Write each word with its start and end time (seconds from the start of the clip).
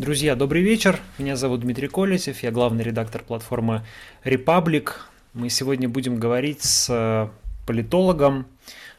Друзья, 0.00 0.34
добрый 0.34 0.62
вечер. 0.62 0.98
Меня 1.18 1.36
зовут 1.36 1.60
Дмитрий 1.60 1.86
Колесев, 1.86 2.42
я 2.42 2.50
главный 2.50 2.82
редактор 2.82 3.22
платформы 3.22 3.82
Republic. 4.24 4.92
Мы 5.34 5.50
сегодня 5.50 5.90
будем 5.90 6.16
говорить 6.16 6.62
с 6.62 6.88
э, 6.88 7.28
политологом, 7.66 8.46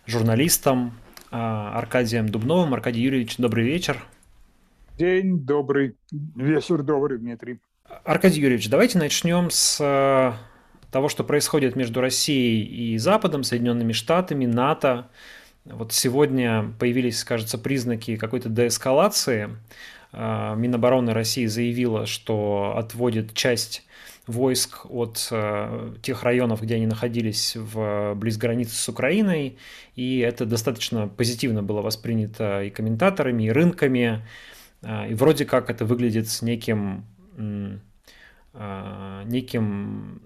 журналистом 0.06 0.94
э, 1.32 1.36
Аркадием 1.36 2.30
Дубновым. 2.30 2.76
Аркадий 2.76 3.02
Юрьевич, 3.02 3.38
добрый 3.38 3.66
вечер. 3.66 4.06
День 4.96 5.40
добрый, 5.40 5.96
вечер 6.12 6.84
добрый, 6.84 7.18
Дмитрий. 7.18 7.58
Аркадий 8.06 8.40
Юрьевич, 8.40 8.70
давайте 8.70 9.00
начнем 9.00 9.50
с 9.50 9.80
э, 9.82 10.34
того, 10.92 11.10
что 11.10 11.24
происходит 11.24 11.76
между 11.76 12.00
Россией 12.00 12.94
и 12.94 12.98
Западом, 13.00 13.42
Соединенными 13.42 13.94
Штатами, 13.94 14.46
НАТО. 14.46 15.10
Вот 15.66 15.94
сегодня 15.94 16.76
появились, 16.78 17.24
кажется, 17.24 17.58
признаки 17.58 18.18
какой-то 18.18 18.50
деэскалации. 18.50 19.50
А, 20.14 20.56
Минобороны 20.56 21.14
России 21.14 21.46
заявила, 21.46 22.06
что 22.06 22.76
отводит 22.78 23.34
часть 23.34 23.84
войск 24.28 24.86
от 24.90 25.28
э, 25.32 25.94
тех 26.02 26.24
районов, 26.24 26.62
где 26.62 26.76
они 26.76 26.86
находились 26.86 27.56
в 27.56 28.14
близ 28.16 28.38
границы 28.38 28.76
с 28.76 28.88
Украиной, 28.88 29.58
и 29.96 30.20
это 30.20 30.46
достаточно 30.46 31.08
позитивно 31.08 31.64
было 31.64 31.82
воспринято 31.82 32.64
и 32.64 32.70
комментаторами, 32.70 33.44
и 33.44 33.52
рынками, 33.52 34.22
а, 34.84 35.08
и 35.08 35.14
вроде 35.14 35.46
как 35.46 35.70
это 35.70 35.86
выглядит 35.86 36.30
с 36.30 36.42
неким, 36.42 37.06
а, 38.54 39.24
неким 39.26 40.22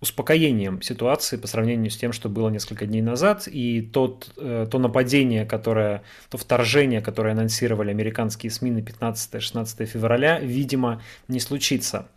успокоением 0.00 0.80
ситуации 0.80 1.36
по 1.36 1.46
сравнению 1.46 1.90
с 1.90 1.96
тем, 1.96 2.12
что 2.12 2.28
было 2.28 2.50
несколько 2.50 2.86
дней 2.86 3.02
назад, 3.02 3.48
и 3.48 3.82
тот, 3.82 4.32
э, 4.36 4.66
то 4.70 4.78
нападение, 4.78 5.44
которое, 5.44 6.02
то 6.30 6.38
вторжение, 6.38 7.00
которое 7.00 7.32
анонсировали 7.32 7.90
американские 7.90 8.50
СМИ 8.50 8.70
на 8.70 8.78
15-16 8.78 9.86
февраля, 9.86 10.38
видимо, 10.38 11.02
не 11.26 11.40
случится. 11.40 12.08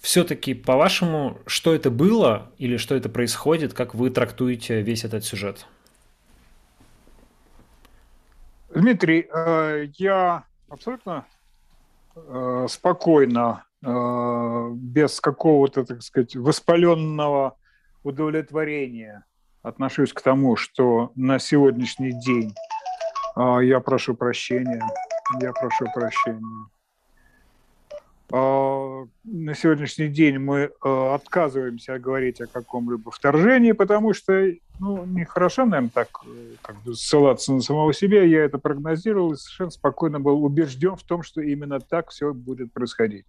Все-таки, 0.00 0.54
по-вашему, 0.54 1.38
что 1.46 1.74
это 1.74 1.90
было 1.90 2.50
или 2.58 2.76
что 2.78 2.94
это 2.94 3.08
происходит, 3.08 3.74
как 3.74 3.94
вы 3.94 4.10
трактуете 4.10 4.80
весь 4.80 5.04
этот 5.04 5.24
сюжет? 5.24 5.66
Дмитрий, 8.74 9.28
э, 9.32 9.88
я 9.98 10.44
абсолютно 10.68 11.26
э, 12.16 12.66
спокойно 12.68 13.64
без 13.84 15.20
какого-то, 15.20 15.84
так 15.84 16.02
сказать, 16.02 16.36
воспаленного 16.36 17.56
удовлетворения 18.02 19.24
отношусь 19.62 20.12
к 20.12 20.20
тому, 20.20 20.56
что 20.56 21.10
на 21.16 21.38
сегодняшний 21.38 22.12
день 22.12 22.54
э, 23.36 23.58
я 23.62 23.80
прошу 23.80 24.14
прощения, 24.14 24.82
я 25.40 25.52
прошу 25.52 25.86
прощения. 25.94 26.68
А, 28.32 29.06
на 29.24 29.54
сегодняшний 29.54 30.08
день 30.08 30.38
мы 30.38 30.70
а, 30.82 31.14
отказываемся 31.14 31.98
говорить 31.98 32.40
о 32.40 32.46
каком-либо 32.46 33.10
вторжении, 33.10 33.72
потому 33.72 34.12
что 34.12 34.50
ну, 34.80 35.04
нехорошо, 35.04 35.64
наверное, 35.64 35.90
так 35.94 36.08
э, 36.26 36.54
как 36.60 36.76
бы 36.82 36.94
ссылаться 36.94 37.52
на 37.52 37.60
самого 37.60 37.94
себя. 37.94 38.24
Я 38.24 38.44
это 38.44 38.58
прогнозировал 38.58 39.32
и 39.32 39.36
совершенно 39.36 39.70
спокойно 39.70 40.20
был 40.20 40.42
убежден 40.42 40.96
в 40.96 41.04
том, 41.04 41.22
что 41.22 41.40
именно 41.40 41.80
так 41.80 42.10
все 42.10 42.34
будет 42.34 42.72
происходить. 42.72 43.24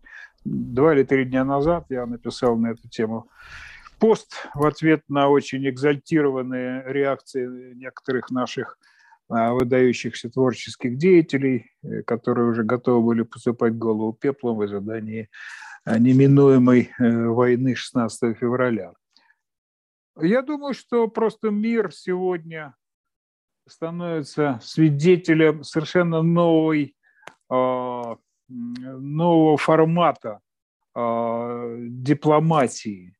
Два 0.45 0.93
или 0.93 1.03
три 1.03 1.25
дня 1.25 1.43
назад 1.43 1.87
я 1.89 2.05
написал 2.05 2.55
на 2.55 2.67
эту 2.67 2.87
тему 2.87 3.29
пост 3.99 4.47
в 4.53 4.65
ответ 4.65 5.01
на 5.09 5.29
очень 5.29 5.67
экзальтированные 5.67 6.83
реакции 6.85 7.73
некоторых 7.73 8.29
наших 8.29 8.77
а, 9.27 9.53
выдающихся 9.53 10.29
творческих 10.29 10.97
деятелей, 10.97 11.71
э, 11.81 12.03
которые 12.03 12.47
уже 12.47 12.63
готовы 12.63 13.03
были 13.03 13.23
посыпать 13.23 13.75
голову 13.75 14.13
пеплом 14.13 14.57
в 14.57 14.61
ожидании 14.61 15.29
а, 15.83 15.97
неминуемой 15.97 16.91
э, 16.99 17.25
войны 17.25 17.73
16 17.73 18.37
февраля. 18.37 18.93
Я 20.21 20.43
думаю, 20.43 20.75
что 20.75 21.07
просто 21.07 21.49
мир 21.49 21.91
сегодня 21.91 22.75
становится 23.67 24.59
свидетелем 24.61 25.63
совершенно 25.63 26.21
новой, 26.21 26.95
а, 27.49 28.17
нового 28.47 29.57
формата 29.57 30.39
дипломатии, 30.95 33.17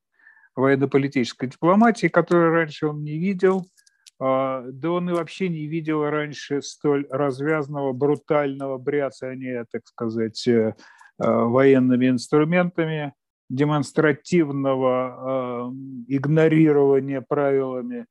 военно-политической 0.56 1.48
дипломатии, 1.48 2.08
которую 2.08 2.52
раньше 2.52 2.88
он 2.88 3.04
не 3.04 3.18
видел– 3.18 3.66
а, 4.20 4.64
да 4.72 4.92
он 4.92 5.10
и 5.10 5.14
вообще 5.14 5.50
не 5.50 5.68
видел 5.68 6.10
раньше 6.10 6.62
столь 6.62 7.08
развязного, 7.10 7.92
брутального 7.94 8.78
бряцания, 8.78 9.66
так 9.72 9.88
сказать, 9.88 10.48
э, 10.48 10.72
э, 10.72 10.74
военными 11.18 12.10
инструментами, 12.10 13.14
демонстративного 13.50 15.72
игнорирования 16.08 17.22
правилами, 17.22 18.06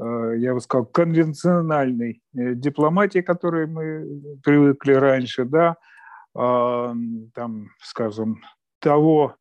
э, 0.00 0.34
я 0.38 0.54
бы 0.54 0.60
сказал, 0.60 0.86
конвенциональной 0.86 2.22
дипломатии, 2.32 3.20
к 3.20 3.26
которой 3.26 3.66
мы 3.66 4.38
привыкли 4.42 4.94
раньше, 4.94 5.44
да, 5.44 5.76
там, 6.32 7.70
скажем, 7.80 8.42
того 8.78 9.36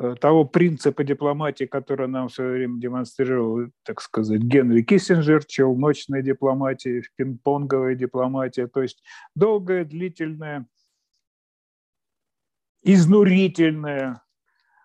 Э, 0.00 0.14
того 0.14 0.44
принципа 0.44 1.02
дипломатии, 1.02 1.64
который 1.64 2.06
нам 2.06 2.28
в 2.28 2.32
свое 2.32 2.52
время 2.52 2.80
демонстрировал, 2.80 3.70
так 3.82 4.00
сказать, 4.00 4.40
Генри 4.40 4.82
Киссинджер, 4.82 5.44
челночная 5.44 6.22
дипломатия, 6.22 7.02
пинг-понговая 7.16 7.96
дипломатия, 7.96 8.68
то 8.68 8.80
есть 8.80 9.02
долгая, 9.34 9.84
длительная, 9.84 10.66
изнурительное 12.82 14.22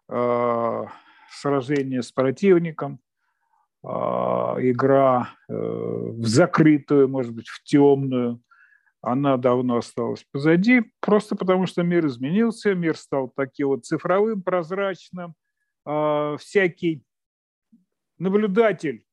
э, 0.10 0.84
сражение 1.30 2.02
с 2.02 2.12
противником, 2.12 3.00
э, 3.84 3.88
игра 3.88 5.30
э, 5.48 5.54
в 5.54 6.26
закрытую, 6.26 7.08
может 7.08 7.36
быть, 7.36 7.50
в 7.50 7.62
темную, 7.62 8.42
она 9.04 9.36
давно 9.36 9.78
осталась 9.78 10.26
позади, 10.32 10.94
просто 11.02 11.36
потому 11.36 11.68
что 11.68 11.84
мир 11.84 12.08
изменился, 12.08 12.74
мир 12.74 12.96
стал 12.96 13.28
таким 13.36 13.68
вот 13.68 13.86
цифровым, 13.86 14.42
прозрачным. 14.42 15.36
А, 15.86 16.38
всякий 16.38 17.04
наблюдатель 18.18 19.06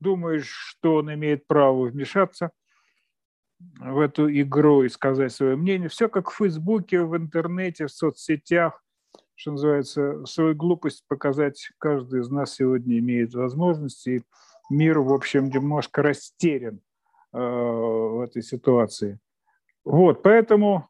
думает, 0.00 0.44
что 0.44 0.96
он 0.96 1.14
имеет 1.14 1.46
право 1.46 1.84
вмешаться 1.84 2.50
в 3.78 4.00
эту 4.00 4.28
игру 4.28 4.82
и 4.82 4.88
сказать 4.88 5.32
свое 5.32 5.54
мнение. 5.54 5.88
Все 5.88 6.08
как 6.08 6.28
в 6.28 6.34
Фейсбуке, 6.34 7.02
в 7.02 7.16
интернете, 7.16 7.86
в 7.86 7.92
соцсетях, 7.92 8.82
что 9.36 9.52
называется, 9.52 10.26
свою 10.26 10.56
глупость 10.56 11.04
показать 11.06 11.70
каждый 11.78 12.22
из 12.22 12.30
нас 12.30 12.56
сегодня 12.56 12.98
имеет 12.98 13.32
возможность, 13.32 14.08
и 14.08 14.22
мир, 14.70 14.98
в 14.98 15.12
общем, 15.12 15.50
немножко 15.50 16.02
растерян 16.02 16.80
в 17.32 18.24
этой 18.24 18.42
ситуации. 18.42 19.18
Вот, 19.84 20.22
поэтому 20.22 20.88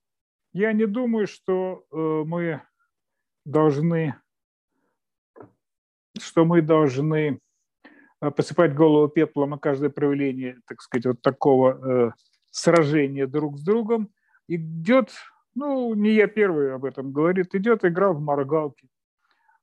я 0.53 0.72
не 0.72 0.87
думаю, 0.87 1.26
что 1.26 1.84
э, 1.93 1.97
мы 2.26 2.62
должны, 3.45 4.16
что 6.18 6.45
мы 6.45 6.62
должны 6.62 7.39
э, 8.21 8.30
посыпать 8.30 8.74
голову 8.74 9.09
пеплом 9.09 9.51
на 9.51 9.59
каждое 9.59 9.91
проявление, 9.91 10.59
так 10.66 10.83
сказать, 10.83 11.07
вот 11.07 11.22
такого 11.22 12.12
сражения 12.51 13.27
друг 13.27 13.59
с 13.59 13.62
другом. 13.62 14.09
Идет, 14.48 15.12
ну, 15.54 15.95
не 15.95 16.15
я 16.15 16.27
первый 16.27 16.74
об 16.74 16.84
этом 16.84 17.12
говорит, 17.12 17.54
идет 17.54 17.84
игра 17.84 18.12
в 18.12 18.21
моргалки. 18.21 18.89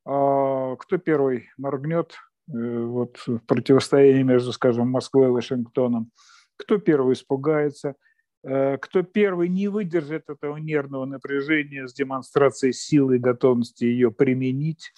А, 0.06 0.76
кто 0.78 0.98
первый 0.98 1.50
моргнет 1.58 2.16
вот, 2.48 3.18
в 3.26 3.40
противостоянии 3.40 4.24
между, 4.24 4.54
скажем, 4.54 4.92
Москвой 4.92 5.28
и 5.28 5.32
Вашингтоном– 5.32 6.12
кто 6.58 6.78
первый 6.78 7.14
испугается, 7.14 7.96
э, 8.44 8.78
кто 8.78 9.04
первый 9.04 9.50
не 9.50 9.68
выдержит 9.68 10.30
этого 10.30 10.58
нервного 10.58 11.06
напряжения 11.06 11.88
с 11.88 11.94
демонстрацией 11.94 12.74
силы 12.74 13.18
и 13.18 13.20
готовности 13.20 13.86
ее 13.86 14.12
применить. 14.12 14.94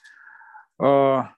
А, 0.79 1.31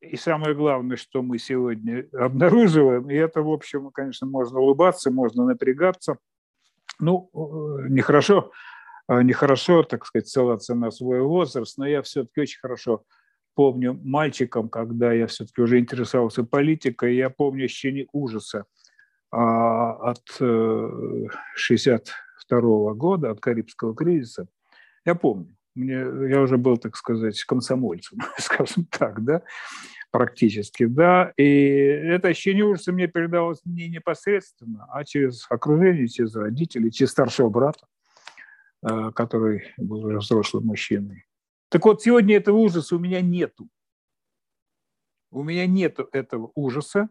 и 0.00 0.16
самое 0.16 0.54
главное, 0.54 0.96
что 0.96 1.22
мы 1.22 1.38
сегодня 1.38 2.08
обнаруживаем, 2.12 3.10
и 3.10 3.14
это, 3.14 3.42
в 3.42 3.50
общем, 3.50 3.90
конечно, 3.90 4.26
можно 4.26 4.60
улыбаться, 4.60 5.10
можно 5.10 5.44
напрягаться. 5.44 6.18
Ну, 6.98 7.30
э, 7.32 7.88
нехорошо 7.88 8.52
нехорошо, 9.08 9.84
так 9.84 10.04
сказать, 10.04 10.28
ссылаться 10.28 10.74
на 10.74 10.90
свой 10.90 11.20
возраст, 11.20 11.78
но 11.78 11.86
я 11.86 12.02
все-таки 12.02 12.40
очень 12.40 12.58
хорошо 12.58 13.04
помню 13.56 13.98
мальчиком, 14.04 14.68
когда 14.68 15.12
я 15.12 15.26
все-таки 15.26 15.62
уже 15.62 15.80
интересовался 15.80 16.44
политикой, 16.44 17.16
я 17.16 17.30
помню 17.30 17.64
ощущение 17.64 18.06
ужаса 18.12 18.66
а, 19.32 19.92
от 20.10 20.22
62 21.56 22.94
года, 22.94 23.30
от 23.30 23.40
Карибского 23.40 23.96
кризиса. 23.96 24.46
Я 25.04 25.14
помню, 25.14 25.56
мне, 25.74 25.94
я 25.94 26.40
уже 26.40 26.58
был, 26.58 26.76
так 26.76 26.96
сказать, 26.96 27.42
комсомольцем, 27.44 28.18
скажем 28.38 28.86
так, 28.86 29.24
да, 29.24 29.42
практически, 30.10 30.86
да, 30.86 31.32
и 31.36 31.44
это 31.44 32.28
ощущение 32.28 32.64
ужаса 32.64 32.92
мне 32.92 33.06
передалось 33.06 33.60
не 33.64 33.88
непосредственно, 33.88 34.86
а 34.90 35.04
через 35.04 35.46
окружение, 35.50 36.08
через 36.08 36.34
родителей, 36.34 36.90
через 36.90 37.10
старшего 37.10 37.48
брата, 37.48 37.86
э, 38.82 39.10
который 39.14 39.74
был 39.76 40.04
уже 40.06 40.18
взрослым 40.18 40.64
мужчиной. 40.64 41.25
Так 41.68 41.84
вот, 41.84 42.02
сегодня 42.02 42.36
этого 42.36 42.56
ужаса 42.56 42.96
у 42.96 42.98
меня 42.98 43.20
нету. 43.20 43.68
У 45.30 45.42
меня 45.42 45.66
нету 45.66 46.08
этого 46.12 46.52
ужаса, 46.54 47.08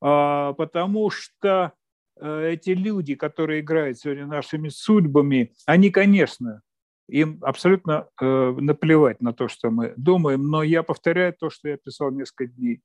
а, 0.00 0.54
потому 0.54 1.10
что 1.10 1.74
э, 2.18 2.52
эти 2.52 2.70
люди, 2.70 3.14
которые 3.14 3.60
играют 3.60 3.98
сегодня 3.98 4.26
нашими 4.26 4.68
судьбами, 4.68 5.54
они, 5.66 5.90
конечно, 5.90 6.62
им 7.08 7.38
абсолютно 7.42 8.08
э, 8.20 8.50
наплевать 8.58 9.20
на 9.20 9.32
то, 9.32 9.48
что 9.48 9.70
мы 9.70 9.94
думаем, 9.96 10.48
но 10.48 10.62
я 10.62 10.82
повторяю 10.82 11.34
то, 11.34 11.50
что 11.50 11.68
я 11.68 11.76
писал 11.76 12.10
несколько 12.10 12.46
дней 12.46 12.82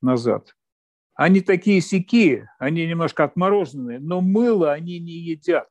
назад. 0.00 0.54
Они 1.14 1.40
такие 1.40 1.80
сякие, 1.80 2.50
они 2.58 2.86
немножко 2.86 3.24
отмороженные, 3.24 3.98
но 3.98 4.20
мыло 4.20 4.72
они 4.72 5.00
не 5.00 5.12
едят. 5.12 5.70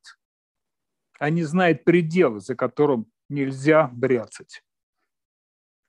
Они 1.19 1.43
знают 1.43 1.83
пределы, 1.83 2.39
за 2.39 2.55
которым 2.55 3.05
нельзя 3.29 3.89
бряцать. 3.93 4.63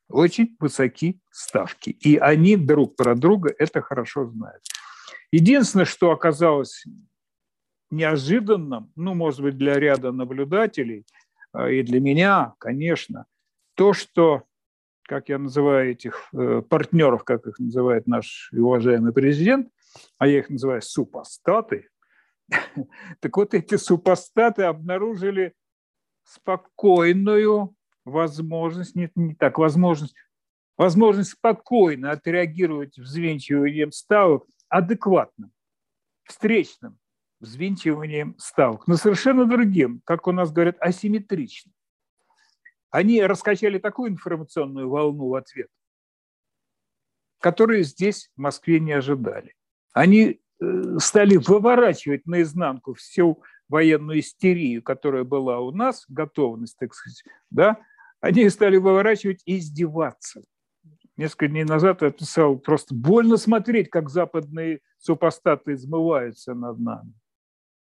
Очень 0.08 0.56
высоки 0.60 1.20
ставки. 1.30 1.90
И 1.90 2.16
они 2.16 2.56
друг 2.56 2.96
про 2.96 3.14
друга 3.14 3.54
это 3.58 3.82
хорошо 3.82 4.26
знают. 4.26 4.62
Единственное, 5.32 5.84
что 5.84 6.12
оказалось 6.12 6.84
неожиданным, 7.90 8.92
ну, 8.94 9.14
может 9.14 9.40
быть, 9.40 9.56
для 9.56 9.74
ряда 9.74 10.12
наблюдателей– 10.12 11.06
а, 11.56 11.70
и 11.70 11.82
для 11.82 12.00
меня, 12.00 12.54
конечно, 12.58 13.26
то, 13.74 13.94
что, 13.94 14.42
как 15.02 15.30
я 15.30 15.38
называю 15.38 15.92
этих 15.92 16.28
э, 16.34 16.62
партнеров, 16.68 17.24
как 17.24 17.46
их 17.46 17.58
называет 17.58 18.06
наш 18.06 18.50
уважаемый 18.52 19.12
президент, 19.12 19.70
а 20.18 20.26
я 20.26 20.40
их 20.40 20.50
называю 20.50 20.82
супостаты, 20.82 21.88
так 23.20 23.36
вот 23.36 23.54
эти 23.54 23.76
супостаты 23.76 24.64
обнаружили 24.64 25.54
спокойную 26.26 27.74
возможность, 28.04 28.94
нет, 28.94 29.12
не 29.14 29.34
так, 29.34 29.58
возможность, 29.58 30.14
возможность 30.76 31.30
спокойно 31.30 32.10
отреагировать 32.10 32.98
взвинчиванием 32.98 33.92
ставок 33.92 34.44
адекватным, 34.68 35.52
встречным, 36.24 36.98
взвинчиванием 37.40 38.36
ставок, 38.38 38.86
но 38.86 38.96
совершенно 38.96 39.46
другим, 39.46 40.02
как 40.04 40.26
у 40.26 40.32
нас 40.32 40.50
говорят, 40.50 40.76
асимметричным. 40.80 41.72
Они 42.90 43.22
раскачали 43.22 43.78
такую 43.78 44.10
информационную 44.10 44.88
волну 44.88 45.28
в 45.28 45.34
ответ, 45.34 45.68
которую 47.40 47.84
здесь, 47.84 48.30
в 48.36 48.40
Москве, 48.40 48.80
не 48.80 48.92
ожидали. 48.92 49.54
Они 49.92 50.40
э, 50.60 50.98
стали 50.98 51.36
выворачивать 51.36 52.26
наизнанку 52.26 52.94
всю 52.94 53.42
военную 53.68 54.20
истерию, 54.20 54.82
которая 54.82 55.24
была 55.24 55.60
у 55.60 55.70
нас, 55.70 56.04
готовность, 56.08 56.76
так 56.78 56.94
сказать, 56.94 57.22
да, 57.50 57.78
они 58.20 58.48
стали 58.48 58.76
выворачивать 58.76 59.42
и 59.44 59.58
издеваться. 59.58 60.42
Несколько 61.16 61.48
дней 61.48 61.64
назад 61.64 62.02
я 62.02 62.10
писал, 62.10 62.58
просто 62.58 62.94
больно 62.94 63.36
смотреть, 63.36 63.88
как 63.90 64.10
западные 64.10 64.80
супостаты 64.98 65.72
измываются 65.72 66.54
над 66.54 66.78
нами. 66.78 67.12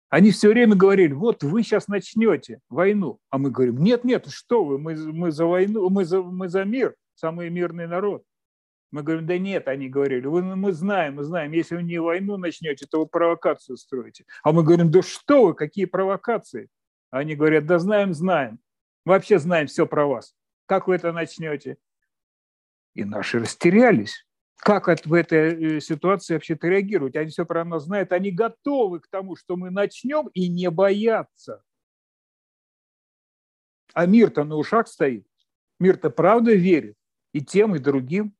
Они 0.09 0.31
все 0.31 0.49
время 0.51 0.77
говорили, 0.77 1.13
вот 1.13 1.43
вы 1.43 1.65
сейчас 1.65 1.89
начнете 1.89 2.61
войну. 2.69 3.19
А 3.31 3.39
мы 3.39 3.51
говорим, 3.51 3.79
нет, 3.79 4.05
нет, 4.05 4.29
что 4.29 4.65
вы, 4.65 4.79
мы, 4.79 4.95
мы 4.95 5.33
за 5.33 5.45
войну, 5.45 5.91
мы 5.91 6.05
за, 6.05 6.23
мы 6.23 6.49
за 6.49 6.65
мир, 6.65 6.95
самый 7.15 7.51
мирный 7.51 7.89
народ. 7.89 8.23
Мы 8.95 9.03
говорим, 9.03 9.27
да 9.27 9.39
нет, 9.39 9.67
они 9.67 9.89
говорили, 9.89 10.25
вы, 10.29 10.41
мы 10.41 10.73
знаем, 10.73 11.17
мы 11.17 11.25
знаем, 11.25 11.51
если 11.51 11.75
вы 11.75 11.83
не 11.83 11.99
войну 11.99 12.37
начнете, 12.37 12.87
то 12.87 13.01
вы 13.01 13.07
провокацию 13.07 13.77
строите. 13.77 14.25
А 14.45 14.53
мы 14.53 14.63
говорим, 14.63 14.93
да 14.93 15.03
что 15.03 15.47
вы, 15.47 15.55
какие 15.55 15.87
провокации? 15.87 16.69
Они 17.11 17.35
говорят, 17.35 17.67
да 17.67 17.81
знаем, 17.81 18.15
знаем. 18.15 18.61
Вообще 19.05 19.41
знаем 19.41 19.67
все 19.67 19.85
про 19.89 20.07
вас. 20.07 20.37
Как 20.67 20.87
вы 20.87 20.95
это 20.95 21.11
начнете? 21.11 21.77
И 22.95 23.05
наши 23.05 23.41
растерялись 23.41 24.25
как 24.59 24.87
в 25.05 25.13
этой 25.13 25.79
э, 25.79 25.81
ситуации 25.81 26.35
вообще-то 26.35 26.69
реагировать. 26.69 27.17
Они 27.17 27.31
все 27.31 27.45
про 27.45 27.65
нас 27.65 27.87
знают, 27.87 28.13
они 28.13 28.31
готовы 28.31 29.01
к 29.01 29.09
тому, 29.09 29.35
что 29.35 29.57
мы 29.57 29.71
начнем, 29.71 30.29
и 30.35 30.47
не 30.49 30.71
боятся. 30.71 31.65
А 33.93 34.07
мир-то 34.07 34.45
на 34.45 34.55
ушах 34.55 34.87
стоит. 34.87 35.27
Мир-то 35.81 36.11
правда 36.11 36.55
верит 36.55 36.95
и 37.33 37.45
тем, 37.45 37.75
и 37.75 37.81
другим. 37.81 38.37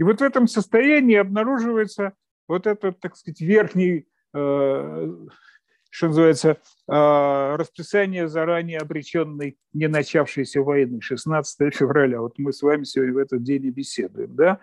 И 0.00 0.02
вот 0.02 0.20
в 0.20 0.24
этом 0.24 0.48
состоянии 0.48 1.16
обнаруживается 1.16 2.14
вот 2.48 2.66
этот, 2.66 2.98
так 3.00 3.16
сказать, 3.16 3.40
верхний 3.42 4.08
э, 4.32 5.14
что 5.90 6.06
называется, 6.06 6.56
а, 6.88 7.56
расписание 7.56 8.28
заранее 8.28 8.78
обреченной, 8.78 9.58
не 9.72 9.88
начавшейся 9.88 10.62
войны, 10.62 11.00
16 11.00 11.74
февраля. 11.74 12.20
Вот 12.20 12.38
мы 12.38 12.52
с 12.52 12.62
вами 12.62 12.84
сегодня 12.84 13.12
в 13.12 13.18
этот 13.18 13.42
день 13.42 13.66
и 13.66 13.70
беседуем, 13.70 14.34
да? 14.36 14.60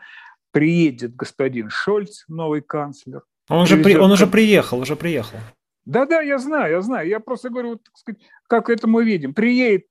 Приедет 0.52 1.16
господин 1.16 1.70
Шольц, 1.70 2.24
новый 2.30 2.62
канцлер. 2.62 3.24
Он 3.50 3.64
уже, 3.64 3.78
при, 3.78 3.96
он 3.98 4.12
уже 4.12 4.26
приехал, 4.26 4.80
уже 4.80 4.96
приехал. 4.96 5.38
Да-да, 5.86 6.22
я 6.22 6.40
знаю, 6.40 6.72
я 6.72 6.82
знаю. 6.82 7.08
Я 7.08 7.20
просто 7.20 7.50
говорю, 7.50 7.72
вот, 7.72 7.84
так 7.84 7.98
сказать, 7.98 8.22
как 8.48 8.70
это 8.70 8.88
мы 8.88 9.04
видим. 9.04 9.34
Приедет 9.34 9.86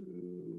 э, 0.00 0.04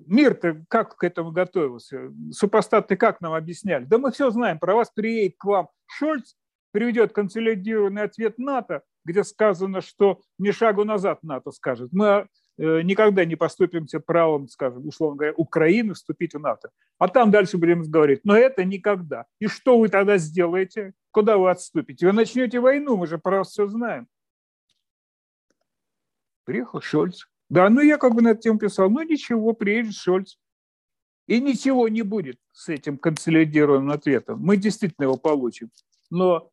мир-то 0.07 0.63
как 0.67 0.95
к 0.95 1.03
этому 1.03 1.31
готовился? 1.31 2.11
Супостаты 2.31 2.95
как 2.95 3.21
нам 3.21 3.33
объясняли? 3.33 3.85
Да 3.85 3.97
мы 3.97 4.11
все 4.11 4.29
знаем, 4.29 4.59
про 4.59 4.75
вас 4.75 4.89
приедет 4.89 5.35
к 5.38 5.45
вам 5.45 5.69
Шольц, 5.85 6.35
приведет 6.71 7.13
консолидированный 7.13 8.03
ответ 8.03 8.38
НАТО, 8.38 8.81
где 9.05 9.23
сказано, 9.23 9.81
что 9.81 10.21
ни 10.38 10.51
шагу 10.51 10.83
назад 10.83 11.23
НАТО 11.23 11.51
скажет. 11.51 11.91
Мы 11.91 12.27
э, 12.57 12.81
никогда 12.81 13.25
не 13.25 13.35
поступимся 13.35 14.00
правом, 14.00 14.47
скажем, 14.47 14.88
условно 14.88 15.17
говоря, 15.17 15.33
Украины 15.37 15.94
вступить 15.94 16.33
в 16.33 16.39
НАТО. 16.39 16.71
А 16.97 17.07
там 17.07 17.31
дальше 17.31 17.57
будем 17.57 17.83
говорить, 17.83 18.21
но 18.23 18.35
это 18.35 18.63
никогда. 18.63 19.25
И 19.39 19.47
что 19.47 19.78
вы 19.78 19.89
тогда 19.89 20.18
сделаете? 20.18 20.94
Куда 21.11 21.37
вы 21.37 21.51
отступите? 21.51 22.07
Вы 22.07 22.13
начнете 22.13 22.59
войну, 22.59 22.97
мы 22.97 23.07
же 23.07 23.18
про 23.18 23.39
вас 23.39 23.49
все 23.49 23.68
знаем. 23.68 24.07
Приехал 26.45 26.81
Шольц. 26.81 27.25
Да, 27.54 27.69
ну 27.69 27.81
я 27.81 27.98
как 27.98 28.16
бы 28.16 28.22
на 28.22 28.30
эту 28.30 28.42
тему 28.42 28.60
писал, 28.60 28.90
ну 28.90 29.02
ничего, 29.04 29.54
приедет 29.54 29.94
Шольц. 29.94 30.38
И 31.28 31.40
ничего 31.40 31.88
не 31.88 32.02
будет 32.02 32.38
с 32.52 32.68
этим 32.68 32.98
консолидированным 32.98 33.92
ответом. 33.92 34.40
Мы 34.42 34.57
действительно 34.57 35.06
его 35.06 35.18
получим. 35.18 35.69
Но 36.10 36.52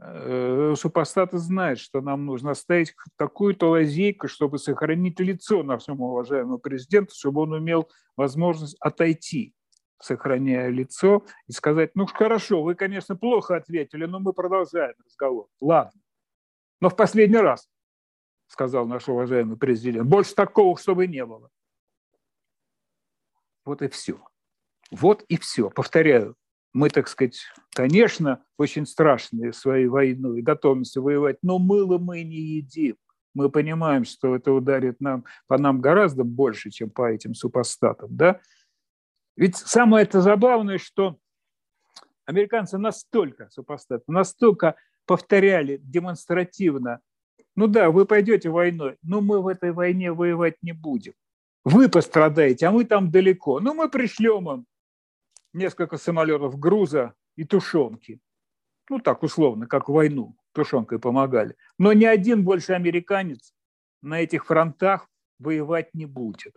Э, 0.00 0.74
супостаты 0.76 1.38
знают, 1.38 1.80
что 1.80 2.00
нам 2.00 2.24
нужно 2.24 2.52
оставить 2.52 2.94
такую-то 3.16 3.70
лазейку, 3.70 4.28
чтобы 4.28 4.58
сохранить 4.58 5.18
лицо 5.18 5.64
нашему 5.64 6.10
уважаемому 6.10 6.58
президенту, 6.58 7.14
чтобы 7.16 7.42
он 7.42 7.58
имел 7.58 7.88
возможность 8.16 8.76
отойти, 8.78 9.54
сохраняя 10.00 10.68
лицо, 10.68 11.24
и 11.48 11.52
сказать, 11.52 11.90
ну 11.96 12.06
хорошо, 12.06 12.62
вы, 12.62 12.76
конечно, 12.76 13.16
плохо 13.16 13.56
ответили, 13.56 14.04
но 14.04 14.20
мы 14.20 14.32
продолжаем 14.32 14.94
разговор. 15.04 15.48
Ладно. 15.60 16.00
Но 16.80 16.90
в 16.90 16.96
последний 16.96 17.38
раз, 17.38 17.68
сказал 18.48 18.86
наш 18.86 19.08
уважаемый 19.08 19.56
президент, 19.56 20.08
больше 20.08 20.34
такого, 20.34 20.76
чтобы 20.76 21.06
не 21.06 21.24
было. 21.24 21.50
Вот 23.64 23.82
и 23.82 23.88
все. 23.88 24.18
Вот 24.90 25.22
и 25.28 25.36
все. 25.36 25.70
Повторяю, 25.70 26.34
мы, 26.72 26.88
так 26.90 27.08
сказать, 27.08 27.40
конечно, 27.70 28.44
очень 28.56 28.86
страшные 28.86 29.52
своей 29.52 29.86
войной, 29.86 30.42
готовимся 30.42 31.00
воевать, 31.00 31.36
но 31.42 31.58
мыло 31.58 31.98
мы 31.98 32.22
не 32.22 32.36
едим. 32.36 32.96
Мы 33.34 33.50
понимаем, 33.50 34.04
что 34.04 34.34
это 34.34 34.52
ударит 34.52 35.00
нам, 35.00 35.24
по 35.46 35.58
нам 35.58 35.80
гораздо 35.80 36.24
больше, 36.24 36.70
чем 36.70 36.90
по 36.90 37.10
этим 37.10 37.34
супостатам. 37.34 38.16
Да? 38.16 38.40
Ведь 39.36 39.56
самое 39.56 40.04
это 40.04 40.20
забавное, 40.20 40.78
что 40.78 41.18
американцы 42.24 42.78
настолько 42.78 43.48
супостаты, 43.50 44.04
настолько 44.06 44.76
повторяли 45.06 45.78
демонстративно, 45.82 47.00
ну 47.58 47.66
да, 47.66 47.90
вы 47.90 48.06
пойдете 48.06 48.50
войной, 48.50 48.98
но 49.02 49.20
мы 49.20 49.42
в 49.42 49.48
этой 49.48 49.72
войне 49.72 50.12
воевать 50.12 50.54
не 50.62 50.70
будем. 50.70 51.14
Вы 51.64 51.88
пострадаете, 51.88 52.68
а 52.68 52.70
мы 52.70 52.84
там 52.84 53.10
далеко. 53.10 53.58
Ну, 53.58 53.74
мы 53.74 53.90
пришлем 53.90 54.48
им 54.48 54.66
несколько 55.52 55.96
самолетов 55.96 56.56
груза 56.56 57.14
и 57.34 57.42
тушенки. 57.42 58.20
Ну, 58.88 59.00
так 59.00 59.24
условно, 59.24 59.66
как 59.66 59.88
в 59.88 59.92
войну 59.92 60.36
тушенкой 60.52 61.00
помогали. 61.00 61.56
Но 61.78 61.92
ни 61.92 62.04
один 62.04 62.44
больше 62.44 62.74
американец 62.74 63.52
на 64.02 64.20
этих 64.20 64.46
фронтах 64.46 65.08
воевать 65.40 65.92
не 65.94 66.06
будет. 66.06 66.54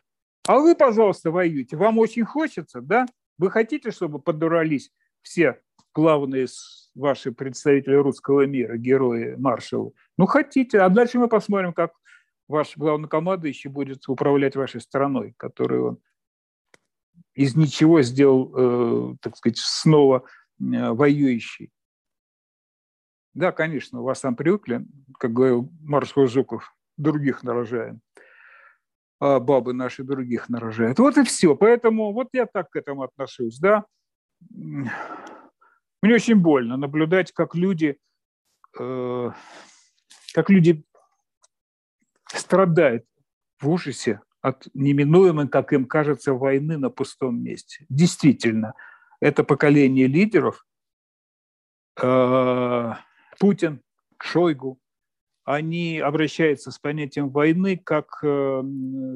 А 0.48 0.60
вы, 0.60 0.76
пожалуйста, 0.76 1.32
воюйте. 1.32 1.78
Вам 1.78 1.98
очень 1.98 2.26
хочется, 2.26 2.80
да? 2.80 3.08
Вы 3.40 3.50
хотите, 3.50 3.90
чтобы 3.90 4.20
подурались 4.20 4.92
все 5.24 5.64
главные 5.96 6.46
ваши 6.96 7.32
представители 7.32 7.96
русского 7.96 8.46
мира, 8.46 8.78
герои 8.78 9.36
маршалы? 9.36 9.92
Ну, 10.18 10.26
хотите. 10.26 10.80
А 10.80 10.90
дальше 10.90 11.20
мы 11.20 11.28
посмотрим, 11.28 11.74
как 11.74 11.92
ваш 12.48 12.78
главнокомандующий 12.78 13.70
будет 13.70 14.08
управлять 14.08 14.56
вашей 14.56 14.82
страной, 14.82 15.34
которую 15.38 15.88
он 15.88 16.00
из 17.34 17.56
ничего 17.56 18.02
сделал, 18.02 19.14
э, 19.14 19.16
так 19.22 19.38
сказать, 19.38 19.58
снова 19.58 20.26
э, 20.60 20.92
воюющий. 20.92 21.72
Да, 23.34 23.52
конечно, 23.52 24.02
у 24.02 24.04
вас 24.04 24.20
там 24.20 24.36
привыкли, 24.36 24.86
как 25.18 25.32
говорил 25.32 25.72
маршал 25.82 26.28
Жуков, 26.28 26.76
других 26.98 27.44
нарожаем. 27.44 28.02
А 29.20 29.40
бабы 29.40 29.74
наши 29.74 30.04
других 30.04 30.50
нарожают. 30.50 31.00
Вот 31.00 31.18
и 31.18 31.24
все. 31.24 31.56
Поэтому 31.56 32.12
вот 32.12 32.30
я 32.34 32.46
так 32.46 32.70
к 32.72 32.76
этому 32.76 33.04
отношусь. 33.04 33.60
Да? 33.60 33.86
Мне 36.02 36.16
очень 36.16 36.36
больно 36.36 36.78
наблюдать, 36.78 37.32
как 37.32 37.56
люди, 37.56 37.98
э, 38.80 39.32
как 40.34 40.50
люди 40.50 40.84
страдают 42.28 43.06
в 43.60 43.70
ужасе 43.70 44.22
от 44.42 44.68
неминуемой, 44.74 45.48
как 45.48 45.74
им 45.74 45.86
кажется, 45.86 46.34
войны 46.34 46.78
на 46.78 46.90
пустом 46.90 47.44
месте. 47.44 47.86
Действительно, 47.90 48.74
это 49.20 49.44
поколение 49.44 50.08
лидеров, 50.08 50.66
э, 52.02 52.94
Путин, 53.40 53.82
Шойгу, 54.20 54.80
они 55.44 56.00
обращаются 56.00 56.72
с 56.72 56.80
понятием 56.80 57.30
войны 57.30 57.78
как 57.78 58.20
э, 58.24 58.64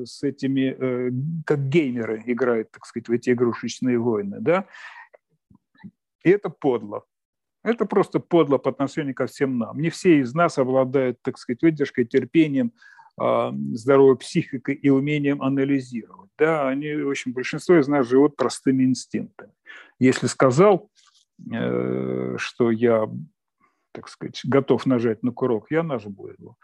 с 0.05 0.21
этими, 0.21 1.41
как 1.45 1.69
геймеры 1.69 2.21
играют, 2.27 2.71
так 2.71 2.85
сказать, 2.85 3.07
в 3.07 3.11
эти 3.11 3.31
игрушечные 3.31 3.97
войны, 3.97 4.37
да, 4.39 4.67
и 6.25 6.29
это 6.32 6.50
подло. 6.50 7.05
Это 7.63 7.86
просто 7.86 8.20
подло 8.20 8.58
по 8.58 8.72
отношению 8.72 9.13
ко 9.13 9.27
всем 9.27 9.60
нам. 9.60 9.79
Не 9.79 9.89
все 9.89 10.20
из 10.20 10.34
нас 10.34 10.58
обладают, 10.58 11.22
так 11.22 11.38
сказать, 11.38 11.62
выдержкой, 11.62 12.05
терпением, 12.05 12.74
а, 13.17 13.53
здоровой 13.74 14.17
психикой 14.17 14.74
и 14.74 14.89
умением 14.89 15.41
анализировать. 15.44 16.32
Да, 16.38 16.67
они, 16.67 16.94
в 16.96 17.10
общем, 17.10 17.32
большинство 17.32 17.79
из 17.79 17.88
нас 17.88 18.08
живут 18.08 18.36
простыми 18.36 18.84
инстинктами. 18.84 19.53
Если 20.00 20.25
сказал, 20.25 20.89
э, 21.51 22.36
что 22.38 22.72
я, 22.72 23.08
так 23.94 24.10
сказать, 24.10 24.41
готов 24.44 24.86
нажать 24.88 25.22
на 25.22 25.32
курок, 25.32 25.67
я 25.70 25.84
нажму 25.84 26.27
его. 26.27 26.58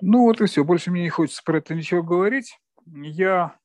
Ну 0.00 0.22
вот 0.22 0.40
и 0.40 0.46
все. 0.46 0.62
Больше 0.62 0.92
мне 0.92 1.02
не 1.02 1.10
хочется 1.10 1.42
про 1.44 1.58
это 1.58 1.74
ничего 1.74 2.02
говорить. 2.02 2.58
Я 2.86 3.56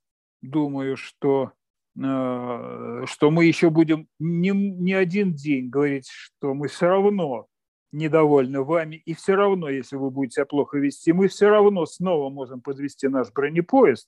думаю, 0.41 0.97
что 0.97 1.51
что 1.93 3.31
мы 3.31 3.45
еще 3.45 3.69
будем 3.69 4.07
не, 4.19 4.51
не 4.51 4.93
один 4.93 5.33
день 5.33 5.69
говорить, 5.69 6.07
что 6.09 6.53
мы 6.53 6.67
все 6.67 6.87
равно 6.87 7.47
недовольны 7.91 8.61
вами, 8.61 8.95
и 9.05 9.13
все 9.13 9.35
равно, 9.35 9.69
если 9.69 9.97
вы 9.97 10.09
будете 10.09 10.35
себя 10.35 10.45
плохо 10.45 10.77
вести, 10.77 11.11
мы 11.11 11.27
все 11.27 11.49
равно 11.49 11.85
снова 11.85 12.29
можем 12.29 12.61
подвести 12.61 13.07
наш 13.07 13.31
бронепоезд, 13.31 14.07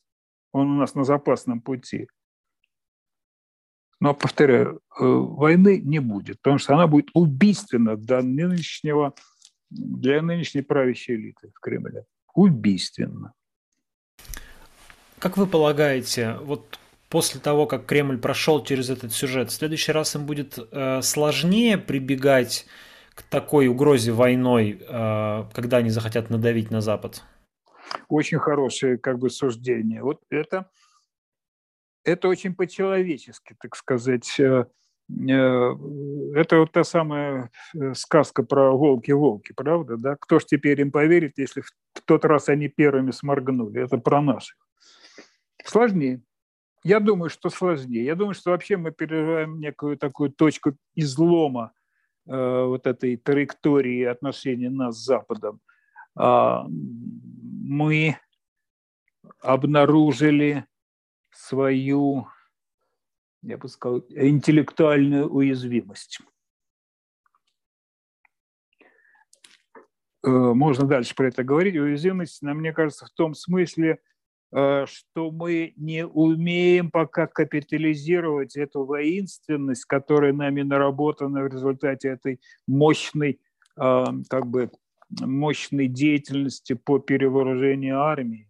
он 0.52 0.72
у 0.72 0.76
нас 0.76 0.96
на 0.96 1.04
запасном 1.04 1.62
пути. 1.62 2.08
Но, 4.00 4.14
повторяю, 4.14 4.82
э, 5.00 5.04
войны 5.04 5.80
не 5.80 6.00
будет, 6.00 6.42
потому 6.42 6.58
что 6.58 6.74
она 6.74 6.88
будет 6.88 7.10
убийственна 7.14 7.96
для 7.96 8.22
нынешнего, 8.22 9.14
для 9.70 10.22
нынешней 10.22 10.62
правящей 10.62 11.16
элиты 11.16 11.52
в 11.54 11.60
Кремле. 11.60 12.06
Убийственно. 12.34 13.34
Как 15.20 15.38
вы 15.38 15.48
полагаете, 15.48 16.38
вот 16.42 16.80
после 17.14 17.40
того, 17.40 17.68
как 17.68 17.86
Кремль 17.86 18.18
прошел 18.18 18.64
через 18.64 18.90
этот 18.90 19.14
сюжет, 19.14 19.52
в 19.52 19.54
следующий 19.54 19.92
раз 19.92 20.16
им 20.16 20.26
будет 20.26 20.58
э, 20.58 21.04
сложнее 21.04 21.78
прибегать 21.78 22.66
к 23.14 23.22
такой 23.22 23.68
угрозе 23.68 24.12
войной, 24.12 24.82
э, 24.82 25.44
когда 25.54 25.78
они 25.78 25.92
захотят 25.92 26.32
надавить 26.32 26.72
на 26.72 26.82
Запад? 26.82 27.22
Очень 28.08 28.40
хорошее 28.40 28.98
как 28.98 29.20
бы 29.20 29.30
суждение. 29.30 30.02
Вот 30.02 30.22
это, 30.32 30.72
это 32.04 32.28
очень 32.28 32.56
по-человечески, 32.56 33.56
так 33.62 33.76
сказать. 33.76 34.40
Э, 34.40 34.66
э, 35.08 35.76
это 36.34 36.58
вот 36.58 36.72
та 36.72 36.84
самая 36.84 37.52
сказка 37.94 38.42
про 38.42 38.72
волки-волки, 38.76 39.54
правда? 39.54 39.98
Да? 39.98 40.16
Кто 40.20 40.40
ж 40.40 40.46
теперь 40.46 40.82
им 40.82 40.92
поверит, 40.92 41.38
если 41.38 41.62
в 41.62 42.02
тот 42.06 42.26
раз 42.26 42.50
они 42.50 42.70
первыми 42.70 43.12
сморгнули? 43.12 43.84
Это 43.84 44.00
про 44.00 44.20
наших. 44.20 44.58
Сложнее. 45.64 46.24
Я 46.84 47.00
думаю, 47.00 47.30
что 47.30 47.50
сложнее. 47.50 48.04
Я 48.04 48.16
думаю, 48.16 48.34
что 48.34 48.52
вообще 48.52 48.78
мы 48.78 48.92
переживаем 48.92 49.60
некую 49.60 49.98
такую 49.98 50.32
точку 50.32 50.76
излома 50.96 51.74
Э, 52.26 52.64
вот 52.66 52.88
этой 52.88 53.18
траектории 53.18 54.04
отношений 54.04 54.70
нас 54.70 54.98
с 54.98 55.06
Западом, 55.06 55.60
а, 56.16 56.66
мы 56.70 58.18
обнаружили 59.42 60.66
свою, 61.32 62.28
я 63.42 63.58
бы 63.58 63.68
сказал, 63.68 64.06
интеллектуальную 64.10 65.28
уязвимость. 65.28 66.22
Э, 70.26 70.30
можно 70.30 70.88
дальше 70.88 71.16
про 71.16 71.28
это 71.28 71.44
говорить. 71.44 71.76
Уязвимость, 71.76 72.42
мне 72.42 72.72
кажется, 72.72 73.06
в 73.06 73.10
том 73.10 73.34
смысле, 73.34 74.00
что 74.54 75.32
мы 75.32 75.74
не 75.78 76.06
умеем 76.06 76.92
пока 76.92 77.26
капитализировать 77.26 78.56
эту 78.56 78.86
воинственность, 78.86 79.86
которая 79.86 80.32
нами 80.32 80.62
наработана 80.62 81.42
в 81.42 81.48
результате 81.48 82.10
этой 82.10 82.40
мощной, 82.68 83.40
э, 83.78 84.06
как 84.30 84.46
бы, 84.46 84.70
мощной 85.22 85.88
деятельности 85.88 86.74
по 86.74 87.00
перевооружению 87.00 88.02
армии, 88.02 88.48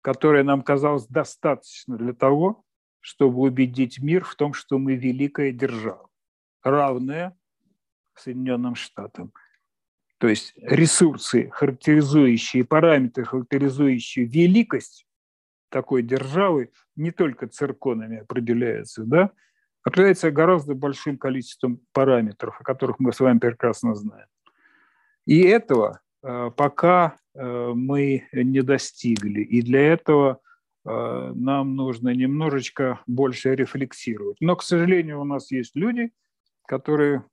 которая 0.00 0.42
нам 0.42 0.62
казалась 0.62 1.06
достаточно 1.06 1.96
для 1.96 2.14
того, 2.14 2.64
чтобы 3.00 3.40
убедить 3.42 4.00
мир 4.00 4.24
в 4.24 4.34
том, 4.34 4.54
что 4.54 4.78
мы 4.78 4.96
великая 4.96 5.52
держава, 5.52 6.08
равная 6.62 7.36
Соединенным 8.16 8.74
Штатам. 8.74 9.32
То 10.18 10.28
есть 10.28 10.54
ресурсы, 10.56 11.50
характеризующие, 11.50 12.64
параметры, 12.64 13.24
характеризующие 13.24 14.24
великость 14.24 15.06
такой 15.74 16.02
державы 16.02 16.70
не 16.94 17.10
только 17.10 17.48
цирконами 17.48 18.18
определяется, 18.18 19.02
да, 19.04 19.32
определяется 19.82 20.30
гораздо 20.30 20.76
большим 20.76 21.18
количеством 21.18 21.80
параметров, 21.92 22.56
о 22.60 22.62
которых 22.62 23.00
мы 23.00 23.12
с 23.12 23.18
вами 23.18 23.40
прекрасно 23.40 23.96
знаем. 23.96 24.28
И 25.26 25.40
этого 25.40 26.00
э, 26.22 26.52
пока 26.56 27.16
э, 27.34 27.72
мы 27.74 28.28
не 28.32 28.62
достигли. 28.62 29.40
И 29.40 29.62
для 29.62 29.80
этого 29.94 30.38
э, 30.84 31.32
нам 31.34 31.74
нужно 31.74 32.10
немножечко 32.10 33.00
больше 33.08 33.56
рефлексировать. 33.56 34.36
Но, 34.40 34.54
к 34.54 34.62
сожалению, 34.62 35.20
у 35.20 35.24
нас 35.24 35.50
есть 35.50 35.74
люди, 35.74 36.12
которые 36.68 37.24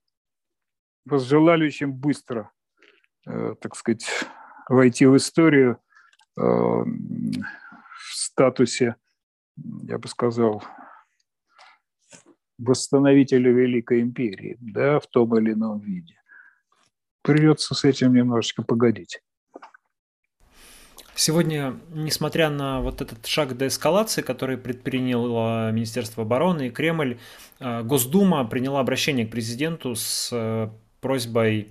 возжелали 1.05 1.67
очень 1.67 1.91
быстро, 1.91 2.51
так 3.23 3.75
сказать, 3.75 4.07
войти 4.67 5.05
в 5.05 5.15
историю 5.15 5.79
статусе, 8.21 8.95
я 9.83 9.97
бы 9.97 10.07
сказал, 10.07 10.63
восстановителя 12.57 13.51
Великой 13.51 14.01
Империи, 14.01 14.57
да, 14.59 14.99
в 14.99 15.07
том 15.07 15.37
или 15.37 15.53
ином 15.53 15.79
виде. 15.79 16.15
Придется 17.21 17.75
с 17.75 17.83
этим 17.83 18.13
немножечко 18.13 18.63
погодить. 18.63 19.21
Сегодня, 21.13 21.77
несмотря 21.93 22.49
на 22.49 22.81
вот 22.81 23.01
этот 23.01 23.25
шаг 23.27 23.55
деэскалации, 23.55 24.21
который 24.21 24.57
предприняло 24.57 25.71
Министерство 25.71 26.23
обороны 26.23 26.67
и 26.67 26.71
Кремль, 26.71 27.19
э, 27.59 27.83
Госдума 27.83 28.43
приняла 28.45 28.79
обращение 28.79 29.27
к 29.27 29.31
президенту 29.31 29.93
с 29.93 30.29
э, 30.31 30.69
просьбой 30.99 31.67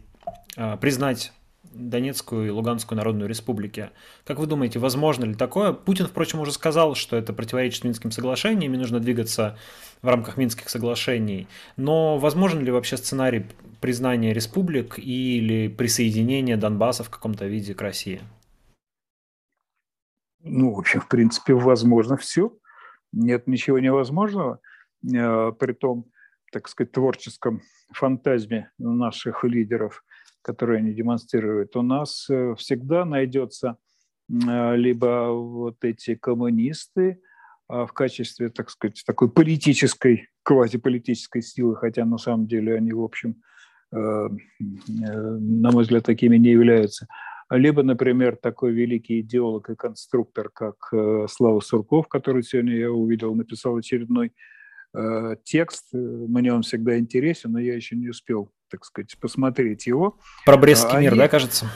э, 0.57 0.77
признать 0.77 1.33
Донецкую 1.73 2.49
и 2.49 2.51
Луганскую 2.51 2.97
Народную 2.97 3.29
Республики. 3.29 3.91
Как 4.25 4.39
вы 4.39 4.47
думаете, 4.47 4.79
возможно 4.79 5.25
ли 5.25 5.35
такое? 5.35 5.73
Путин, 5.73 6.07
впрочем, 6.07 6.41
уже 6.41 6.53
сказал, 6.53 6.95
что 6.95 7.17
это 7.17 7.33
противоречит 7.33 7.85
Минским 7.85 8.11
соглашениям, 8.11 8.75
и 8.75 8.77
нужно 8.77 8.99
двигаться 8.99 9.57
в 10.03 10.09
рамках 10.09 10.37
Минских 10.37 10.69
соглашений. 10.69 11.47
Но 11.77 12.19
возможен 12.19 12.65
ли 12.65 12.73
вообще 12.73 12.97
сценарий 12.97 13.47
признания 13.81 14.33
республик 14.33 14.99
или 14.99 15.69
присоединения 15.69 16.57
Донбасса 16.57 17.05
в 17.05 17.11
каком-то 17.11 17.47
виде 17.47 17.75
к 17.75 17.83
России? 17.83 18.21
Ну, 20.43 20.75
в 20.75 20.79
общем, 20.79 21.01
в 21.01 21.09
принципе, 21.09 21.55
возможно 21.55 22.17
все. 22.17 22.53
Нет 23.13 23.47
ничего 23.47 23.79
невозможного. 23.79 24.61
Э, 25.05 25.53
при 25.53 25.73
том, 25.73 26.07
так 26.51 26.69
сказать, 26.69 26.93
творческом 26.93 27.63
фантазме 27.93 28.71
наших 28.79 29.45
лидеров– 29.45 30.05
которые 30.43 30.79
они 30.79 30.93
демонстрируют, 30.93 31.77
у 31.77 31.83
нас 31.83 32.27
э, 32.31 32.55
всегда 32.57 33.05
найдется 33.05 33.77
либо 34.29 35.33
вот 35.33 35.79
эти 35.83 36.15
коммунисты 36.15 37.21
в 37.69 37.89
качестве, 37.89 38.49
так 38.49 38.71
сказать, 38.71 39.03
такой 39.05 39.29
политической, 39.29 40.29
квазиполитической 40.45 41.43
силы, 41.43 41.75
хотя 41.75 42.05
на 42.05 42.17
самом 42.17 42.47
деле 42.47 42.77
они, 42.77 42.93
в 42.93 43.03
общем, 43.03 43.43
на 43.91 44.31
мой 45.73 45.83
взгляд, 45.83 46.05
такими 46.05 46.37
не 46.37 46.51
являются– 46.51 47.09
либо, 47.51 47.83
например, 47.83 48.37
такой 48.37 48.73
великий 48.73 49.21
идеолог 49.21 49.71
и 49.71 49.75
конструктор, 49.75 50.51
как 50.51 50.77
э, 50.93 51.27
Слава 51.29 51.59
Сурков, 51.61 52.07
который 52.07 52.45
сегодня 52.45 52.77
я 52.77 52.93
увидел, 52.93 53.35
написал 53.35 53.77
очередной 53.77 54.33
э, 54.95 55.35
текст. 55.43 55.89
Мне 55.93 56.55
он 56.55 56.63
всегда 56.63 56.97
интересен, 56.97 57.53
но 57.53 57.59
я 57.59 57.75
еще 57.75 57.97
не 57.97 58.09
успел, 58.09 58.53
так 58.71 58.85
сказать, 58.85 59.17
посмотреть 59.19 59.87
его. 59.87 60.19
Про 60.45 60.57
Брестский 60.57 60.97
Они... 60.97 61.07
мир, 61.07 61.17
да, 61.17 61.29
кажется? 61.29 61.67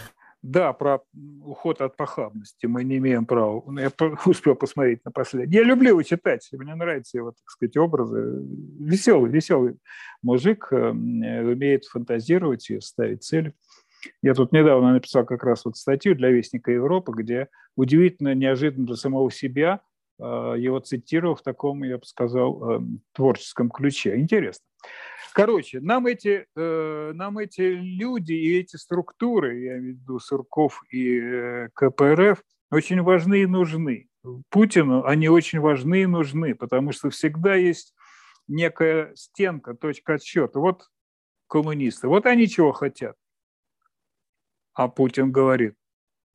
Да, 0.44 0.74
про 0.74 1.00
уход 1.42 1.80
от 1.80 1.96
похабности 1.96 2.66
мы 2.66 2.84
не 2.84 2.98
имеем 2.98 3.24
права. 3.24 3.62
Я 3.80 3.90
успел 4.26 4.54
посмотреть 4.54 5.02
на 5.02 5.10
последний. 5.10 5.56
Я 5.56 5.62
люблю 5.62 5.90
его 5.90 6.02
читать, 6.02 6.46
мне 6.52 6.74
нравятся 6.74 7.16
его, 7.16 7.30
так 7.30 7.48
сказать, 7.48 7.76
образы. 7.78 8.42
Веселый, 8.78 9.30
веселый 9.30 9.78
мужик, 10.22 10.68
э, 10.70 10.90
умеет 10.90 11.86
фантазировать 11.86 12.68
и 12.68 12.78
ставить 12.80 13.24
цели. 13.24 13.54
Я 14.20 14.34
тут 14.34 14.52
недавно 14.52 14.92
написал 14.92 15.24
как 15.24 15.44
раз 15.44 15.64
вот 15.64 15.78
статью 15.78 16.14
для 16.14 16.28
Вестника 16.28 16.70
Европы, 16.70 17.12
где 17.16 17.48
удивительно, 17.74 18.34
неожиданно 18.34 18.86
для 18.86 18.96
самого 18.96 19.30
себя 19.30 19.80
э, 20.18 20.22
его 20.58 20.78
цитировал 20.80 21.36
в 21.36 21.42
таком, 21.42 21.84
я 21.84 21.96
бы 21.96 22.04
сказал, 22.04 22.70
э, 22.70 22.80
творческом 23.12 23.70
ключе. 23.70 24.18
Интересно. 24.18 24.66
Короче, 25.34 25.80
нам 25.80 26.06
эти, 26.06 26.46
э, 26.54 27.12
нам 27.12 27.38
эти 27.38 27.62
люди 27.62 28.32
и 28.32 28.56
эти 28.56 28.76
структуры, 28.76 29.58
я 29.58 29.78
имею 29.78 29.96
в 29.96 29.98
виду 29.98 30.20
Сурков 30.20 30.80
и 30.92 31.66
КПРФ, 31.74 32.40
очень 32.70 33.02
важны 33.02 33.42
и 33.42 33.46
нужны. 33.46 34.08
Путину 34.48 35.04
они 35.04 35.28
очень 35.28 35.58
важны 35.58 36.02
и 36.02 36.06
нужны, 36.06 36.54
потому 36.54 36.92
что 36.92 37.10
всегда 37.10 37.56
есть 37.56 37.94
некая 38.46 39.12
стенка, 39.16 39.74
точка 39.74 40.14
отсчета. 40.14 40.60
Вот 40.60 40.88
коммунисты, 41.48 42.06
вот 42.06 42.26
они 42.26 42.46
чего 42.46 42.70
хотят. 42.70 43.16
А 44.72 44.86
Путин 44.86 45.32
говорит, 45.32 45.74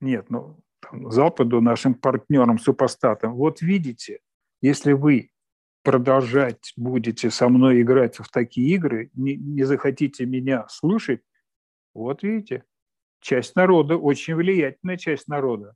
нет, 0.02 0.30
ну, 0.30 0.60
Западу, 0.92 1.62
нашим 1.62 1.94
партнерам, 1.94 2.60
супостатам, 2.60 3.36
вот 3.36 3.62
видите, 3.62 4.20
если 4.62 4.92
вы 4.92 5.32
продолжать 5.84 6.74
будете 6.76 7.30
со 7.30 7.50
мной 7.50 7.82
играть 7.82 8.18
в 8.18 8.30
такие 8.30 8.76
игры, 8.76 9.12
не, 9.14 9.36
не 9.36 9.64
захотите 9.64 10.26
меня 10.26 10.68
слушать, 10.70 11.22
вот 11.94 12.24
видите, 12.24 12.64
часть 13.22 13.56
народа, 13.56 13.98
очень 13.98 14.36
влиятельная 14.36 14.98
часть 14.98 15.28
народа, 15.28 15.76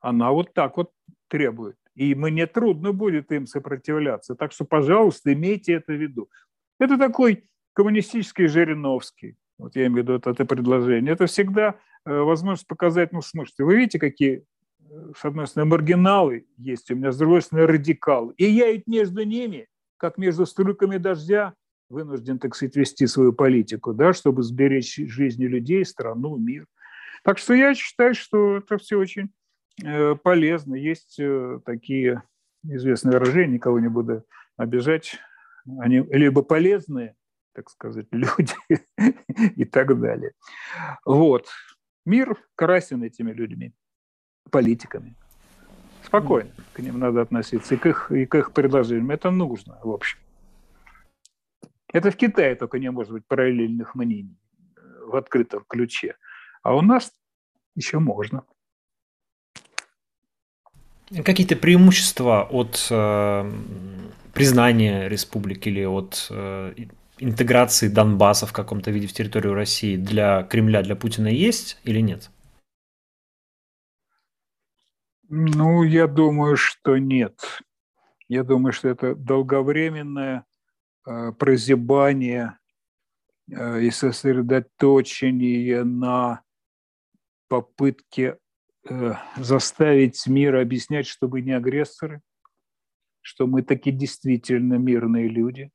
она 0.00 0.30
вот 0.30 0.54
так 0.54 0.76
вот 0.76 0.92
требует. 1.28 1.76
И 1.94 2.14
мне 2.14 2.46
трудно 2.46 2.92
будет 2.92 3.32
им 3.32 3.46
сопротивляться. 3.46 4.34
Так 4.34 4.52
что, 4.52 4.64
пожалуйста, 4.64 5.32
имейте 5.32 5.72
это 5.72 5.92
в 5.92 6.00
виду. 6.00 6.28
Это 6.78 6.98
такой 6.98 7.48
коммунистический 7.72 8.46
Жириновский 8.46 9.36
вот 9.58 9.74
я 9.76 9.86
имею 9.86 9.94
в 9.94 9.98
виду 9.98 10.14
это, 10.14 10.30
это 10.30 10.44
предложение, 10.44 11.12
это 11.12 11.26
всегда 11.26 11.76
э, 12.04 12.12
возможность 12.12 12.66
показать, 12.66 13.12
ну, 13.12 13.22
слушайте, 13.22 13.64
вы 13.64 13.76
видите, 13.76 13.98
какие, 13.98 14.44
с 15.16 15.24
одной 15.24 15.46
стороны, 15.46 15.70
маргиналы 15.70 16.46
есть 16.56 16.90
у 16.90 16.94
меня, 16.94 17.12
с 17.12 17.18
другой 17.18 17.42
стороны, 17.42 17.66
радикалы. 17.66 18.34
И 18.36 18.44
я 18.44 18.72
ведь 18.72 18.86
между 18.86 19.24
ними, 19.24 19.68
как 19.96 20.18
между 20.18 20.46
струйками 20.46 20.98
дождя, 20.98 21.54
вынужден, 21.88 22.38
так 22.38 22.54
сказать, 22.54 22.76
вести 22.76 23.06
свою 23.06 23.32
политику, 23.32 23.94
да, 23.94 24.12
чтобы 24.12 24.42
сберечь 24.42 24.96
жизни 24.96 25.46
людей, 25.46 25.84
страну, 25.84 26.36
мир. 26.36 26.66
Так 27.22 27.38
что 27.38 27.54
я 27.54 27.74
считаю, 27.74 28.14
что 28.14 28.58
это 28.58 28.78
все 28.78 28.98
очень 28.98 29.30
э, 29.84 30.14
полезно. 30.16 30.74
Есть 30.74 31.20
такие 31.64 32.22
известные 32.64 33.18
выражения, 33.18 33.54
никого 33.54 33.80
не 33.80 33.88
буду 33.88 34.24
обижать, 34.56 35.18
они 35.78 35.98
либо 36.10 36.42
полезные, 36.42 37.14
так 37.52 37.70
сказать, 37.70 38.06
люди 38.12 38.54
и 39.56 39.64
так 39.64 39.98
далее. 40.00 40.32
Вот. 41.04 41.48
Мир 42.04 42.36
красен 42.54 43.02
этими 43.02 43.32
людьми, 43.32 43.72
политиками. 44.50 45.14
Спокойно 46.04 46.50
к 46.72 46.78
ним 46.78 46.98
надо 46.98 47.22
относиться 47.22 47.74
и 47.74 47.78
к 47.78 47.86
их, 47.86 48.12
и 48.12 48.26
к 48.26 48.34
их 48.34 48.52
предложениям. 48.52 49.10
Это 49.10 49.30
нужно, 49.30 49.78
в 49.82 49.90
общем. 49.90 50.18
Это 51.92 52.10
в 52.10 52.16
Китае 52.16 52.54
только 52.54 52.78
не 52.78 52.90
может 52.90 53.12
быть 53.12 53.26
параллельных 53.26 53.94
мнений 53.94 54.36
в 55.06 55.16
открытом 55.16 55.64
ключе. 55.66 56.16
А 56.62 56.76
у 56.76 56.82
нас 56.82 57.12
еще 57.74 57.98
можно. 57.98 58.42
Какие-то 61.24 61.56
преимущества 61.56 62.42
от 62.42 62.88
э, 62.90 63.52
признания 64.34 65.08
республики 65.08 65.68
или 65.68 65.84
от 65.84 66.26
э, 66.30 66.74
интеграции 67.18 67.88
Донбасса 67.88 68.46
в 68.46 68.52
каком-то 68.52 68.90
виде 68.90 69.06
в 69.06 69.12
территорию 69.12 69.54
России 69.54 69.96
для 69.96 70.42
Кремля, 70.42 70.82
для 70.82 70.96
Путина 70.96 71.28
есть 71.28 71.78
или 71.84 72.00
нет? 72.00 72.30
Ну, 75.28 75.82
я 75.82 76.06
думаю, 76.06 76.56
что 76.56 76.98
нет. 76.98 77.40
Я 78.28 78.44
думаю, 78.44 78.72
что 78.72 78.88
это 78.88 79.14
долговременное 79.14 80.44
э, 81.06 81.32
прозябание 81.32 82.58
э, 83.50 83.82
и 83.82 83.90
сосредоточение 83.90 85.82
на 85.84 86.42
попытке 87.48 88.38
э, 88.88 89.12
заставить 89.36 90.26
мир 90.26 90.56
объяснять, 90.56 91.06
что 91.06 91.28
мы 91.28 91.40
не 91.40 91.52
агрессоры, 91.52 92.20
что 93.20 93.48
мы 93.48 93.62
таки 93.62 93.90
действительно 93.90 94.74
мирные 94.74 95.28
люди, 95.28 95.70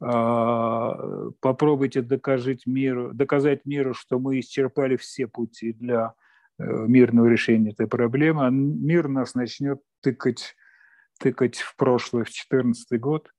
а, 0.00 1.30
попробуйте 1.40 2.02
доказать 2.02 2.66
миру, 2.66 3.12
доказать 3.14 3.64
миру, 3.64 3.94
что 3.94 4.18
мы 4.18 4.38
исчерпали 4.40 4.96
все 4.96 5.26
пути 5.26 5.72
для 5.72 6.14
мирного 6.58 7.26
решения 7.26 7.70
этой 7.70 7.86
проблемы, 7.86 8.46
а 8.46 8.50
мир 8.50 9.08
нас 9.08 9.34
начнет 9.34 9.80
тыкать, 10.00 10.54
тыкать 11.18 11.56
в 11.56 11.76
прошлое, 11.76 12.24
в 12.24 12.28
2014 12.28 13.00
год. 13.00 13.30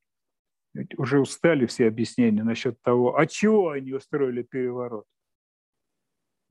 Ведь 0.73 0.97
уже 0.99 1.19
устали 1.19 1.65
все 1.65 1.87
объяснения 1.87 2.43
насчет 2.43 2.81
того, 2.81 3.17
а 3.17 3.25
чего 3.25 3.69
они 3.69 3.93
устроили 3.93 4.43
переворот. 4.43 5.05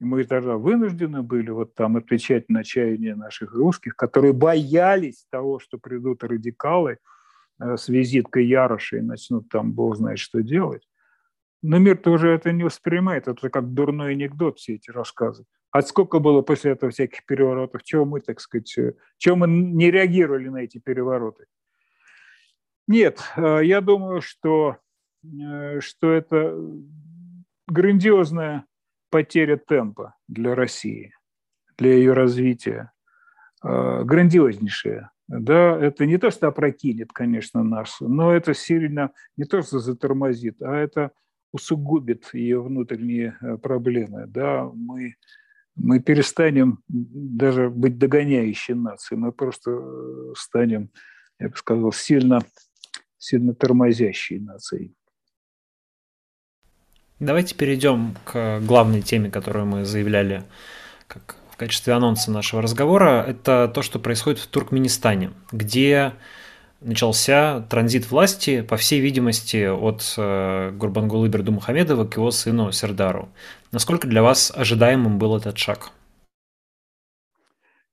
И 0.00 0.04
мы 0.04 0.24
тогда 0.24 0.56
вынуждены 0.56 1.22
были 1.22 1.50
вот 1.50 1.74
там 1.74 1.96
отвечать 1.96 2.48
на 2.48 2.64
чаяния 2.64 3.14
наших 3.14 3.52
русских, 3.52 3.96
которые 3.96 4.32
боялись 4.32 5.26
того, 5.30 5.58
что 5.58 5.78
придут 5.78 6.24
радикалы– 6.24 6.98
Э, 7.60 7.76
с 7.76 7.88
визиткой 7.88 8.46
Яроша 8.46 8.98
и 8.98 9.00
начнут 9.00 9.48
там 9.48 9.72
бог 9.72 9.96
знает 9.96 10.18
что 10.18 10.42
делать. 10.42 10.88
Но 11.66 11.78
мир-то 11.78 12.10
уже 12.10 12.28
это 12.28 12.52
не 12.52 12.62
воспринимает. 12.62 13.26
Это 13.26 13.48
как 13.48 13.72
дурной 13.72 14.12
анекдот, 14.12 14.58
все 14.58 14.74
эти 14.74 14.90
рассказы. 14.90 15.46
А 15.70 15.80
сколько 15.80 16.18
было 16.18 16.42
после 16.42 16.72
этого 16.72 16.92
всяких 16.92 17.24
переворотов? 17.24 17.82
Чего 17.82 18.04
мы, 18.04 18.20
так 18.20 18.38
сказать, 18.40 18.76
э, 18.76 18.92
чего 19.16 19.36
мы 19.36 19.48
не 19.48 19.90
реагировали 19.90 20.50
на 20.50 20.58
эти 20.58 20.76
перевороты? 20.76 21.46
Нет, 22.86 23.22
э, 23.36 23.60
я 23.64 23.80
думаю, 23.80 24.20
что, 24.20 24.76
что 25.80 26.12
это 26.12 26.54
грандиозная 27.66 28.66
потеря 29.08 29.56
темпа 29.56 30.16
для 30.28 30.54
России, 30.54 31.14
для 31.78 31.94
ее 31.94 32.12
развития, 32.12 32.92
грандиознейшая 33.62 35.10
да, 35.28 35.78
это 35.80 36.04
не 36.04 36.18
то, 36.18 36.30
что 36.30 36.48
опрокинет, 36.48 37.10
конечно, 37.14 37.62
нас, 37.62 37.96
но 38.00 38.34
это 38.34 38.52
сильно 38.52 39.12
не 39.38 39.44
то, 39.44 39.62
что 39.62 39.78
затормозит, 39.78 40.60
а 40.60 40.76
это 40.76 41.12
усугубит 41.54 42.30
ее 42.34 42.60
внутренние 42.60 43.38
э, 43.40 43.56
проблемы. 43.58 44.26
Да, 44.26 44.68
мы, 44.74 45.14
мы 45.76 46.00
перестанем 46.00 46.80
даже 46.88 47.70
быть 47.70 47.96
догоняющей 47.96 48.74
нацией, 48.74 49.20
мы 49.20 49.30
просто 49.30 49.70
э, 49.70 50.32
станем, 50.36 50.90
я 51.38 51.48
бы 51.48 51.56
сказал, 51.56 51.92
сильно, 51.92 52.40
сильно 53.18 53.54
тормозящей 53.54 54.40
нацией. 54.40 54.96
Давайте 57.20 57.54
перейдем 57.54 58.16
к 58.24 58.60
главной 58.60 59.00
теме, 59.00 59.30
которую 59.30 59.66
мы 59.66 59.84
заявляли 59.84 60.42
как 61.06 61.36
в 61.52 61.56
качестве 61.56 61.92
анонса 61.92 62.32
нашего 62.32 62.62
разговора, 62.62 63.24
это 63.28 63.70
то, 63.72 63.82
что 63.82 64.00
происходит 64.00 64.40
в 64.40 64.48
Туркменистане, 64.48 65.30
где 65.52 66.14
начался 66.84 67.62
транзит 67.62 68.10
власти, 68.10 68.62
по 68.62 68.76
всей 68.76 69.00
видимости, 69.00 69.66
от 69.66 70.14
э, 70.16 70.70
Гурбангулы 70.72 71.28
Бердумухамедова 71.28 72.06
к 72.06 72.16
его 72.16 72.30
сыну 72.30 72.70
Сердару. 72.72 73.30
Насколько 73.72 74.06
для 74.06 74.22
вас 74.22 74.52
ожидаемым 74.54 75.18
был 75.18 75.36
этот 75.36 75.58
шаг? 75.58 75.90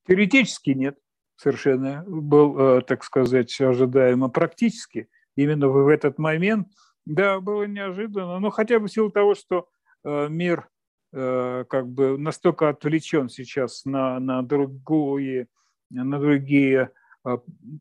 Теоретически 0.08 0.71
нет, 0.71 0.97
совершенно 1.36 2.04
был, 2.06 2.60
э, 2.60 2.82
так 2.82 3.04
сказать, 3.04 3.60
ожидаемо. 3.62 4.30
Практически 4.30 5.10
именно 5.36 5.69
в 5.69 5.88
этот 5.88 6.19
момент, 6.19 6.67
да, 7.06 7.39
было 7.39 7.63
неожиданно, 7.63 8.39
но 8.39 8.49
хотя 8.49 8.80
бы 8.80 8.88
в 8.88 8.91
силу 8.91 9.10
того, 9.10 9.36
что 9.36 9.67
э, 10.04 10.27
мир 10.30 10.67
э, 11.13 11.65
как 11.69 11.88
бы 11.88 12.17
настолько 12.17 12.69
отвлечен 12.69 13.30
сейчас 13.30 13.86
на, 13.86 14.19
на, 14.19 14.41
другие, 14.41 15.47
на 15.89 16.19
другие 16.19 16.91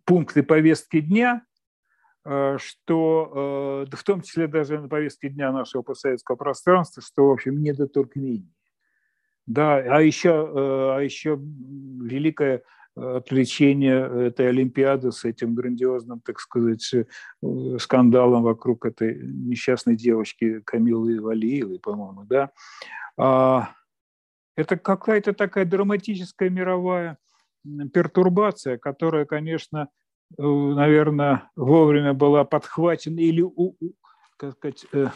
пункты 0.04 0.42
повестки 0.42 1.00
дня, 1.00 1.44
э, 2.24 2.58
что 2.58 3.86
в 3.90 4.04
том 4.04 4.22
числе 4.22 4.46
даже 4.46 4.80
на 4.80 4.88
повестке 4.88 5.28
дня 5.28 5.52
нашего 5.52 5.82
постсоветского 5.82 6.36
пространства, 6.36 7.02
что, 7.02 7.28
в 7.28 7.32
общем, 7.32 7.62
не 7.62 7.72
до 7.72 7.86
Туркмении. 7.86 8.52
Да, 9.46 9.76
а 9.76 10.00
еще, 10.00 10.30
а 10.96 11.00
еще 11.00 11.38
великая 11.40 12.62
отвлечение 12.96 14.26
этой 14.28 14.48
Олимпиады 14.48 15.12
с 15.12 15.24
этим 15.24 15.54
грандиозным, 15.54 16.20
так 16.20 16.40
сказать, 16.40 16.92
э, 16.92 17.04
скандалом 17.78 18.42
вокруг 18.42 18.84
этой 18.84 19.20
несчастной 19.22 19.96
девочки 19.96 20.60
Камилы 20.60 21.20
Валиевой, 21.20 21.78
по-моему, 21.78 22.24
да. 22.24 22.50
А, 23.16 23.70
это 24.56 24.76
какая-то 24.76 25.32
такая 25.32 25.64
драматическая 25.64 26.50
мировая 26.50 27.18
пертурбация, 27.92 28.78
которая, 28.78 29.24
конечно, 29.24 29.88
э, 30.38 30.42
наверное, 30.42 31.50
вовремя 31.56 32.14
была 32.14 32.44
подхвачена 32.44 33.20
или, 33.20 33.44
как 34.36 34.52
сказать, 34.56 34.86
э, 34.92 35.08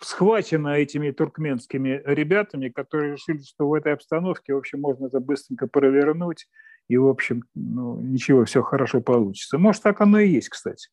схвачена 0.00 0.76
этими 0.76 1.10
туркменскими 1.10 2.02
ребятами, 2.04 2.68
которые 2.68 3.12
решили, 3.12 3.40
что 3.42 3.68
в 3.68 3.74
этой 3.74 3.92
обстановке, 3.94 4.54
в 4.54 4.58
общем, 4.58 4.80
можно 4.80 5.06
это 5.06 5.20
быстренько 5.20 5.66
провернуть, 5.66 6.46
и, 6.88 6.96
в 6.96 7.08
общем, 7.08 7.44
ну, 7.54 8.00
ничего, 8.00 8.44
все 8.44 8.62
хорошо 8.62 9.00
получится. 9.00 9.58
Может, 9.58 9.82
так 9.82 10.00
оно 10.00 10.18
и 10.18 10.28
есть, 10.28 10.50
кстати, 10.50 10.90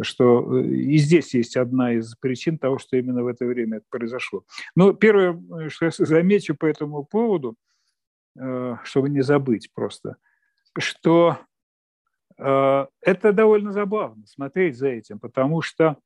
что 0.00 0.58
э, 0.58 0.66
и 0.66 0.96
здесь 0.96 1.34
есть 1.34 1.56
одна 1.56 1.92
из 1.92 2.14
причин 2.16 2.58
того, 2.58 2.78
что 2.78 2.96
именно 2.96 3.22
в 3.22 3.26
это 3.26 3.44
время 3.44 3.78
это 3.78 3.86
произошло. 3.90 4.44
Но 4.74 4.92
первое, 4.94 5.38
что 5.68 5.86
я 5.86 5.90
замечу 5.90 6.56
по 6.56 6.66
этому 6.66 7.04
поводу, 7.04 7.56
чтобы 8.84 9.08
не 9.08 9.22
забыть 9.22 9.72
просто, 9.72 10.16
что 10.78 11.38
э, 12.38 12.86
это 13.00 13.32
довольно 13.32 13.72
забавно 13.72 14.26
смотреть 14.26 14.76
за 14.76 14.88
этим, 14.88 15.18
потому 15.18 15.62
что 15.62 15.96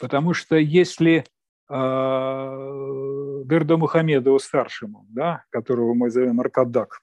Потому 0.00 0.34
что 0.34 0.56
если 0.56 1.24
э, 1.70 1.74
Бердо 3.44 3.78
Мухамедову 3.78 4.38
старшему, 4.38 5.06
да, 5.08 5.44
которого 5.50 5.94
мы 5.94 6.10
зовем 6.10 6.40
Аркадак, 6.40 7.00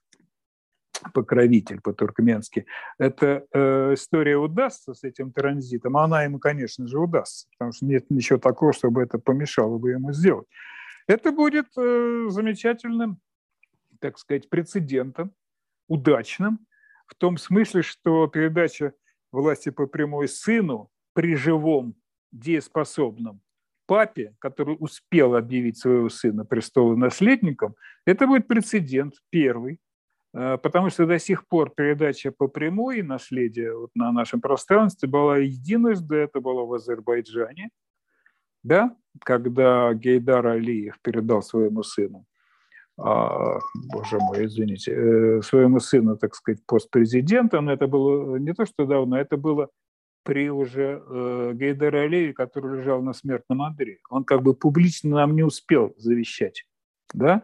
покровитель 1.14 1.82
по-туркменски, 1.82 2.66
эта 3.00 3.46
э, 3.54 3.94
история 3.96 4.38
удастся 4.38 4.94
с 4.94 5.04
этим 5.04 5.32
транзитом, 5.32 5.98
она 5.98 6.24
ему, 6.24 6.38
конечно 6.38 6.88
же, 6.88 7.00
удастся, 7.00 7.48
потому 7.54 7.72
что 7.72 7.86
нет 7.86 8.06
ничего 8.10 8.38
такого, 8.38 8.74
чтобы 8.74 9.02
это 9.02 9.18
помешало 9.18 9.78
бы 9.78 9.92
ему 9.92 10.14
сделать. 10.14 10.48
Это 11.08 11.32
будет 11.32 11.68
э, 11.78 12.26
замечательным, 12.30 13.20
так 14.02 14.18
сказать, 14.18 14.50
прецедентом, 14.50 15.34
удачным, 15.88 16.60
в 17.08 17.16
том 17.16 17.38
смысле, 17.38 17.82
что 17.82 18.28
передача 18.28 18.94
власти 19.32 19.70
по 19.70 19.88
прямой 19.88 20.28
сыну 20.28 20.90
при 21.14 21.36
живом 21.36 21.96
дееспособном 22.32 23.42
папе, 23.86 24.34
который 24.40 24.78
успел 24.80 25.36
объявить 25.36 25.78
своего 25.78 26.10
сына 26.10 26.48
наследником, 26.96 27.76
это 28.06 28.26
будет 28.26 28.48
прецедент 28.48 29.16
первый, 29.30 29.80
э, 30.34 30.58
потому 30.58 30.90
что 30.90 31.06
до 31.06 31.20
сих 31.20 31.46
пор 31.48 31.72
передача 31.72 32.32
по 32.32 32.48
прямой 32.48 33.02
наследия 33.02 33.74
вот 33.74 33.90
на 33.94 34.14
нашем 34.14 34.40
пространстве 34.40 35.10
была 35.10 35.40
единожды, 35.40 36.16
это 36.16 36.40
было 36.40 36.66
в 36.66 36.74
Азербайджане, 36.74 37.70
да, 38.64 38.96
когда 39.26 39.94
Гейдар 39.94 40.48
Алиев 40.48 40.98
передал 41.02 41.42
своему 41.42 41.84
сыну, 41.84 42.26
а, 43.04 43.60
боже 43.74 44.20
мой, 44.20 44.46
извините, 44.46 44.92
э, 44.92 45.42
своему 45.42 45.80
сыну, 45.80 46.18
так 46.18 46.36
сказать, 46.36 46.64
пост 46.66 46.92
президента, 46.92 47.60
но 47.62 47.74
это 47.74 47.88
было 47.88 48.38
не 48.38 48.54
то, 48.54 48.66
что 48.66 48.86
давно, 48.86 49.18
это 49.18 49.38
было 49.38 49.70
при 50.24 50.52
уже 50.52 51.02
э, 51.04 51.52
Гейдере 51.56 52.02
Алиеве, 52.02 52.34
который 52.34 52.80
лежал 52.80 53.02
на 53.02 53.14
смертном 53.14 53.64
одре. 53.64 54.00
Он 54.10 54.24
как 54.24 54.44
бы 54.44 54.54
публично 54.54 55.16
нам 55.16 55.36
не 55.36 55.42
успел 55.42 55.96
завещать 55.98 56.66
да, 57.12 57.44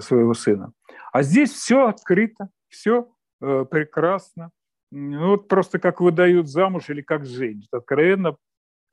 своего 0.00 0.32
сына. 0.32 0.72
А 1.12 1.22
здесь 1.22 1.52
все 1.52 1.86
открыто, 1.86 2.48
все 2.68 3.08
э, 3.42 3.66
прекрасно. 3.70 4.52
Ну, 4.90 5.30
вот 5.30 5.48
просто 5.48 5.78
как 5.78 6.00
выдают 6.00 6.48
замуж 6.48 6.88
или 6.88 7.02
как 7.02 7.26
женят. 7.26 7.68
Откровенно 7.72 8.36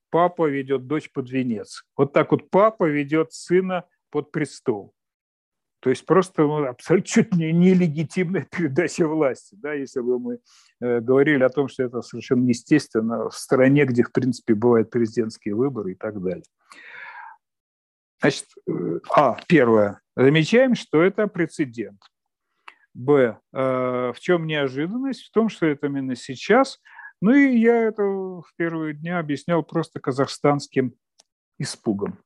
папа 0.10 0.50
ведет 0.50 0.88
дочь 0.88 1.10
под 1.12 1.30
венец. 1.30 1.86
Вот 1.95 2.12
так 2.12 2.32
вот 2.32 2.50
папа 2.50 2.89
ведет 2.89 3.32
сына 3.32 3.86
под 4.10 4.32
престол. 4.32 4.93
То 5.81 5.89
есть 5.89 6.05
просто 6.05 6.43
ну, 6.43 6.63
абсолютно 6.65 7.37
нелегитимная 7.37 8.47
передача 8.51 9.07
власти, 9.07 9.55
да, 9.59 9.73
если 9.73 9.99
бы 9.99 10.19
мы 10.19 10.39
э, 10.79 10.99
говорили 10.99 11.43
о 11.43 11.49
том, 11.49 11.67
что 11.67 11.83
это 11.83 12.01
совершенно 12.01 12.47
естественно 12.47 13.29
в 13.29 13.35
стране, 13.35 13.85
где, 13.85 14.03
в 14.03 14.11
принципе, 14.11 14.53
бывают 14.53 14.91
президентские 14.91 15.55
выборы 15.55 15.93
и 15.93 15.95
так 15.95 16.21
далее. 16.21 16.43
Значит, 18.21 18.45
э, 18.69 18.99
а, 19.15 19.39
первое. 19.47 20.01
Замечаем, 20.15 20.75
что 20.75 21.01
это 21.01 21.25
прецедент. 21.25 21.99
Б. 22.93 23.39
Э, 23.51 24.13
в 24.13 24.19
чем 24.19 24.45
неожиданность? 24.45 25.23
В 25.23 25.31
том, 25.31 25.49
что 25.49 25.65
это 25.65 25.87
именно 25.87 26.15
сейчас. 26.15 26.79
Ну 27.21 27.33
и 27.33 27.57
я 27.57 27.87
это 27.87 28.03
в 28.03 28.45
первые 28.55 28.93
дни 28.93 29.09
объяснял 29.09 29.63
просто 29.63 29.99
казахстанским 29.99 30.93
испугом. 31.57 32.19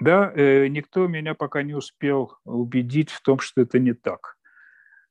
Да, 0.00 0.32
э, 0.34 0.68
никто 0.68 1.06
меня 1.08 1.34
пока 1.34 1.62
не 1.62 1.74
успел 1.74 2.36
убедить 2.44 3.10
в 3.10 3.20
том, 3.20 3.40
что 3.40 3.62
это 3.62 3.78
не 3.78 3.94
так. 3.94 4.36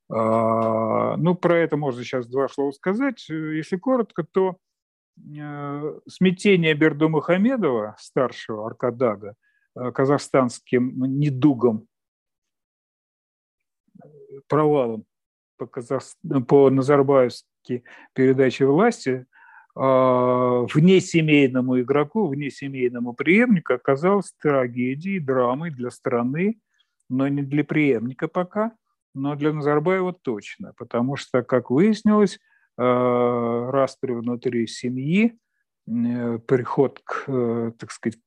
А, 0.10 1.18
ну, 1.18 1.36
про 1.36 1.58
это 1.58 1.76
можно 1.76 2.04
сейчас 2.04 2.28
два 2.28 2.48
слова 2.48 2.72
сказать. 2.72 3.28
Если 3.28 3.76
коротко, 3.76 4.24
то 4.24 4.58
э, 5.18 6.00
смятение 6.08 6.74
Берду 6.74 7.10
Мухамедова, 7.10 7.96
старшего 8.00 8.66
Аркадага, 8.66 9.36
э, 9.76 9.92
казахстанским 9.92 11.04
недугом, 11.20 11.88
провалом 14.48 15.04
по, 15.58 15.68
казах... 15.68 16.04
по 16.48 16.70
Назарбаевской 16.70 17.84
передаче 18.14 18.66
власти– 18.66 19.26
внесемейному 19.78 21.82
игроку, 21.82 22.28
внесемейному 22.28 23.14
преемнику 23.14 23.74
оказалась 23.74 24.34
трагедией, 24.42 25.20
драмой 25.20 25.72
для 25.72 25.92
страны, 25.92 26.60
но 27.10 27.28
не 27.28 27.44
для 27.44 27.64
преемника 27.64 28.28
пока, 28.28 28.72
но 29.14 29.36
для 29.36 29.54
Назарбаева 29.54 30.14
точно, 30.14 30.74
потому 30.78 31.16
что, 31.16 31.44
как 31.44 31.70
выяснилось, 31.70 32.40
а, 32.78 33.72
распри 33.72 34.14
внутри 34.14 34.68
семьи, 34.68 35.38
э, 35.88 36.40
приход 36.40 37.02
к, 37.04 37.24
э, 37.28 37.72
так 37.80 37.92
сказать, 37.92 38.20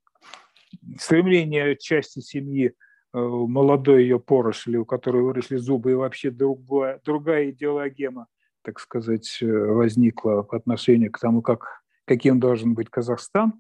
стремление 0.99 1.77
части 1.77 2.21
семьи 2.21 2.73
э, 3.13 3.19
молодой 3.19 4.03
ее 4.03 4.19
поросли, 4.19 4.79
у 4.79 4.85
которой 4.85 5.23
выросли 5.23 5.57
зубы, 5.57 5.93
и 5.93 5.95
вообще 5.95 6.31
другая, 6.31 7.01
другая 7.05 7.51
идеологема 7.51 8.27
так 8.63 8.81
сказать, 8.81 9.39
э, 9.43 9.47
возникла 9.47 10.43
по 10.43 10.57
отношению 10.57 11.13
к 11.13 11.19
тому, 11.19 11.43
как, 11.43 11.83
каким 12.07 12.41
должен 12.41 12.75
быть 12.75 12.91
Казахстан, 12.91 13.55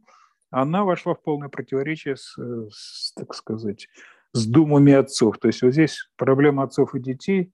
она 0.50 0.84
вошла 0.84 1.14
в 1.14 1.22
полное 1.22 1.48
противоречие 1.48 2.16
с, 2.16 2.36
с 2.70 3.12
так 3.14 3.34
сказать, 3.34 3.88
с 4.32 4.46
думами 4.46 4.92
отцов. 4.92 5.38
То 5.38 5.48
есть 5.48 5.62
вот 5.62 5.72
здесь 5.72 6.10
проблема 6.16 6.64
отцов 6.64 6.94
и 6.94 7.00
детей 7.00 7.52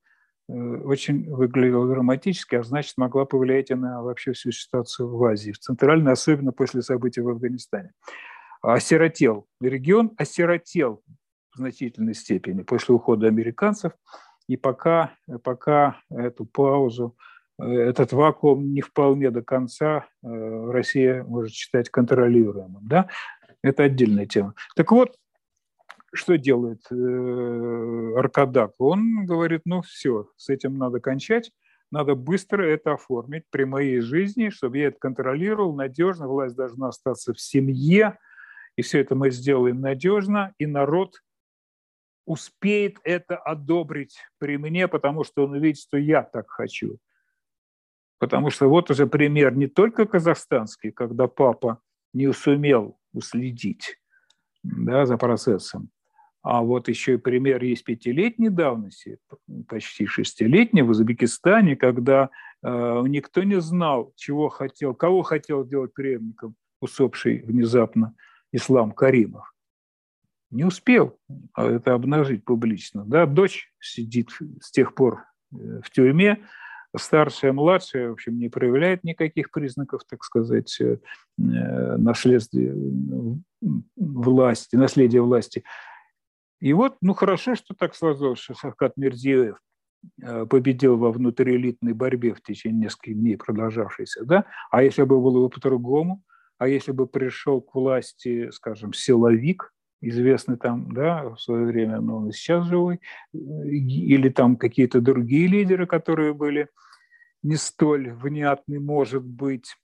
э, 0.49 0.53
очень 0.53 1.31
выглядела 1.31 1.87
драматически, 1.87 2.57
а 2.57 2.63
значит, 2.63 2.95
могла 2.97 3.25
повлиять 3.25 3.71
и 3.71 3.75
на 3.75 4.03
вообще 4.03 4.33
всю 4.33 4.51
ситуацию 4.51 5.09
в 5.09 5.23
Азии, 5.25 5.53
в 5.53 5.59
Центральной, 5.59 6.13
особенно 6.13 6.53
после 6.53 6.83
событий 6.83 7.21
в 7.21 7.29
Афганистане. 7.29 7.93
Осиротел. 8.63 9.47
Регион 9.61 10.13
осиротел 10.17 11.03
в 11.53 11.59
значительной 11.59 12.15
степени 12.15 12.63
после 12.63 12.95
ухода 12.95 13.27
американцев, 13.27 13.93
и 14.49 14.57
пока, 14.57 15.15
пока 15.43 16.01
эту 16.11 16.45
паузу 16.47 17.17
этот 17.59 18.13
вакуум 18.13 18.73
не 18.73 18.83
вполне 18.83 19.31
до 19.31 19.43
конца 19.43 20.07
э, 20.23 20.29
Россия 20.71 21.25
может 21.25 21.53
считать 21.53 21.89
контролируемым. 21.89 22.87
Да? 22.87 23.09
Это 23.63 23.85
отдельная 23.85 24.27
тема. 24.27 24.55
Так 24.75 24.93
вот, 24.93 25.17
что 26.13 26.37
делает 26.37 26.83
э, 26.91 28.13
Аркадак? 28.17 28.73
Он 28.79 29.25
говорит, 29.25 29.63
ну 29.65 29.83
все, 29.83 30.29
с 30.37 30.49
этим 30.49 30.77
надо 30.77 31.01
кончать, 31.01 31.51
надо 31.91 32.15
быстро 32.15 32.63
это 32.63 32.95
оформить 32.95 33.45
при 33.51 33.65
моей 33.65 34.01
жизни, 34.01 34.51
чтобы 34.51 34.79
я 34.79 34.89
это 34.89 34.99
контролировал 34.99 35.75
надежно, 35.75 36.29
власть 36.29 36.57
должна 36.57 36.89
остаться 36.89 37.33
в 37.33 37.41
семье, 37.41 38.19
и 38.77 38.83
все 38.83 39.01
это 39.01 39.15
мы 39.15 39.31
сделаем 39.31 39.81
надежно, 39.81 40.53
и 40.59 40.67
народ 40.67 41.23
успеет 42.27 42.99
это 43.05 43.37
одобрить 43.37 44.19
при 44.39 44.59
мне, 44.59 44.89
потому 44.89 45.25
что 45.25 45.45
он 45.45 45.53
увидит, 45.53 45.81
что 45.81 45.97
я 45.97 46.23
так 46.23 46.51
хочу. 46.51 46.99
Потому 48.19 48.51
что 48.51 48.69
вот 48.69 48.91
уже 48.91 49.07
пример 49.07 49.55
не 49.57 49.67
только 49.67 50.07
казахстанский, 50.07 50.91
когда 50.91 51.27
папа 51.27 51.81
не 52.13 52.33
сумел 52.33 52.99
уследить 53.13 53.99
да, 54.63 55.07
за 55.07 55.17
процессом. 55.17 55.91
А 56.43 56.63
вот 56.63 56.89
еще 56.89 57.15
и 57.15 57.19
пример 57.19 57.63
есть 57.65 57.83
пятилетней 57.83 58.51
давности, 58.51 59.19
почти 59.69 60.07
шестилетней 60.07 60.83
в 60.83 60.91
Узбекистане, 60.91 61.75
когда 61.75 62.31
э, 62.63 63.03
никто 63.09 63.43
не 63.43 63.61
знал, 63.61 64.13
чего 64.15 64.49
хотел, 64.49 64.95
кого 64.95 65.23
хотел 65.23 65.67
делать 65.67 65.93
преемником 65.93 66.55
усопший 66.81 67.43
внезапно 67.43 68.15
Ислам 68.53 68.93
Каримов. 68.93 69.53
Не 70.51 70.65
успел 70.65 71.19
это 71.57 71.95
обнажить 71.95 72.45
публично. 72.45 73.05
Да? 73.05 73.27
Дочь 73.27 73.73
сидит 73.81 74.31
с 74.61 74.71
тех 74.71 74.95
пор 74.95 75.25
э, 75.53 75.81
в 75.83 75.91
тюрьме, 75.91 76.47
старшая, 76.99 77.53
младшая, 77.53 78.11
в 78.11 78.13
общем, 78.13 78.39
не 78.39 78.49
проявляет 78.49 79.05
никаких 79.05 79.51
признаков, 79.51 80.03
так 80.09 80.25
сказать, 80.25 80.81
э, 80.81 80.99
наследия 81.37 82.75
власти, 83.97 84.77
наследия 84.77 85.21
власти. 85.21 85.65
И 86.61 86.73
вот, 86.73 86.97
ну 87.01 87.15
хорошо, 87.15 87.55
что 87.55 87.75
так 87.75 87.95
сложилось, 87.95 88.39
что 88.39 88.55
Шавкат 88.55 88.97
Мирзиев 88.97 89.59
э, 90.23 90.47
победил 90.47 90.97
во 90.97 91.13
внутриэлитной 91.13 91.93
борьбе 91.93 92.35
в 92.35 92.43
течение 92.43 92.85
нескольких 92.85 93.17
дней 93.17 93.37
продолжавшейся, 93.37 94.25
да? 94.25 94.47
А 94.71 94.83
если 94.83 95.03
бы 95.03 95.21
было 95.21 95.49
по-другому, 95.49 96.23
а 96.59 96.69
если 96.69 96.93
бы 96.93 97.07
пришел 97.07 97.61
к 97.61 97.75
власти, 97.75 98.51
скажем, 98.51 98.93
силовик, 98.95 99.73
известный 100.01 100.57
там, 100.57 100.93
да, 100.93 101.31
в 101.31 101.39
свое 101.39 101.67
время, 101.67 102.01
но 102.01 102.19
он 102.19 102.29
и 102.29 102.33
сейчас 102.33 102.67
живой, 102.67 103.01
э, 103.35 103.39
или 103.39 104.29
там 104.29 104.57
какие-то 104.57 105.01
другие 105.01 105.47
лидеры, 105.47 105.87
которые 105.87 106.33
были 106.33 106.69
не 107.47 107.57
столь 107.57 108.11
внятны, 108.11 108.81
может 108.81 109.25
быть, 109.25 109.77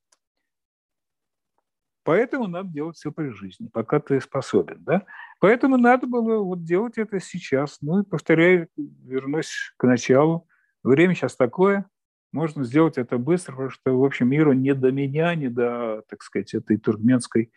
Поэтому 2.05 2.48
надо 2.48 2.68
делать 2.68 2.96
все 2.96 3.12
при 3.12 3.29
жизни, 3.29 3.68
пока 3.72 4.01
ты 4.01 4.20
способен. 4.20 4.83
Да? 4.83 5.07
Поэтому 5.38 5.77
надо 5.77 6.09
было 6.09 6.38
вот 6.38 6.64
делать 6.64 6.98
это 6.98 7.20
сейчас. 7.20 7.79
Ну 7.81 8.01
и 8.01 8.05
повторяю, 8.05 8.66
вернусь 8.77 9.72
к 9.77 9.85
началу. 9.85 10.48
Время 10.83 11.14
сейчас 11.14 11.37
такое, 11.37 11.87
можно 12.33 12.64
сделать 12.64 12.98
это 12.98 13.18
быстро, 13.18 13.53
потому 13.53 13.70
что, 13.70 13.96
в 13.96 14.05
общем, 14.05 14.29
миру 14.29 14.53
не 14.53 14.75
до 14.75 14.90
меня, 14.90 15.33
не 15.37 15.48
до, 15.48 16.03
так 16.09 16.22
сказать, 16.22 16.55
этой 16.55 16.77
туркменской 16.77 17.53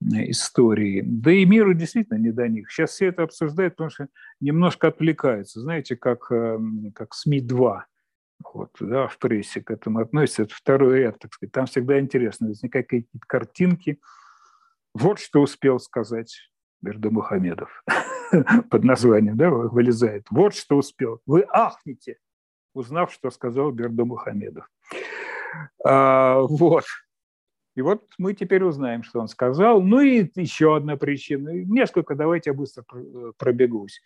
истории. 0.00 1.02
Да 1.04 1.30
и 1.30 1.44
миру 1.44 1.74
действительно 1.74 2.16
не 2.16 2.32
до 2.32 2.48
них. 2.48 2.70
Сейчас 2.70 2.92
все 2.92 3.08
это 3.08 3.24
обсуждают, 3.24 3.74
потому 3.74 3.90
что 3.90 4.08
немножко 4.40 4.88
отвлекаются. 4.88 5.60
Знаете, 5.60 5.94
как, 5.94 6.32
эм, 6.32 6.90
как 6.94 7.12
СМИ-2 7.12 7.82
вот, 8.52 8.70
да, 8.80 9.08
в 9.08 9.18
прессе 9.18 9.60
к 9.60 9.70
этому 9.70 10.00
относится, 10.00 10.42
это 10.42 10.54
второй 10.54 11.00
ряд, 11.00 11.18
так 11.18 11.34
сказать. 11.34 11.52
Там 11.52 11.66
всегда 11.66 12.00
интересно, 12.00 12.48
возникают 12.48 12.88
какие-то 12.88 13.18
картинки. 13.26 14.00
Вот 14.94 15.18
что 15.18 15.40
успел 15.40 15.78
сказать 15.78 16.50
Бердымухамедов 16.82 17.84
под 18.70 18.84
названием, 18.84 19.36
да, 19.36 19.50
вылезает. 19.50 20.26
Вот 20.30 20.54
что 20.54 20.76
успел. 20.76 21.20
Вы 21.26 21.44
ахнете, 21.48 22.18
узнав, 22.74 23.12
что 23.12 23.30
сказал 23.30 23.70
Бердымухамедов. 23.72 24.68
А, 25.84 26.40
вот. 26.40 26.84
И 27.76 27.82
вот 27.82 28.04
мы 28.18 28.34
теперь 28.34 28.64
узнаем, 28.64 29.02
что 29.02 29.20
он 29.20 29.28
сказал. 29.28 29.80
Ну 29.80 30.00
и 30.00 30.28
еще 30.34 30.76
одна 30.76 30.96
причина. 30.96 31.50
Несколько, 31.50 32.14
давайте 32.14 32.50
я 32.50 32.54
быстро 32.54 32.84
пробегусь. 33.38 34.00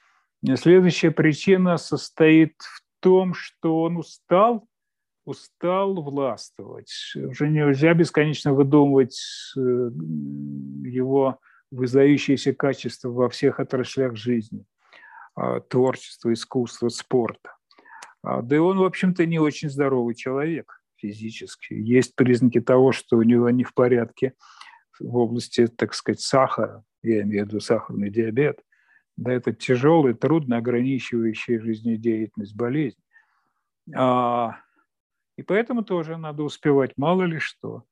Следующая 0.56 1.10
причина 1.10 1.78
состоит 1.78 2.54
в 2.60 2.83
том, 3.04 3.34
что 3.34 3.82
он 3.82 3.98
устал, 3.98 4.66
устал 5.26 6.02
властвовать. 6.02 7.12
Уже 7.14 7.50
нельзя 7.50 7.92
бесконечно 7.92 8.54
выдумывать 8.54 9.20
э, 9.58 9.60
его 9.60 11.38
выдающиеся 11.70 12.54
качества 12.54 13.10
во 13.10 13.28
всех 13.28 13.60
отраслях 13.60 14.16
жизни, 14.16 14.64
а, 15.34 15.60
творчества, 15.60 16.32
искусства, 16.32 16.88
спорта. 16.88 17.56
А, 18.22 18.40
да 18.40 18.56
и 18.56 18.58
он, 18.58 18.78
в 18.78 18.84
общем-то, 18.84 19.26
не 19.26 19.38
очень 19.38 19.68
здоровый 19.68 20.14
человек 20.14 20.80
физически. 20.96 21.74
Есть 21.74 22.14
признаки 22.14 22.62
того, 22.62 22.92
что 22.92 23.18
у 23.18 23.22
него 23.22 23.50
не 23.50 23.64
в 23.64 23.74
порядке 23.74 24.32
в 24.98 25.14
области, 25.14 25.66
так 25.66 25.92
сказать, 25.92 26.20
сахара, 26.20 26.84
я 27.02 27.20
имею 27.22 27.44
в 27.44 27.48
виду 27.48 27.60
сахарный 27.60 28.08
диабет– 28.08 28.60
да, 29.16 29.32
это 29.32 29.52
тяжелая, 29.52 30.14
трудно 30.14 30.56
ограничивающая 30.56 31.60
жизнедеятельность 31.60 32.54
болезнь. 32.54 32.98
А, 33.94 34.58
и 35.36 35.42
поэтому 35.42 35.82
тоже 35.82 36.16
надо 36.16 36.42
успевать 36.42 36.92
мало 36.96 37.24
ли 37.24 37.38
что. 37.38 37.84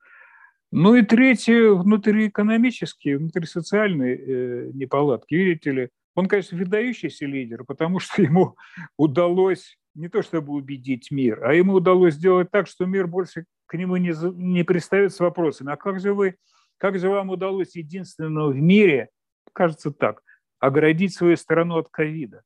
Ну 0.71 0.95
и 0.95 1.03
третье, 1.03 1.71
внутриэкономические, 1.71 3.19
внутрисоциальные 3.19 4.17
э, 4.17 4.71
неполадки. 4.73 5.35
Видите 5.35 5.71
ли, 5.71 5.89
он, 6.15 6.27
конечно, 6.27 6.57
выдающийся 6.57 7.27
лидер, 7.27 7.65
потому 7.65 8.01
что 8.01 8.23
ему 8.23 8.57
удалось 8.97 9.77
не 9.95 10.09
то 10.09 10.23
чтобы 10.23 10.55
убедить 10.55 11.11
мир, 11.11 11.45
а 11.45 11.53
ему 11.53 11.75
удалось 11.75 12.15
сделать 12.15 12.51
так, 12.51 12.67
что 12.67 12.87
мир 12.87 13.07
больше 13.07 13.45
к 13.67 13.75
нему 13.75 13.97
не, 13.99 14.13
не 14.35 14.65
пристает 14.65 15.13
с 15.13 15.21
вопросами. 15.21 15.73
А 15.73 15.77
как 15.77 16.01
же 16.01 16.15
вы, 16.15 16.37
как 16.79 16.99
же 16.99 17.11
вам 17.11 17.29
удалось 17.29 17.77
единственного 17.77 18.51
в 18.51 18.57
мире, 18.57 19.11
кажется 19.53 19.91
так, 19.91 20.23
оградить 20.63 21.13
свою 21.13 21.37
страну 21.37 21.79
от 21.79 21.89
ковида. 21.91 22.43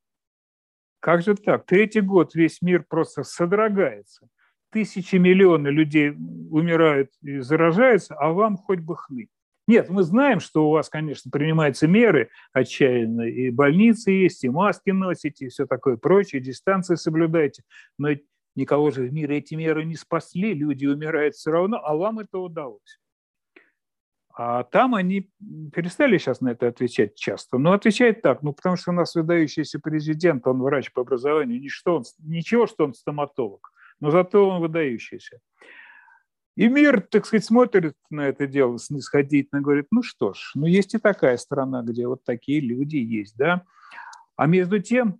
Как 1.01 1.23
же 1.23 1.35
так? 1.35 1.67
Третий 1.67 2.01
год 2.01 2.35
весь 2.35 2.63
мир 2.63 2.83
просто 2.89 3.25
содрогается. 3.25 4.29
Тысячи 4.73 5.17
миллионы 5.17 5.69
людей 5.69 6.13
умирают 6.51 7.11
и 7.21 7.41
заражаются, 7.41 8.15
а 8.15 8.33
вам 8.33 8.57
хоть 8.57 8.81
бы 8.81 8.97
хны. 8.97 9.29
Нет, 9.69 9.91
мы 9.91 10.03
знаем, 10.03 10.41
что 10.41 10.67
у 10.67 10.71
вас, 10.71 10.89
конечно, 10.89 11.31
принимаются 11.31 11.87
меры 11.87 12.31
отчаянно, 12.55 13.23
и 13.23 13.51
больницы 13.51 14.13
есть, 14.13 14.45
и 14.45 14.49
маски 14.49 14.91
носите, 14.91 15.47
и 15.47 15.49
все 15.49 15.67
такое 15.67 15.99
прочее, 15.99 16.41
дистанции 16.41 16.95
соблюдайте. 16.95 17.65
Но 17.99 18.09
никого 18.55 18.91
же 18.91 19.03
в 19.03 19.13
мире 19.13 19.39
эти 19.39 19.55
меры 19.55 19.85
не 19.85 19.97
спасли, 19.97 20.55
люди 20.55 20.87
умирают 20.87 21.35
все 21.35 21.51
равно, 21.51 21.83
а 21.85 21.95
вам 21.95 22.21
это 22.21 22.39
удалось. 22.39 22.99
А 24.39 24.65
там 24.65 24.95
они 24.95 25.31
перестали 25.73 26.19
сейчас 26.19 26.43
на 26.43 26.51
это 26.51 26.69
отвечать 26.69 27.15
часто. 27.15 27.57
Но 27.57 27.73
отвечает 27.73 28.21
так, 28.21 28.43
ну 28.43 28.53
потому 28.53 28.77
что 28.77 28.91
у 28.91 28.95
нас 28.95 29.15
выдающийся 29.15 29.81
президент, 29.81 30.47
он 30.47 30.61
врач 30.61 30.93
по 30.93 31.01
образованию, 31.01 31.59
ничто, 31.59 31.97
он, 31.97 32.05
ничего, 32.19 32.67
что 32.67 32.85
он 32.85 32.93
стоматолог, 32.93 33.73
но 33.99 34.11
зато 34.11 34.47
он 34.47 34.61
выдающийся. 34.61 35.41
И 36.55 36.69
мир, 36.69 37.01
так 37.01 37.25
сказать, 37.25 37.47
смотрит 37.47 37.95
на 38.11 38.29
это 38.29 38.47
дело 38.47 38.79
снисходительно, 38.79 39.63
говорит, 39.63 39.87
ну 39.91 40.03
что 40.03 40.35
ж, 40.35 40.53
ну 40.55 40.67
есть 40.67 40.95
и 40.95 40.99
такая 40.99 41.39
страна, 41.39 41.83
где 41.83 42.07
вот 42.07 42.23
такие 42.23 42.61
люди 42.61 42.97
есть, 42.97 43.39
да. 43.39 43.63
А 44.37 44.47
между 44.47 44.81
тем, 44.81 45.19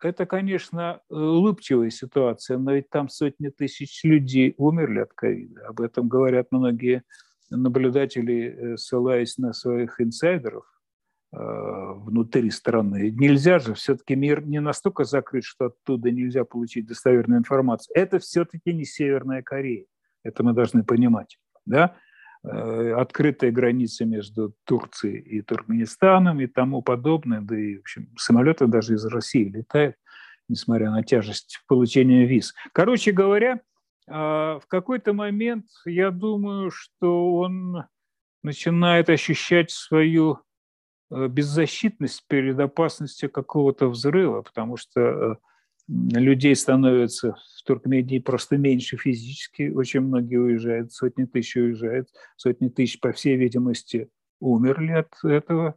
это, 0.00 0.24
конечно, 0.24 1.02
улыбчивая 1.10 1.90
ситуация, 1.90 2.56
но 2.56 2.72
ведь 2.72 2.88
там 2.88 3.10
сотни 3.10 3.48
тысяч 3.50 4.02
людей 4.02 4.54
умерли 4.56 5.00
от 5.00 5.12
ковида. 5.12 5.66
Об 5.66 5.82
этом 5.82 6.08
говорят 6.08 6.46
многие 6.52 7.02
наблюдатели, 7.50 8.72
э, 8.72 8.76
ссылаясь 8.76 9.38
на 9.38 9.52
своих 9.52 10.00
инсайдеров 10.00 10.64
э, 11.32 11.36
внутри 11.38 12.50
страны, 12.50 13.10
нельзя 13.10 13.58
же, 13.58 13.74
все-таки 13.74 14.14
мир 14.14 14.44
не 14.46 14.60
настолько 14.60 15.04
закрыт, 15.04 15.44
что 15.44 15.66
оттуда 15.66 16.10
нельзя 16.10 16.44
получить 16.44 16.86
достоверную 16.86 17.40
информацию. 17.40 17.96
Это 17.96 18.18
все-таки 18.18 18.72
не 18.72 18.84
Северная 18.84 19.42
Корея, 19.42 19.86
это 20.24 20.42
мы 20.42 20.52
должны 20.52 20.84
понимать. 20.84 21.38
Да? 21.66 21.96
Э, 22.42 22.94
открытая 22.94 23.50
граница 23.50 24.06
между 24.06 24.54
Турцией 24.64 25.18
и 25.18 25.42
Туркменистаном 25.42 26.40
и 26.40 26.46
тому 26.46 26.80
подобное, 26.80 27.42
да 27.42 27.58
и, 27.58 27.76
в 27.76 27.80
общем, 27.80 28.08
самолеты 28.16 28.66
даже 28.66 28.94
из 28.94 29.04
России 29.04 29.44
летают, 29.44 29.96
несмотря 30.48 30.90
на 30.90 31.02
тяжесть 31.02 31.62
получения 31.68 32.24
виз. 32.24 32.54
Короче 32.72 33.12
говоря, 33.12 33.60
в 34.10 34.62
какой-то 34.66 35.12
момент 35.12 35.66
я 35.84 36.10
думаю, 36.10 36.70
что 36.70 37.36
он 37.36 37.84
начинает 38.42 39.08
ощущать 39.10 39.70
свою 39.70 40.38
э, 41.10 41.28
беззащитность 41.28 42.24
перед 42.26 42.58
опасностью 42.58 43.30
какого-то 43.30 43.88
взрыва, 43.88 44.42
потому 44.42 44.76
что 44.76 45.00
э, 45.00 45.34
людей 45.88 46.54
становится 46.56 47.36
в 47.58 47.62
Туркмении 47.64 48.18
просто 48.18 48.56
меньше 48.56 48.96
физически, 48.96 49.70
очень 49.70 50.00
многие 50.00 50.36
уезжают, 50.36 50.92
сотни 50.92 51.24
тысяч 51.24 51.56
уезжают, 51.56 52.08
сотни 52.36 52.68
тысяч, 52.68 53.00
по 53.00 53.12
всей 53.12 53.36
видимости, 53.36 54.08
умерли 54.40 54.92
от 54.92 55.24
этого, 55.24 55.76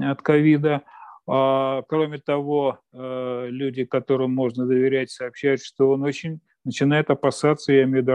от 0.00 0.22
ковида. 0.22 0.82
А, 1.26 1.82
кроме 1.88 2.18
того, 2.18 2.80
э, 2.92 3.46
люди, 3.50 3.84
которым 3.84 4.32
можно 4.32 4.66
доверять, 4.66 5.10
сообщают, 5.10 5.62
что 5.62 5.90
он 5.90 6.02
очень 6.02 6.40
начинает 6.64 7.10
опасаться, 7.10 7.72
я 7.72 7.84
имею 7.84 8.02
в 8.02 8.06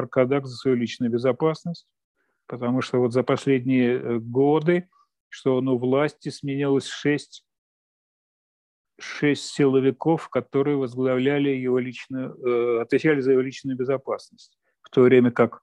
за 0.46 0.56
свою 0.56 0.78
личную 0.78 1.12
безопасность, 1.12 1.88
потому 2.48 2.82
что 2.82 3.00
вот 3.00 3.14
за 3.14 3.24
последние 3.24 4.00
э, 4.00 4.20
годы, 4.20 4.90
что 5.30 5.58
он 5.58 5.68
у 5.68 5.78
власти, 5.78 6.30
сменилось 6.30 6.88
шесть, 6.88 7.46
шесть 9.00 9.48
силовиков, 9.48 10.30
которые 10.30 10.78
возглавляли 10.78 11.50
его 11.50 11.80
личную, 11.80 12.36
э, 12.36 12.82
отвечали 12.82 13.22
за 13.22 13.32
его 13.32 13.42
личную 13.42 13.78
безопасность, 13.78 14.58
в 14.82 14.90
то 14.90 15.02
время 15.02 15.32
как 15.32 15.62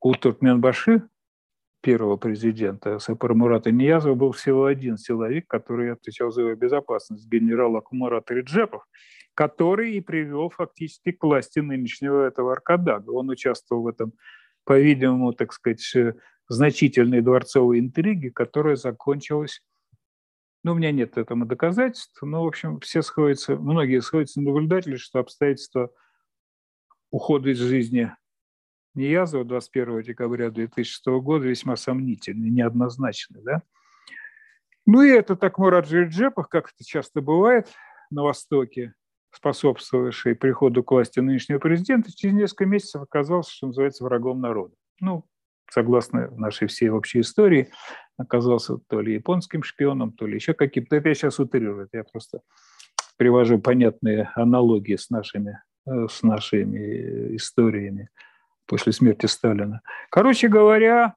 у 0.00 0.14
Туркменбаши 0.14 1.08
первого 1.80 2.16
президента 2.16 2.98
СПР 2.98 3.34
Мурата 3.34 3.70
Ниязова 3.70 4.14
был 4.14 4.32
всего 4.32 4.66
один 4.66 4.96
силовик, 4.98 5.46
который 5.46 5.92
отвечал 5.92 6.30
за 6.30 6.42
его 6.42 6.54
безопасность, 6.54 7.28
генерал 7.28 7.76
Акумарат 7.76 8.30
Реджепов, 8.30 8.86
который 9.38 9.92
и 9.92 10.00
привел 10.00 10.50
фактически 10.50 11.12
к 11.12 11.22
власти 11.22 11.60
нынешнего 11.60 12.26
этого 12.26 12.50
Аркадага. 12.50 13.10
Он 13.10 13.28
участвовал 13.28 13.82
в 13.82 13.86
этом, 13.86 14.12
по-видимому, 14.64 15.32
так 15.32 15.52
сказать, 15.52 15.94
значительной 16.48 17.20
дворцовой 17.20 17.78
интриги, 17.78 18.30
которая 18.30 18.74
закончилась 18.74 19.62
ну, 20.64 20.72
у 20.72 20.74
меня 20.74 20.90
нет 20.90 21.16
этому 21.16 21.46
доказательств, 21.46 22.20
но, 22.20 22.42
в 22.42 22.48
общем, 22.48 22.80
все 22.80 23.00
сходятся, 23.02 23.54
многие 23.54 24.02
сходятся 24.02 24.40
на 24.40 24.50
наблюдатели, 24.50 24.96
что 24.96 25.20
обстоятельства 25.20 25.92
ухода 27.12 27.50
из 27.50 27.58
жизни 27.58 28.12
Ниязова 28.94 29.44
21 29.44 30.02
декабря 30.02 30.50
2006 30.50 31.06
года 31.22 31.46
весьма 31.46 31.76
сомнительны, 31.76 32.46
неоднозначны. 32.46 33.40
Да? 33.42 33.62
Ну 34.84 35.02
и 35.02 35.10
это 35.10 35.36
так 35.36 35.58
Мурат 35.58 35.86
Джерджепов, 35.86 36.48
как 36.48 36.72
это 36.74 36.84
часто 36.84 37.20
бывает 37.20 37.68
на 38.10 38.24
Востоке, 38.24 38.94
способствовавший 39.30 40.34
приходу 40.34 40.82
к 40.82 40.90
власти 40.90 41.20
нынешнего 41.20 41.58
президента, 41.58 42.14
через 42.14 42.34
несколько 42.34 42.66
месяцев 42.66 43.02
оказался, 43.02 43.52
что 43.52 43.66
называется, 43.68 44.04
врагом 44.04 44.40
народа. 44.40 44.74
Ну, 45.00 45.24
согласно 45.70 46.30
нашей 46.30 46.68
всей 46.68 46.88
общей 46.88 47.20
истории, 47.20 47.70
оказался 48.16 48.78
то 48.88 49.00
ли 49.00 49.14
японским 49.14 49.62
шпионом, 49.62 50.12
то 50.12 50.26
ли 50.26 50.34
еще 50.34 50.54
каким-то. 50.54 50.96
Это 50.96 51.08
я 51.08 51.14
сейчас 51.14 51.38
утрирую, 51.38 51.88
я 51.92 52.04
просто 52.04 52.40
привожу 53.16 53.58
понятные 53.58 54.30
аналогии 54.34 54.96
с 54.96 55.10
нашими, 55.10 55.60
э, 55.86 56.06
с 56.08 56.22
нашими 56.22 57.36
историями 57.36 58.08
после 58.66 58.92
смерти 58.92 59.26
Сталина. 59.26 59.80
Короче 60.10 60.48
говоря, 60.48 61.14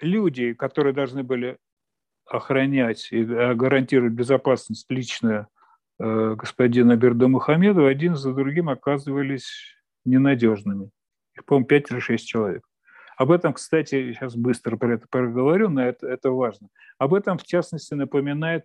люди, 0.00 0.54
которые 0.54 0.92
должны 0.92 1.22
были 1.22 1.58
охранять 2.26 3.08
и 3.10 3.22
э, 3.22 3.54
гарантировать 3.54 4.12
безопасность 4.12 4.90
личную 4.90 5.48
господина 6.02 6.96
Бердамухамедова, 6.96 7.88
один 7.88 8.16
за 8.16 8.32
другим 8.32 8.68
оказывались 8.68 9.76
ненадежными. 10.04 10.90
Их, 11.34 11.44
по-моему, 11.44 11.66
пять 11.66 11.90
или 11.90 12.00
шесть 12.00 12.26
человек. 12.26 12.64
Об 13.16 13.30
этом, 13.30 13.52
кстати, 13.52 14.12
сейчас 14.12 14.34
быстро 14.34 14.76
про 14.76 14.94
это 14.94 15.06
проговорю, 15.08 15.68
но 15.68 15.82
это, 15.82 16.08
это 16.08 16.30
важно. 16.30 16.68
Об 16.98 17.14
этом, 17.14 17.38
в 17.38 17.44
частности, 17.44 17.94
напоминает 17.94 18.64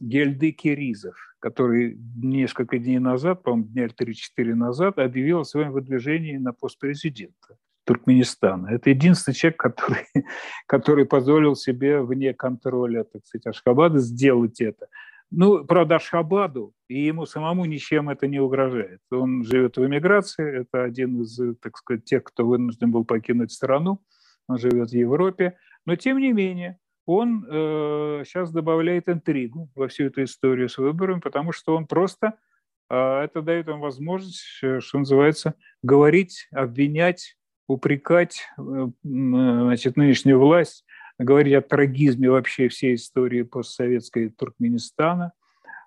Гельды 0.00 0.52
Киризов, 0.52 1.16
который 1.40 1.98
несколько 2.16 2.78
дней 2.78 2.98
назад, 2.98 3.42
по-моему, 3.42 3.68
дня 3.68 3.86
3-4 3.86 4.54
назад, 4.54 4.98
объявил 4.98 5.40
о 5.40 5.44
своем 5.44 5.72
выдвижении 5.72 6.36
на 6.36 6.52
пост 6.52 6.78
президента 6.78 7.58
Туркменистана. 7.84 8.68
Это 8.68 8.90
единственный 8.90 9.34
человек, 9.34 9.60
который, 9.60 10.06
который 10.66 11.04
позволил 11.06 11.54
себе 11.54 12.00
вне 12.00 12.34
контроля, 12.34 13.04
так 13.04 13.26
сказать, 13.26 13.46
Ашхабада 13.46 13.98
сделать 13.98 14.60
это. 14.60 14.86
Ну, 15.30 15.64
правда, 15.64 15.96
Ашхабаду 15.96 16.72
и 16.88 17.04
ему 17.04 17.26
самому 17.26 17.64
ничем 17.64 18.08
это 18.08 18.28
не 18.28 18.38
угрожает. 18.38 19.00
Он 19.10 19.44
живет 19.44 19.76
в 19.76 19.84
эмиграции, 19.84 20.60
это 20.60 20.84
один 20.84 21.22
из, 21.22 21.38
так 21.60 21.76
сказать, 21.76 22.04
тех, 22.04 22.22
кто 22.22 22.46
вынужден 22.46 22.92
был 22.92 23.04
покинуть 23.04 23.52
страну, 23.52 24.00
он 24.48 24.58
живет 24.58 24.90
в 24.90 24.94
Европе, 24.94 25.58
но 25.84 25.96
тем 25.96 26.18
не 26.18 26.32
менее 26.32 26.78
он 27.06 27.44
э, 27.48 28.22
сейчас 28.24 28.52
добавляет 28.52 29.08
интригу 29.08 29.68
во 29.74 29.88
всю 29.88 30.04
эту 30.04 30.24
историю 30.24 30.68
с 30.68 30.78
выборами, 30.78 31.20
потому 31.20 31.52
что 31.52 31.76
он 31.76 31.86
просто, 31.86 32.34
э, 32.88 32.96
это 32.96 33.42
дает 33.42 33.68
им 33.68 33.80
возможность, 33.80 34.60
э, 34.62 34.80
что 34.80 34.98
называется, 34.98 35.54
говорить, 35.82 36.48
обвинять, 36.52 37.36
упрекать 37.68 38.42
э, 38.58 38.86
значит, 39.02 39.96
нынешнюю 39.96 40.38
власть 40.38 40.84
говорить 41.18 41.54
о 41.54 41.62
трагизме 41.62 42.30
вообще 42.30 42.68
всей 42.68 42.94
истории 42.94 43.42
постсоветской 43.42 44.28
Туркменистана, 44.30 45.32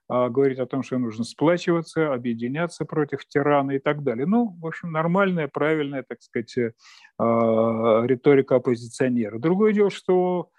а, 0.08 0.30
говорить 0.30 0.58
о 0.58 0.66
том, 0.66 0.82
что 0.82 0.98
нужно 0.98 1.24
сплачиваться, 1.24 2.12
объединяться 2.12 2.84
против 2.84 3.28
тирана 3.28 3.72
и 3.72 3.80
так 3.80 4.04
далее. 4.04 4.26
Ну, 4.26 4.58
в 4.60 4.66
общем, 4.66 4.92
нормальная, 4.92 5.48
правильная, 5.48 6.04
так 6.04 6.22
сказать, 6.24 6.58
э, 6.58 6.72
а, 7.20 8.04
риторика 8.06 8.56
оппозиционера. 8.56 9.38
Другое 9.38 9.72
дело, 9.72 9.92
что 9.92 10.50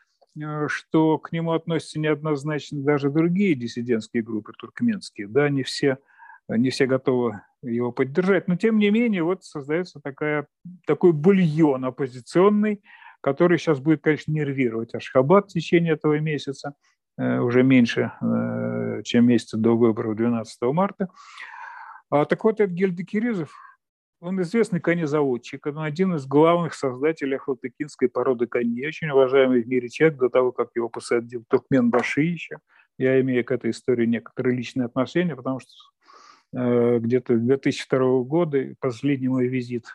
э, 0.40 0.68
что 0.68 1.18
к 1.18 1.32
нему 1.32 1.50
относятся 1.50 1.98
неоднозначно 1.98 2.80
даже 2.82 3.10
другие 3.10 3.56
диссидентские 3.56 4.22
группы 4.22 4.52
туркменские. 4.56 5.26
Да, 5.26 5.48
не 5.48 5.64
все, 5.64 5.98
не 6.48 6.70
все 6.70 6.86
готовы 6.86 7.40
его 7.62 7.90
поддержать. 7.90 8.46
Но, 8.46 8.54
тем 8.54 8.78
не 8.78 8.90
менее, 8.90 9.24
вот 9.24 9.42
создается 9.42 10.00
такая, 10.00 10.46
такой 10.86 11.12
бульон 11.12 11.84
оппозиционный, 11.84 12.80
который 13.20 13.58
сейчас 13.58 13.80
будет, 13.80 14.02
конечно, 14.02 14.32
нервировать 14.32 14.94
Ашхабад 14.94 15.46
в 15.46 15.52
течение 15.52 15.94
этого 15.94 16.18
месяца, 16.18 16.74
э, 17.18 17.38
уже 17.38 17.62
меньше, 17.62 18.12
э, 18.20 19.02
чем 19.04 19.26
месяца 19.26 19.56
до 19.56 19.76
выборов 19.76 20.16
12 20.16 20.72
марта. 20.72 21.08
А, 22.10 22.24
так 22.24 22.42
вот, 22.44 22.60
этот 22.60 22.74
Гельда 22.74 23.04
Киризов, 23.04 23.52
он 24.20 24.40
известный 24.42 24.80
конезаводчик, 24.80 25.66
он 25.66 25.78
один 25.78 26.14
из 26.14 26.26
главных 26.26 26.74
создателей 26.74 27.36
охлотыкинской 27.36 28.08
породы 28.08 28.46
коней, 28.46 28.86
очень 28.86 29.08
уважаемый 29.08 29.62
в 29.62 29.68
мире 29.68 29.88
человек 29.88 30.18
до 30.18 30.28
того, 30.28 30.52
как 30.52 30.70
его 30.74 30.88
посадил 30.88 31.44
Туркмен 31.48 31.90
Баши 31.90 32.22
еще. 32.22 32.58
Я 32.98 33.18
имею 33.22 33.44
к 33.44 33.50
этой 33.50 33.70
истории 33.70 34.04
некоторые 34.04 34.56
личные 34.56 34.86
отношения, 34.86 35.34
потому 35.34 35.60
что 35.60 35.70
э, 36.52 36.98
где-то 36.98 37.36
2002 37.36 38.22
года 38.24 38.74
последний 38.78 39.28
мой 39.28 39.46
визит 39.46 39.86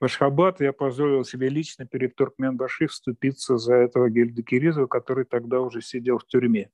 Ашхабад, 0.00 0.60
я 0.60 0.72
позволил 0.72 1.24
себе 1.24 1.50
лично 1.50 1.86
перед 1.86 2.16
Туркменбаши 2.16 2.86
вступиться 2.86 3.58
за 3.58 3.74
этого 3.74 4.08
Гельда 4.08 4.42
Киризова, 4.42 4.86
который 4.86 5.26
тогда 5.26 5.60
уже 5.60 5.82
сидел 5.82 6.18
в 6.18 6.26
тюрьме. 6.26 6.70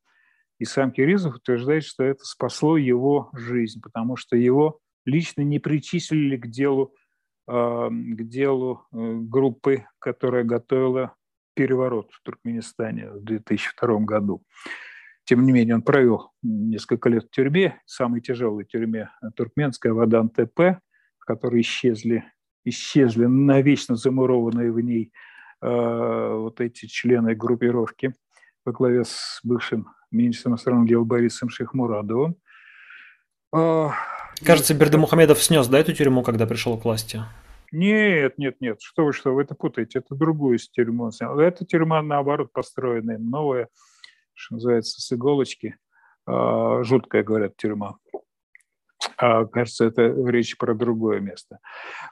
И 0.58 0.64
сам 0.64 0.92
Киризов 0.92 1.34
утверждает, 1.34 1.84
что 1.84 2.04
это 2.04 2.24
спасло 2.24 2.76
его 2.76 3.30
жизнь, 3.34 3.80
потому 3.82 4.16
что 4.16 4.36
его 4.36 4.78
лично 5.04 5.42
не 5.42 5.58
причислили 5.58 6.36
к 6.36 6.46
делу, 6.46 6.94
а, 7.48 7.88
к 7.90 8.22
делу 8.22 8.86
э, 8.92 9.16
группы, 9.20 9.86
которая 9.98 10.44
готовила 10.44 11.14
переворот 11.54 12.10
в 12.12 12.22
Туркменистане 12.22 13.10
в 13.10 13.24
2002 13.24 13.98
году. 14.00 14.42
Тем 15.24 15.44
не 15.44 15.52
менее, 15.52 15.74
он 15.74 15.82
провел 15.82 16.30
несколько 16.42 17.08
лет 17.08 17.24
в 17.24 17.30
тюрьме, 17.30 17.80
самой 17.86 18.20
тяжелой 18.20 18.64
тюрьме 18.64 19.10
туркменская, 19.34 19.92
Вадан 19.92 20.30
ТП, 20.30 20.78
в 21.18 21.24
которой 21.26 21.62
исчезли 21.62 22.24
исчезли, 22.66 23.24
навечно 23.26 23.96
замурованные 23.96 24.70
в 24.70 24.80
ней 24.80 25.12
э, 25.62 26.34
вот 26.34 26.60
эти 26.60 26.86
члены 26.86 27.34
группировки 27.34 28.12
во 28.64 28.72
главе 28.72 29.04
с 29.04 29.40
бывшим 29.42 29.88
министром 30.10 30.52
иностранных 30.52 30.88
дел 30.88 31.04
Борисом 31.04 31.48
Шехмурадовым. 31.48 32.36
Э, 33.54 33.88
Кажется, 34.44 34.74
Бердымухамедов 34.74 35.42
снес, 35.42 35.66
да, 35.68 35.78
эту 35.78 35.94
тюрьму, 35.94 36.22
когда 36.22 36.46
пришел 36.46 36.78
к 36.78 36.84
власти? 36.84 37.22
Нет, 37.72 38.38
нет, 38.38 38.60
нет, 38.60 38.80
что 38.80 39.04
вы, 39.04 39.12
что 39.12 39.34
вы 39.34 39.42
это 39.42 39.54
путаете, 39.54 40.00
это 40.00 40.14
другую 40.14 40.58
тюрьму. 40.58 41.10
Эта 41.38 41.64
тюрьма, 41.64 42.02
наоборот, 42.02 42.52
построенная, 42.52 43.18
новая, 43.18 43.68
что 44.34 44.54
называется, 44.54 45.00
с 45.00 45.12
иголочки. 45.12 45.76
Э, 46.28 46.82
жуткая, 46.82 47.22
говорят, 47.22 47.56
тюрьма. 47.56 47.96
А, 49.18 49.46
кажется, 49.46 49.86
это 49.86 50.14
речь 50.28 50.56
про 50.58 50.74
другое 50.74 51.20
место. 51.20 51.58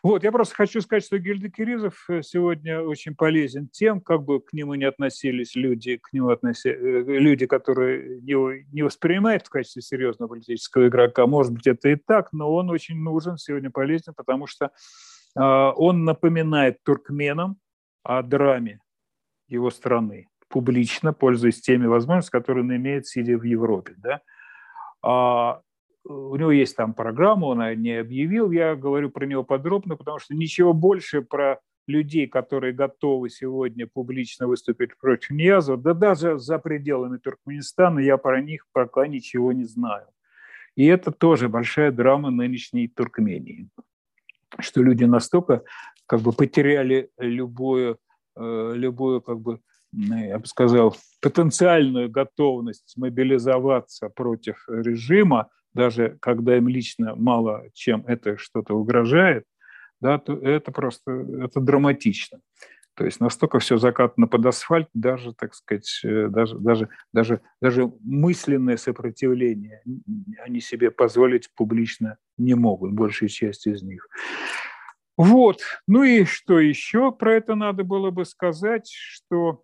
Вот, 0.02 0.24
я 0.24 0.32
просто 0.32 0.54
хочу 0.54 0.80
сказать, 0.80 1.04
что 1.04 1.18
Гильда 1.18 1.50
Киризов 1.50 2.04
э, 2.08 2.22
сегодня 2.22 2.80
очень 2.80 3.14
полезен 3.14 3.68
тем, 3.68 4.00
как 4.00 4.22
бы 4.22 4.40
к 4.40 4.52
нему 4.52 4.74
не 4.74 4.84
относились 4.84 5.54
люди, 5.54 5.98
к 5.98 6.12
нему 6.12 6.30
относи, 6.30 6.70
э, 6.70 7.02
люди, 7.02 7.46
которые 7.46 8.20
его 8.20 8.52
не 8.72 8.82
воспринимают 8.82 9.46
в 9.46 9.50
качестве 9.50 9.82
серьезного 9.82 10.28
политического 10.30 10.88
игрока. 10.88 11.26
Может 11.26 11.52
быть, 11.52 11.66
это 11.66 11.90
и 11.90 11.96
так, 11.96 12.32
но 12.32 12.52
он 12.52 12.70
очень 12.70 12.96
нужен, 12.96 13.36
сегодня 13.36 13.70
полезен, 13.70 14.14
потому 14.14 14.46
что 14.46 14.66
э, 14.66 15.40
он 15.40 16.04
напоминает 16.04 16.82
туркменам 16.84 17.58
о 18.02 18.22
драме 18.22 18.80
его 19.48 19.70
страны 19.70 20.28
публично, 20.48 21.12
пользуясь 21.12 21.60
теми 21.60 21.86
возможностями, 21.86 22.40
которые 22.40 22.64
он 22.64 22.76
имеет, 22.76 23.06
сидя 23.06 23.36
в 23.36 23.42
Европе. 23.42 23.94
Да? 23.96 24.20
У 26.04 26.36
него 26.36 26.50
есть 26.50 26.76
там 26.76 26.92
программа, 26.92 27.46
он 27.46 27.80
не 27.80 27.92
объявил, 27.92 28.50
я 28.50 28.76
говорю 28.76 29.10
про 29.10 29.24
него 29.24 29.42
подробно, 29.42 29.96
потому 29.96 30.18
что 30.18 30.34
ничего 30.34 30.74
больше 30.74 31.22
про 31.22 31.60
людей, 31.86 32.26
которые 32.26 32.72
готовы 32.72 33.30
сегодня 33.30 33.86
публично 33.86 34.46
выступить 34.46 34.96
против 34.98 35.30
Ниязова, 35.30 35.78
да 35.78 35.94
даже 35.94 36.38
за 36.38 36.58
пределами 36.58 37.18
Туркменистана 37.18 38.00
я 38.00 38.16
про 38.16 38.40
них 38.40 38.66
пока 38.72 39.06
ничего 39.06 39.52
не 39.52 39.64
знаю. 39.64 40.06
И 40.76 40.86
это 40.86 41.12
тоже 41.12 41.48
большая 41.48 41.92
драма 41.92 42.30
нынешней 42.30 42.88
Туркмении, 42.88 43.68
что 44.58 44.82
люди 44.82 45.04
настолько 45.04 45.62
как 46.06 46.20
бы 46.20 46.32
потеряли 46.32 47.10
любую, 47.18 47.98
э, 48.36 48.72
любую 48.74 49.22
как 49.22 49.40
бы, 49.40 49.60
я 49.92 50.38
бы 50.38 50.46
сказал, 50.46 50.96
потенциальную 51.20 52.10
готовность 52.10 52.94
мобилизоваться 52.96 54.08
против 54.08 54.64
режима, 54.68 55.48
даже 55.74 56.16
когда 56.20 56.56
им 56.56 56.68
лично 56.68 57.14
мало 57.14 57.64
чем 57.72 58.04
это 58.06 58.38
что-то 58.38 58.74
угрожает, 58.74 59.44
да, 60.00 60.18
то 60.18 60.34
это 60.38 60.72
просто 60.72 61.10
это 61.42 61.60
драматично. 61.60 62.40
То 62.96 63.04
есть 63.04 63.18
настолько 63.18 63.58
все 63.58 63.76
закатано 63.76 64.28
под 64.28 64.46
асфальт, 64.46 64.88
даже, 64.94 65.34
так 65.34 65.54
сказать, 65.54 66.00
э, 66.04 66.28
даже, 66.28 66.58
даже, 66.58 66.88
даже, 67.12 67.40
даже 67.60 67.92
мысленное 68.00 68.76
сопротивление 68.76 69.82
они 70.44 70.60
себе 70.60 70.92
позволить 70.92 71.50
публично 71.54 72.18
не 72.38 72.54
могут, 72.54 72.92
большая 72.92 73.28
часть 73.28 73.66
из 73.66 73.82
них. 73.82 74.06
Вот. 75.16 75.60
Ну 75.88 76.04
и 76.04 76.24
что 76.24 76.60
еще 76.60 77.10
про 77.10 77.34
это 77.34 77.54
надо 77.56 77.82
было 77.82 78.10
бы 78.10 78.24
сказать, 78.24 78.88
что 78.92 79.62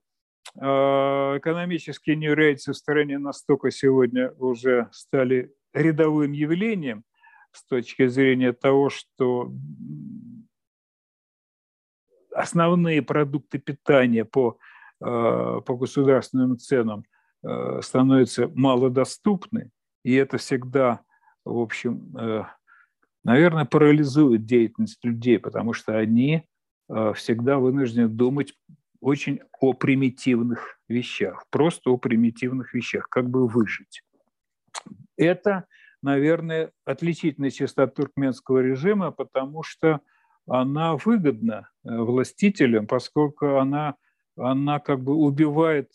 э, 0.56 0.60
экономические 0.60 2.16
нью-рейдсы 2.16 2.72
в 2.72 2.76
стране 2.76 3.18
настолько 3.18 3.70
сегодня 3.70 4.32
уже 4.38 4.88
стали 4.92 5.52
рядовым 5.72 6.32
явлением 6.32 7.04
с 7.52 7.64
точки 7.64 8.06
зрения 8.06 8.52
того, 8.52 8.90
что 8.90 9.52
основные 12.32 13.02
продукты 13.02 13.58
питания 13.58 14.24
по, 14.24 14.58
э, 15.00 15.04
по 15.04 15.76
государственным 15.76 16.58
ценам 16.58 17.04
э, 17.42 17.80
становятся 17.82 18.48
малодоступны, 18.54 19.70
и 20.04 20.14
это 20.14 20.38
всегда, 20.38 21.00
в 21.44 21.58
общем, 21.58 22.16
э, 22.16 22.44
наверное, 23.24 23.64
парализует 23.64 24.44
деятельность 24.44 25.04
людей, 25.04 25.38
потому 25.38 25.72
что 25.72 25.96
они 25.96 26.44
всегда 27.14 27.58
вынуждены 27.58 28.08
думать 28.08 28.52
очень 29.00 29.38
о 29.60 29.74
примитивных 29.74 30.80
вещах, 30.88 31.44
просто 31.50 31.90
о 31.90 31.98
примитивных 31.98 32.74
вещах, 32.74 33.08
как 33.08 33.30
бы 33.30 33.46
выжить. 33.46 34.02
Это, 35.16 35.66
наверное, 36.02 36.72
отличительная 36.84 37.50
черта 37.50 37.86
туркменского 37.86 38.58
режима, 38.58 39.10
потому 39.10 39.62
что 39.62 40.00
она 40.46 40.96
выгодна 40.96 41.68
э, 41.84 41.96
властителям, 41.96 42.86
поскольку 42.86 43.58
она, 43.58 43.94
она 44.36 44.80
как 44.80 45.00
бы 45.00 45.14
убивает, 45.14 45.92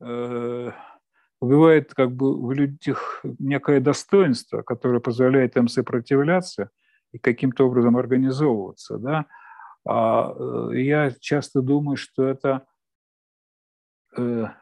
э, 0.00 0.70
убивает 1.40 1.94
как 1.94 2.12
бы 2.12 2.40
в 2.40 2.52
людях 2.52 3.20
некое 3.38 3.80
достоинство, 3.80 4.62
которое 4.62 5.00
позволяет 5.00 5.56
им 5.56 5.68
сопротивляться 5.68 6.70
и 7.12 7.18
каким-то 7.18 7.66
образом 7.66 7.96
организовываться. 7.96 8.98
Да? 8.98 9.26
А 9.84 10.34
э, 10.38 10.80
я 10.80 11.12
часто 11.18 11.62
думаю, 11.62 11.96
что 11.96 12.24
это 12.26 12.66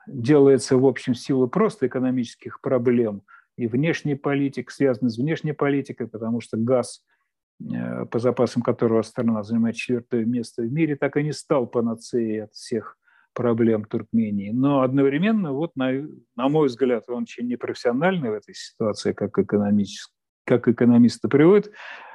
делается, 0.07 0.77
в 0.77 0.85
общем, 0.85 1.15
в 1.15 1.19
силу 1.19 1.49
просто 1.49 1.87
экономических 1.87 2.61
проблем 2.61 3.23
и 3.59 3.67
внешней 3.67 4.15
политики, 4.15 4.71
связанной 4.71 5.11
с 5.11 5.19
внешней 5.19 5.53
политикой, 5.53 6.09
потому 6.09 6.41
что 6.41 6.57
газ– 6.57 7.05
Э, 7.61 8.07
по 8.07 8.19
запасам 8.19 8.63
которого 8.63 9.03
страна 9.03 9.43
занимает 9.43 9.77
четвертое 9.77 10.25
место 10.25 10.63
в 10.63 10.73
мире, 10.73 10.97
так 10.97 11.17
и 11.17 11.23
не 11.25 11.33
стал 11.33 11.67
панацеей 11.67 12.45
от 12.45 12.53
всех 12.53 12.97
проблем 13.35 13.85
Туркмении. 13.85 14.51
Но 14.51 14.83
одновременно, 14.83 15.53
вот 15.53 15.75
на, 15.77 15.91
на 16.37 16.49
мой 16.49 16.69
взгляд, 16.69 17.05
он 17.09 17.23
очень 17.23 17.49
непрофессиональный 17.49 18.31
в 18.31 18.35
этой 18.35 18.55
ситуации, 18.55 19.13
как, 19.13 19.39
экономический, 19.39 20.13
как 20.45 20.69
экономист 20.69 21.21
приводит 21.23 21.73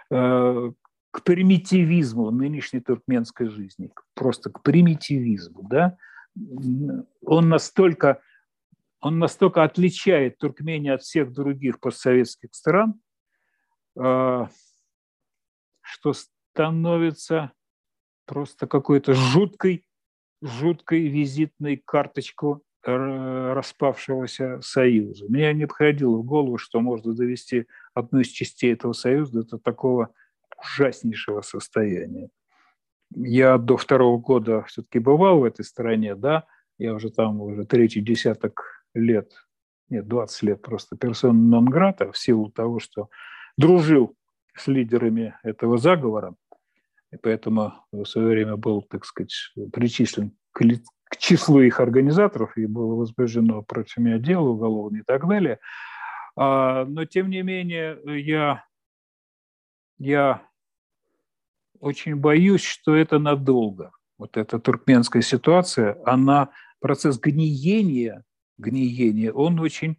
э, 0.10 0.72
к 1.12 1.24
примитивизму 1.24 2.32
нынешней 2.32 2.80
туркменской 2.80 3.48
жизни, 3.50 3.92
просто 4.16 4.50
к 4.50 4.62
примитивизму. 4.64 5.68
Да? 5.70 5.98
Он 7.26 7.50
настолько 7.50 8.22
он 9.04 9.20
настолько 9.20 9.64
отличает 9.64 10.38
Туркмению 10.38 10.96
от 10.96 11.02
всех 11.02 11.34
других 11.34 11.82
постсоветских 11.82 12.56
стран, 12.56 13.02
э, 14.00 14.48
что 15.82 16.14
становится 16.14 17.52
просто 18.26 18.66
какой-то 18.66 19.14
жуткой, 19.14 19.86
жуткой 20.42 21.08
визитной 21.10 21.76
карточку 21.86 22.64
распавшегося 22.86 24.62
союза. 24.62 25.26
Мне 25.28 25.54
не 25.54 25.68
приходило 25.68 26.18
в 26.18 26.24
голову, 26.24 26.58
что 26.58 26.80
можно 26.80 27.14
довести 27.14 27.68
одну 27.94 28.20
из 28.20 28.28
частей 28.28 28.74
этого 28.74 28.94
союза 28.94 29.44
до 29.44 29.58
такого 29.58 30.14
ужаснейшего 30.58 31.42
состояния. 31.42 32.30
Я 33.14 33.58
до 33.58 33.76
второго 33.76 34.18
года 34.18 34.64
все-таки 34.64 35.00
бывал 35.00 35.40
в 35.40 35.44
этой 35.44 35.66
стране, 35.66 36.16
да, 36.16 36.46
я 36.78 36.94
уже 36.94 37.10
там 37.10 37.42
уже 37.42 37.66
третий 37.66 38.02
десяток 38.02 38.83
лет, 38.94 39.32
нет, 39.90 40.08
20 40.08 40.44
лет 40.44 40.62
просто 40.62 40.98
персона 40.98 41.34
нон-грата 41.34 42.12
в 42.12 42.18
силу 42.18 42.50
того, 42.52 42.80
что 42.80 43.10
дружил 43.58 44.16
с 44.56 44.68
лидерами 44.68 45.36
этого 45.44 45.78
заговора, 45.78 46.36
и 47.12 47.18
поэтому 47.18 47.74
в 47.92 48.06
свое 48.06 48.28
время 48.30 48.58
был, 48.58 48.82
так 48.82 49.06
сказать, 49.06 49.34
причислен 49.72 50.36
к, 50.52 50.64
к 51.06 51.18
числу 51.18 51.62
их 51.62 51.80
организаторов 51.80 52.58
и 52.58 52.66
было 52.66 52.96
возбуждено 52.96 53.62
против 53.62 53.98
меня 53.98 54.18
дело 54.18 54.50
уголовное 54.50 55.02
и 55.02 55.04
так 55.04 55.28
далее. 55.28 55.60
А, 56.36 56.86
но, 56.86 57.06
тем 57.06 57.30
не 57.30 57.44
менее, 57.44 58.00
я, 58.06 58.66
я 60.00 60.42
очень 61.80 62.16
боюсь, 62.16 62.64
что 62.64 62.96
это 62.96 63.20
надолго. 63.20 63.92
Вот 64.18 64.38
эта 64.38 64.60
туркменская 64.60 65.22
ситуация, 65.22 65.98
она, 66.06 66.50
процесс 66.80 67.20
гниения, 67.20 68.24
гниения, 68.58 69.32
он 69.32 69.60
очень 69.60 69.98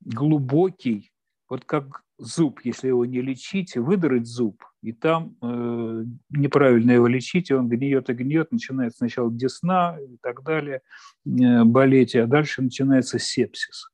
глубокий, 0.00 1.12
вот 1.48 1.64
как 1.64 2.02
зуб, 2.18 2.60
если 2.64 2.88
его 2.88 3.04
не 3.04 3.20
лечить, 3.20 3.76
выдрать 3.76 4.26
зуб, 4.26 4.62
и 4.82 4.92
там 4.92 5.36
э, 5.42 6.04
неправильно 6.30 6.92
его 6.92 7.06
лечить, 7.06 7.50
и 7.50 7.54
он 7.54 7.68
гниет 7.68 8.10
и 8.10 8.14
гниет, 8.14 8.52
начинает 8.52 8.96
сначала 8.96 9.30
десна 9.30 9.98
и 10.00 10.16
так 10.22 10.42
далее 10.42 10.82
э, 11.26 11.64
болеть, 11.64 12.14
а 12.16 12.26
дальше 12.26 12.62
начинается 12.62 13.18
сепсис. 13.18 13.90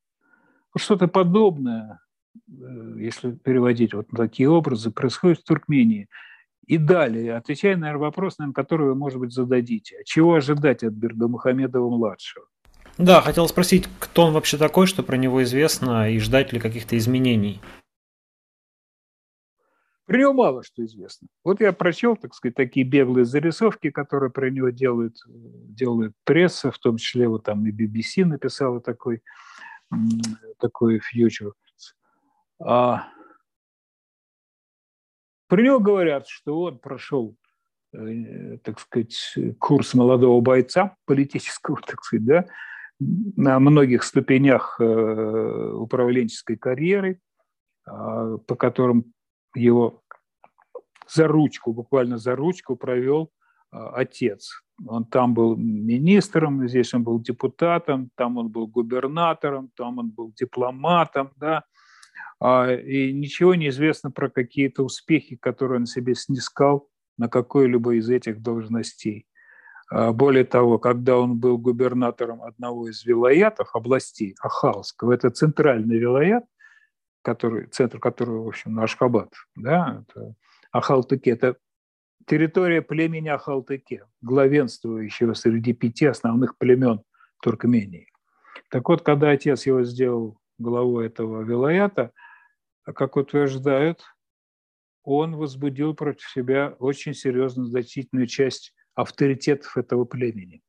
Что-то 0.76 1.08
подобное, 1.08 2.00
э, 2.48 2.94
если 2.98 3.32
переводить 3.32 3.94
вот 3.94 4.12
на 4.12 4.18
такие 4.18 4.48
образы, 4.48 4.90
происходит 4.90 5.40
в 5.40 5.44
Туркмении. 5.44 6.08
И 6.66 6.76
далее, 6.76 7.34
отвечая 7.34 7.76
на 7.76 7.96
вопрос, 7.96 8.38
наверное, 8.38 8.54
который 8.54 8.88
вы, 8.88 8.94
может 8.94 9.18
быть, 9.18 9.32
зададите. 9.32 9.96
А 10.00 10.04
чего 10.04 10.34
ожидать 10.34 10.84
от 10.84 10.92
Бердамухамедова-младшего? 10.92 12.46
Да, 12.99 13.20
хотел 13.20 13.46
спросить, 13.46 13.88
кто 14.01 14.26
он 14.26 14.32
вообще 14.32 14.59
такой, 14.59 14.88
что 14.88 15.05
про 15.05 15.16
него 15.16 15.40
известно, 15.44 16.11
и 16.11 16.18
ждать 16.18 16.53
ли 16.53 16.59
каких-то 16.59 16.99
изменений? 16.99 17.61
Про 20.05 20.18
него 20.18 20.32
мало 20.32 20.64
что 20.64 20.84
известно. 20.84 21.28
Вот 21.44 21.61
я 21.61 21.72
прочел, 21.72 22.16
так 22.16 22.34
сказать, 22.34 22.57
такие 22.57 22.84
беглые 22.84 23.24
зарисовки, 23.24 23.90
которые 23.90 24.32
про 24.32 24.51
него 24.51 24.70
делают, 24.70 25.14
делает 25.26 26.12
пресса, 26.24 26.72
в 26.72 26.78
том 26.78 26.96
числе 26.96 27.28
вот 27.28 27.44
там 27.44 27.64
и 27.66 27.70
BBC 27.70 28.24
написала 28.24 28.80
такой, 28.80 29.22
такой 30.59 30.99
фьючер. 30.99 31.53
А, 32.59 33.07
про 35.46 35.62
него 35.62 35.78
говорят, 35.78 36.26
что 36.26 36.62
он 36.62 36.78
прошел, 36.78 37.36
э, 37.92 38.59
так 38.64 38.80
сказать, 38.80 39.36
курс 39.61 39.94
молодого 39.94 40.40
бойца 40.40 40.96
политического, 41.05 41.80
так 41.86 42.03
сказать, 42.03 42.24
да, 42.24 42.46
на 43.01 43.59
многих 43.61 44.03
ступенях 44.03 44.76
э, 44.80 45.72
управленческой 45.74 46.57
карьеры, 46.57 47.20
а, 47.86 48.38
по 48.38 48.57
которым 48.57 49.12
его 49.55 50.03
за 51.09 51.26
ручку, 51.26 51.72
буквально 51.72 52.18
за 52.18 52.36
ручку 52.36 52.76
провел 52.76 53.30
а, 53.70 53.90
отец. 53.90 54.62
Он 54.86 55.05
там 55.05 55.34
был 55.34 55.57
министром, 55.57 56.68
здесь 56.68 56.94
он 56.94 57.03
был 57.03 57.20
депутатом, 57.20 58.11
там 58.14 58.36
он 58.36 58.49
был 58.49 58.66
губернатором, 58.66 59.70
там 59.76 59.99
он 59.99 60.11
был 60.11 60.32
дипломатом, 60.32 61.32
да, 61.36 61.64
а, 62.40 62.72
и 62.72 63.12
ничего 63.12 63.55
не 63.55 63.68
известно 63.68 64.11
про 64.11 64.28
какие-то 64.28 64.84
успехи, 64.84 65.36
которые 65.36 65.80
он 65.80 65.86
себе 65.86 66.14
снискал 66.14 66.88
на 67.16 67.28
какой-либо 67.28 67.96
из 67.96 68.09
этих 68.11 68.40
должностей. 68.42 69.26
А, 69.91 70.12
более 70.12 70.45
того, 70.45 70.78
когда 70.78 71.18
он 71.18 71.39
был 71.39 71.59
губернатором 71.59 72.43
одного 72.43 72.89
из 72.89 73.05
вилаятов, 73.05 73.74
областей 73.74 74.36
Ахалского, 74.41 75.12
это 75.12 75.30
центральный 75.30 75.99
вилаят, 75.99 76.45
который, 77.22 77.66
центр 77.66 77.99
которого, 77.99 78.45
в 78.45 78.49
общем, 78.49 78.78
Ашхабад, 78.80 79.32
да, 79.57 80.05
это 80.09 80.34
Ахалтыке. 80.72 81.30
Это 81.30 81.57
территория 82.26 82.82
племени 82.82 83.28
Ахалтыке, 83.28 84.05
главенствующего 84.20 85.34
среди 85.34 85.72
пяти 85.72 86.07
основных 86.07 86.59
племен 86.59 87.03
Туркмении. 87.43 88.11
Так 88.70 88.89
вот, 88.89 89.03
когда 89.03 89.30
отец 89.30 89.66
его 89.66 89.82
сделал 89.84 90.39
главой 90.59 91.07
этого 91.07 91.43
вилаята, 91.43 92.12
как 92.84 93.16
утверждают, 93.16 94.03
он 95.03 95.36
возбудил 95.36 95.95
против 95.95 96.28
себя 96.28 96.74
очень 96.78 97.14
серьезно 97.14 97.64
значительную 97.64 98.26
часть 98.26 98.74
авторитетов 98.99 99.76
этого 99.76 100.05
племени. 100.05 100.61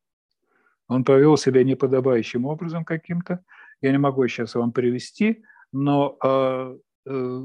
Он 0.88 1.04
повел 1.04 1.36
себя 1.36 1.64
неподобающим 1.64 2.46
образом 2.46 2.86
каким-то. 2.86 3.44
Я 3.82 3.92
не 3.92 3.98
могу 3.98 4.28
сейчас 4.28 4.54
вам 4.54 4.72
привести, 4.72 5.44
но 5.72 6.18
э, 6.24 6.78
э, 7.08 7.42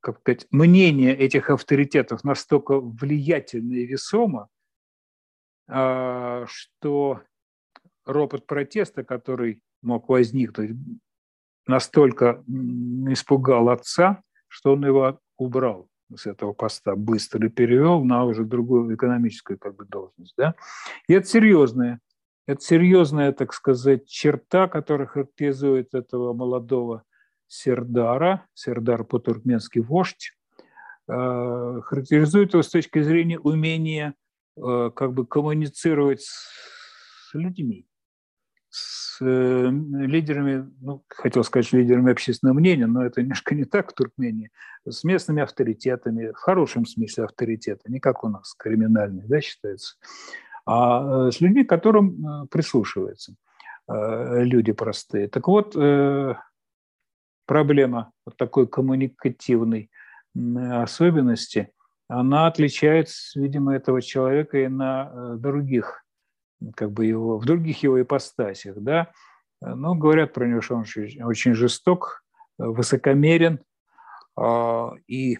как 0.00 0.20
сказать, 0.20 0.46
мнение 0.50 1.14
этих 1.14 1.50
авторитетов 1.50 2.24
настолько 2.24 2.80
влиятельно 2.80 3.74
и 3.74 3.86
весомо, 3.86 4.48
а, 5.68 6.46
что 6.46 7.20
ропот 8.06 8.46
протеста, 8.46 9.04
который 9.04 9.60
мог 9.82 10.08
возникнуть, 10.08 10.70
настолько 11.66 12.42
испугал 13.10 13.68
отца, 13.68 14.22
что 14.48 14.72
он 14.72 14.86
его 14.86 15.20
убрал 15.36 15.90
с 16.14 16.26
этого 16.26 16.52
поста 16.52 16.96
быстро 16.96 17.46
и 17.46 17.50
перевел 17.50 18.04
на 18.04 18.24
уже 18.24 18.44
другую 18.44 18.94
экономическую 18.94 19.58
как 19.58 19.76
бы, 19.76 19.84
должность. 19.84 20.34
Да? 20.36 20.54
И 21.06 21.14
это 21.14 21.26
серьезная, 21.26 22.00
это 22.46 22.60
серьезная, 22.60 23.32
так 23.32 23.52
сказать, 23.52 24.06
черта, 24.06 24.68
которая 24.68 25.06
характеризует 25.06 25.94
этого 25.94 26.32
молодого 26.32 27.04
Сердара, 27.46 28.46
Сердар 28.54 29.04
по-туркменски 29.04 29.78
вождь, 29.78 30.32
э, 31.08 31.80
характеризует 31.82 32.52
его 32.52 32.62
с 32.62 32.68
точки 32.68 33.02
зрения 33.02 33.38
умения 33.38 34.14
э, 34.56 34.90
как 34.94 35.14
бы 35.14 35.26
коммуницировать 35.26 36.22
с 36.22 37.30
людьми, 37.34 37.87
с 38.70 39.18
э, 39.20 39.70
лидерами, 39.70 40.68
ну, 40.80 41.02
хотел 41.08 41.44
сказать, 41.44 41.72
лидерами 41.72 42.12
общественного 42.12 42.56
мнения, 42.56 42.86
но 42.86 43.04
это 43.04 43.22
немножко 43.22 43.54
не 43.54 43.64
так 43.64 43.90
в 43.90 43.94
Туркмении, 43.94 44.50
с 44.86 45.04
местными 45.04 45.42
авторитетами, 45.42 46.32
в 46.32 46.36
хорошем 46.36 46.86
смысле 46.86 47.24
авторитета, 47.24 47.90
не 47.90 48.00
как 48.00 48.24
у 48.24 48.28
нас, 48.28 48.54
криминальный, 48.54 49.24
да, 49.26 49.40
считается, 49.40 49.96
а 50.66 51.30
с 51.30 51.40
людьми, 51.40 51.64
которым 51.64 52.46
прислушиваются 52.48 53.34
люди 53.88 54.72
простые. 54.72 55.28
Так 55.28 55.48
вот, 55.48 55.74
проблема 57.46 58.12
вот 58.26 58.36
такой 58.36 58.66
коммуникативной 58.66 59.90
особенности, 60.34 61.72
она 62.08 62.46
отличает, 62.46 63.08
видимо, 63.34 63.74
этого 63.74 64.00
человека 64.00 64.58
и 64.58 64.68
на 64.68 65.10
э, 65.12 65.36
других, 65.38 66.04
как 66.74 66.92
бы 66.92 67.06
его, 67.06 67.38
в 67.38 67.44
других 67.44 67.82
его 67.82 68.00
ипостасях, 68.00 68.76
да. 68.76 69.12
Ну, 69.60 69.94
говорят 69.94 70.32
про 70.32 70.46
него, 70.46 70.60
что 70.60 70.76
он 70.76 70.84
очень, 71.24 71.54
жесток, 71.54 72.22
высокомерен, 72.58 73.60
а, 74.36 74.92
и 75.06 75.38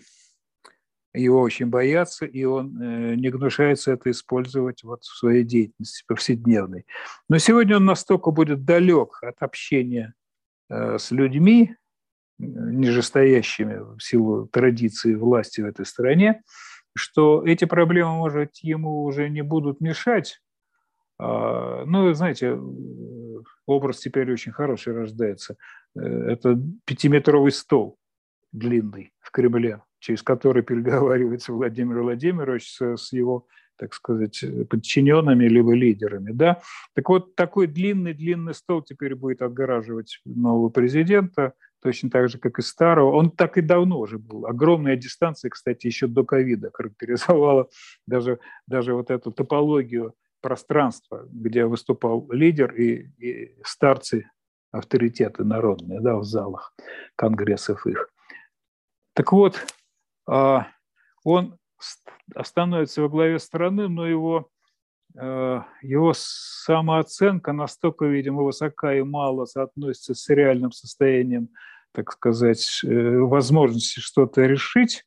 его 1.14 1.40
очень 1.40 1.66
боятся, 1.66 2.26
и 2.26 2.44
он 2.44 2.80
э, 2.80 3.14
не 3.14 3.30
гнушается 3.30 3.92
это 3.92 4.10
использовать 4.10 4.82
вот 4.84 5.04
в 5.04 5.16
своей 5.16 5.44
деятельности 5.44 6.04
повседневной. 6.06 6.86
Но 7.28 7.38
сегодня 7.38 7.76
он 7.76 7.86
настолько 7.86 8.30
будет 8.30 8.64
далек 8.64 9.18
от 9.22 9.42
общения 9.42 10.14
э, 10.68 10.98
с 10.98 11.10
людьми, 11.10 11.76
нижестоящими 12.38 13.96
в 13.96 14.00
силу 14.00 14.46
традиции 14.46 15.14
власти 15.14 15.60
в 15.60 15.66
этой 15.66 15.86
стране, 15.86 16.42
что 16.94 17.44
эти 17.44 17.64
проблемы, 17.64 18.10
может, 18.12 18.56
ему 18.58 19.02
уже 19.02 19.28
не 19.28 19.42
будут 19.42 19.80
мешать. 19.80 20.40
А, 21.18 21.84
ну, 21.84 22.12
знаете, 22.14 22.58
образ 23.66 24.00
теперь 24.00 24.32
очень 24.32 24.52
хороший 24.52 24.94
рождается. 24.94 25.56
Э, 25.96 26.00
это 26.00 26.60
пятиметровый 26.84 27.52
стол 27.52 27.98
длинный 28.52 29.12
в 29.20 29.30
Кремле, 29.30 29.82
через 29.98 30.22
который 30.22 30.62
переговаривается 30.62 31.52
Владимир 31.52 32.02
Владимирович 32.02 32.78
с, 32.78 33.12
его, 33.12 33.46
так 33.76 33.94
сказать, 33.94 34.42
подчиненными 34.70 35.44
либо 35.44 35.74
лидерами. 35.74 36.32
Да? 36.32 36.60
Так 36.94 37.08
вот, 37.08 37.34
такой 37.34 37.66
длинный-длинный 37.66 38.54
стол 38.54 38.82
теперь 38.82 39.14
будет 39.14 39.42
отгораживать 39.42 40.20
нового 40.24 40.68
президента– 40.68 41.52
точно 41.82 42.10
так 42.10 42.28
же, 42.28 42.38
как 42.38 42.58
и 42.58 42.62
старого. 42.62 43.12
Он 43.12 43.30
так 43.30 43.58
и 43.58 43.60
давно 43.60 44.00
уже 44.00 44.18
был. 44.18 44.46
Огромная 44.46 44.96
дистанция, 44.96 45.50
кстати, 45.50 45.86
еще 45.86 46.06
до 46.06 46.24
ковида 46.24 46.70
характеризовала 46.72 47.68
даже, 48.06 48.38
даже 48.66 48.94
вот 48.94 49.10
эту 49.10 49.30
топологию 49.30 50.14
пространства, 50.40 51.26
где 51.30 51.64
выступал 51.64 52.30
лидер 52.30 52.72
и, 52.72 53.10
и 53.18 53.62
старцы, 53.64 54.30
авторитеты 54.70 55.44
народные 55.44 56.00
да, 56.00 56.16
в 56.16 56.24
залах 56.24 56.74
конгрессов 57.16 57.86
их. 57.86 58.10
Так 59.14 59.32
вот, 59.32 59.58
а, 60.28 60.68
он 61.24 61.58
становится 62.42 63.02
во 63.02 63.08
главе 63.08 63.38
страны, 63.38 63.88
но 63.88 64.06
его 64.06 64.50
Э, 65.16 65.62
его 65.82 66.12
самооценка 66.14 67.52
настолько, 67.52 68.04
видимо, 68.06 68.42
высока 68.42 68.94
и 68.94 69.02
мало 69.02 69.46
соотносится 69.46 70.14
с 70.14 70.28
реальным 70.28 70.70
состоянием, 70.70 71.48
так 71.92 72.12
сказать, 72.12 72.80
э, 72.84 73.18
возможности 73.18 74.00
что-то 74.00 74.42
решить, 74.42 75.04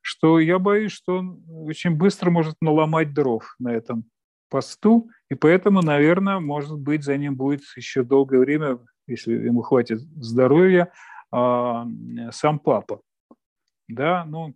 что 0.00 0.40
я 0.40 0.58
боюсь, 0.58 0.92
что 0.92 1.18
он 1.18 1.44
очень 1.48 1.92
быстро 1.92 2.30
может 2.30 2.56
наломать 2.60 3.14
дров 3.14 3.54
на 3.58 3.72
этом 3.72 4.04
посту, 4.52 5.08
и 5.30 5.34
поэтому, 5.34 5.80
наверное, 5.80 6.38
может 6.38 6.78
быть, 6.78 7.04
за 7.04 7.16
ним 7.16 7.36
будет 7.36 7.62
еще 7.74 8.02
долгое 8.02 8.38
время, 8.38 8.78
если 9.06 9.32
ему 9.32 9.62
хватит 9.62 10.00
здоровья, 10.00 10.92
а, 11.30 11.86
сам 12.32 12.58
папа. 12.58 13.00
Да, 13.88 14.26
ну, 14.26 14.54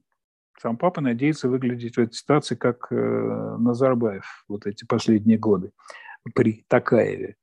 сам 0.61 0.77
папа 0.77 1.01
надеется 1.01 1.49
выглядеть 1.49 1.97
в 1.97 2.01
этой 2.01 2.13
ситуации 2.13 2.57
как 2.57 2.89
э, 2.91 3.57
Назарбаев 3.59 4.45
вот 4.49 4.67
эти 4.67 4.85
последние 4.85 5.39
годы 5.39 5.73
при 6.35 6.65
Такаеве. 6.69 7.37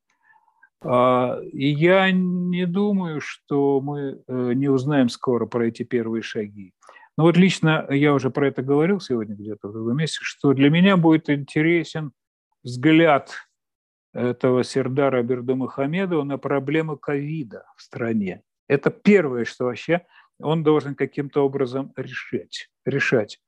А, 0.84 1.40
и 1.52 1.66
я 1.66 2.12
не 2.12 2.66
думаю, 2.66 3.20
что 3.20 3.80
мы 3.80 4.22
э, 4.26 4.52
не 4.54 4.68
узнаем 4.68 5.08
скоро 5.08 5.46
про 5.46 5.66
эти 5.66 5.82
первые 5.82 6.22
шаги. 6.22 6.72
Но 7.16 7.24
вот 7.24 7.36
лично 7.36 7.86
я 7.90 8.14
уже 8.14 8.30
про 8.30 8.46
это 8.46 8.62
говорил 8.62 9.00
сегодня 9.00 9.34
где-то 9.34 9.68
в 9.68 9.72
другом 9.72 9.96
месте, 9.96 10.18
что 10.22 10.52
для 10.52 10.70
меня 10.70 10.96
будет 10.96 11.30
интересен 11.30 12.12
взгляд 12.64 13.32
этого 14.12 14.64
Сердара 14.64 15.22
Бердумахамедова 15.22 16.24
на 16.24 16.38
проблемы 16.38 16.96
ковида 16.96 17.66
в 17.76 17.82
стране. 17.82 18.42
Это 18.66 18.90
первое, 18.90 19.44
что 19.44 19.66
вообще 19.66 20.06
он 20.38 20.62
должен 20.64 20.94
каким-то 20.94 21.44
образом 21.44 21.92
решать. 21.96 22.70
решать. 22.84 23.40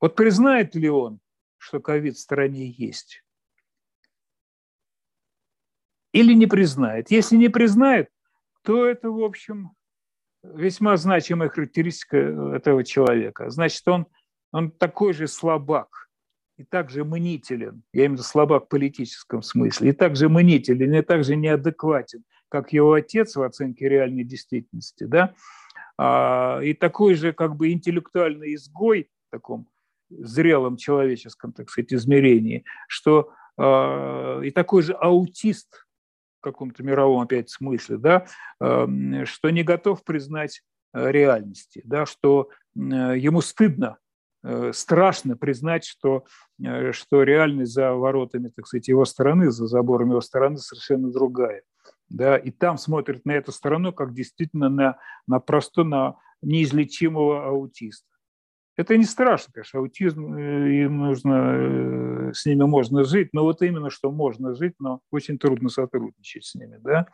Вот 0.00 0.14
признает 0.14 0.74
ли 0.74 0.88
он, 0.88 1.20
что 1.58 1.80
ковид 1.80 2.16
в 2.16 2.20
стране 2.20 2.70
есть? 2.70 3.24
Или 6.12 6.32
не 6.34 6.46
признает? 6.46 7.10
Если 7.10 7.36
не 7.36 7.48
признает, 7.48 8.08
то 8.62 8.86
это, 8.86 9.10
в 9.10 9.22
общем, 9.22 9.72
весьма 10.42 10.96
значимая 10.96 11.48
характеристика 11.48 12.16
этого 12.54 12.84
человека. 12.84 13.50
Значит, 13.50 13.86
он, 13.88 14.06
он 14.52 14.70
такой 14.70 15.12
же 15.12 15.26
слабак 15.26 16.07
и 16.58 16.64
также 16.64 17.04
мнителен, 17.04 17.84
я 17.92 18.00
имею 18.00 18.10
в 18.10 18.12
виду 18.14 18.22
слабак 18.24 18.64
в 18.64 18.68
политическом 18.68 19.42
смысле, 19.42 19.90
и 19.90 19.92
также 19.92 20.28
мнителен, 20.28 20.92
и 20.92 21.02
также 21.02 21.36
неадекватен, 21.36 22.24
как 22.48 22.72
его 22.72 22.94
отец 22.94 23.36
в 23.36 23.42
оценке 23.42 23.88
реальной 23.88 24.24
действительности, 24.24 25.04
да, 25.04 25.34
а, 25.96 26.58
и 26.60 26.74
такой 26.74 27.14
же 27.14 27.32
как 27.32 27.54
бы 27.54 27.70
интеллектуальный 27.70 28.54
изгой 28.54 29.08
в 29.28 29.30
таком 29.30 29.68
зрелом 30.10 30.76
человеческом, 30.76 31.52
так 31.52 31.70
сказать, 31.70 31.92
измерении, 31.92 32.64
что 32.88 33.30
а, 33.56 34.40
и 34.40 34.50
такой 34.50 34.82
же 34.82 34.94
аутист 34.94 35.86
в 36.38 36.40
каком-то 36.40 36.82
мировом 36.82 37.22
опять 37.22 37.50
смысле, 37.50 37.98
да, 37.98 38.26
что 38.58 39.50
не 39.50 39.64
готов 39.64 40.04
признать 40.04 40.62
реальности, 40.94 41.82
да, 41.84 42.06
что 42.06 42.50
ему 42.76 43.40
стыдно, 43.40 43.98
страшно 44.72 45.36
признать, 45.36 45.84
что, 45.84 46.24
э, 46.62 46.92
что 46.92 47.22
реальность 47.22 47.72
за 47.72 47.92
воротами, 47.92 48.48
так 48.48 48.66
сказать, 48.66 48.88
его 48.88 49.04
стороны, 49.04 49.50
за 49.50 49.66
забором 49.66 50.10
его 50.10 50.20
стороны 50.20 50.58
совершенно 50.58 51.10
другая 51.10 51.62
да, 52.10 52.36
и 52.36 52.50
там 52.50 52.78
смотрят 52.78 53.24
на 53.24 53.32
эту 53.32 53.52
сторону 53.52 53.92
как 53.92 54.14
действительно 54.14 54.68
на, 54.68 54.98
на 55.26 55.40
просто 55.40 55.84
на 55.84 56.16
неизлечимого 56.42 57.46
аутиста. 57.46 58.06
Это 58.76 58.96
не 58.96 59.04
страшно, 59.04 59.52
конечно, 59.52 59.80
аутизм, 59.80 60.34
э, 60.34 60.84
им 60.84 60.98
нужно, 60.98 62.28
э, 62.28 62.32
с 62.32 62.46
ними 62.46 62.62
можно 62.62 63.02
жить, 63.02 63.30
но 63.32 63.42
вот 63.42 63.60
именно, 63.62 63.90
что 63.90 64.12
можно 64.12 64.54
жить, 64.54 64.74
но 64.78 65.00
очень 65.10 65.36
трудно 65.36 65.68
сотрудничать 65.68 66.44
с 66.44 66.54
ними, 66.54 66.78
да, 66.80 67.08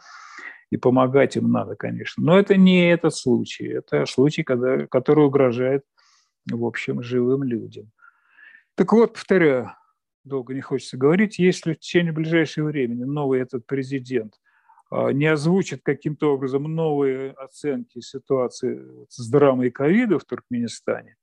и 0.71 0.77
помогать 0.77 1.37
им 1.37 1.51
надо, 1.51 1.75
конечно. 1.75 2.23
Но 2.23 2.39
это 2.39 2.57
не 2.57 2.91
этот 2.91 3.15
случай, 3.15 3.67
это 3.67 4.05
случай, 4.05 4.43
когда, 4.43 4.87
который 4.89 5.25
угрожает, 5.25 5.85
в 6.51 6.65
общем, 6.65 7.03
живым 7.03 7.43
людям. 7.43 7.91
Так 8.75 8.93
вот, 8.93 9.15
повторяю, 9.15 9.73
долго 10.25 10.55
не 10.55 10.61
хочется 10.61 10.97
говорить, 10.97 11.39
если 11.39 11.75
в 11.75 11.79
течение 11.79 12.13
ближайшего 12.13 12.67
времени 12.67 13.05
новый 13.05 13.41
этот 13.41 13.67
президент 13.67 14.41
а, 14.91 15.11
не 15.11 15.27
озвучит 15.27 15.83
каким-то 15.83 16.35
образом 16.35 16.65
новые 16.65 17.33
оценки 17.33 18.01
ситуации 18.01 19.07
с 19.09 19.29
драмой 19.31 19.71
ковида 19.71 20.19
в 20.19 20.25
Туркменистане, 20.25 21.17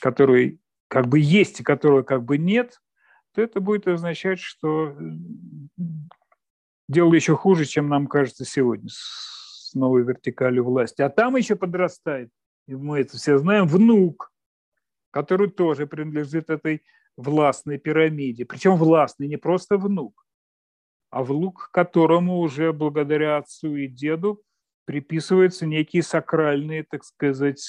которые 0.00 0.58
как 0.88 1.08
бы 1.08 1.18
есть 1.18 1.60
и 1.60 1.64
которого 1.64 2.02
как 2.02 2.24
бы 2.24 2.38
нет, 2.38 2.80
то 3.34 3.42
это 3.42 3.60
будет 3.60 3.88
означать, 3.88 4.38
что 4.38 4.96
дело 6.88 7.12
еще 7.14 7.36
хуже, 7.36 7.64
чем 7.64 7.88
нам 7.88 8.06
кажется 8.06 8.44
сегодня 8.44 8.88
с 8.90 9.72
новой 9.74 10.04
вертикалью 10.04 10.64
власти. 10.64 11.02
А 11.02 11.10
там 11.10 11.36
еще 11.36 11.56
подрастает, 11.56 12.30
и 12.68 12.74
мы 12.74 13.00
это 13.00 13.16
все 13.16 13.38
знаем, 13.38 13.66
внук, 13.66 14.30
который 15.14 15.48
тоже 15.48 15.86
принадлежит 15.86 16.50
этой 16.50 16.82
властной 17.16 17.78
пирамиде. 17.78 18.44
Причем 18.44 18.74
властный 18.74 19.28
не 19.28 19.36
просто 19.36 19.78
внук, 19.78 20.26
а 21.10 21.22
внук, 21.22 21.70
которому 21.72 22.40
уже 22.40 22.72
благодаря 22.72 23.36
отцу 23.36 23.76
и 23.76 23.86
деду 23.86 24.42
приписываются 24.86 25.66
некие 25.66 26.02
сакральные, 26.02 26.82
так 26.82 27.04
сказать, 27.04 27.64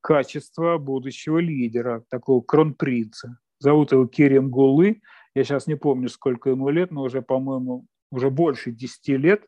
качества 0.00 0.78
будущего 0.78 1.36
лидера, 1.36 2.04
такого 2.08 2.40
кронпринца. 2.40 3.38
Зовут 3.58 3.92
его 3.92 4.06
Кирим 4.06 4.48
Гулы. 4.48 5.02
Я 5.34 5.44
сейчас 5.44 5.66
не 5.66 5.74
помню, 5.74 6.08
сколько 6.08 6.48
ему 6.48 6.70
лет, 6.70 6.90
но 6.90 7.02
уже, 7.02 7.20
по-моему, 7.20 7.84
уже 8.10 8.30
больше 8.30 8.70
10 8.70 9.08
лет, 9.18 9.44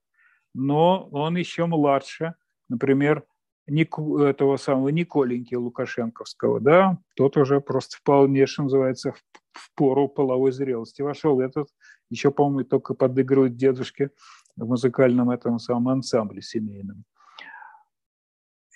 но 0.53 1.09
он 1.11 1.37
еще 1.37 1.65
младше, 1.65 2.35
например, 2.69 3.25
этого 3.71 4.57
самого 4.57 4.89
Николеньки 4.89 5.55
Лукашенковского, 5.55 6.61
да, 6.61 6.99
тот 7.17 7.37
уже 7.37 7.61
просто 7.61 7.97
вполне, 7.97 8.47
что 8.47 8.65
называется, 8.65 9.15
в 9.53 9.75
пору 9.75 10.09
половой 10.09 10.53
зрелости 10.53 11.03
вошел. 11.03 11.41
Этот 11.41 11.69
еще, 12.11 12.31
по-моему, 12.31 12.69
только 12.69 12.95
подыгрывает 12.95 13.57
дедушке 13.57 14.11
в 14.57 14.67
музыкальном 14.67 15.31
этом 15.31 15.59
самом 15.59 15.89
ансамбле 15.89 16.43
семейном. 16.43 17.05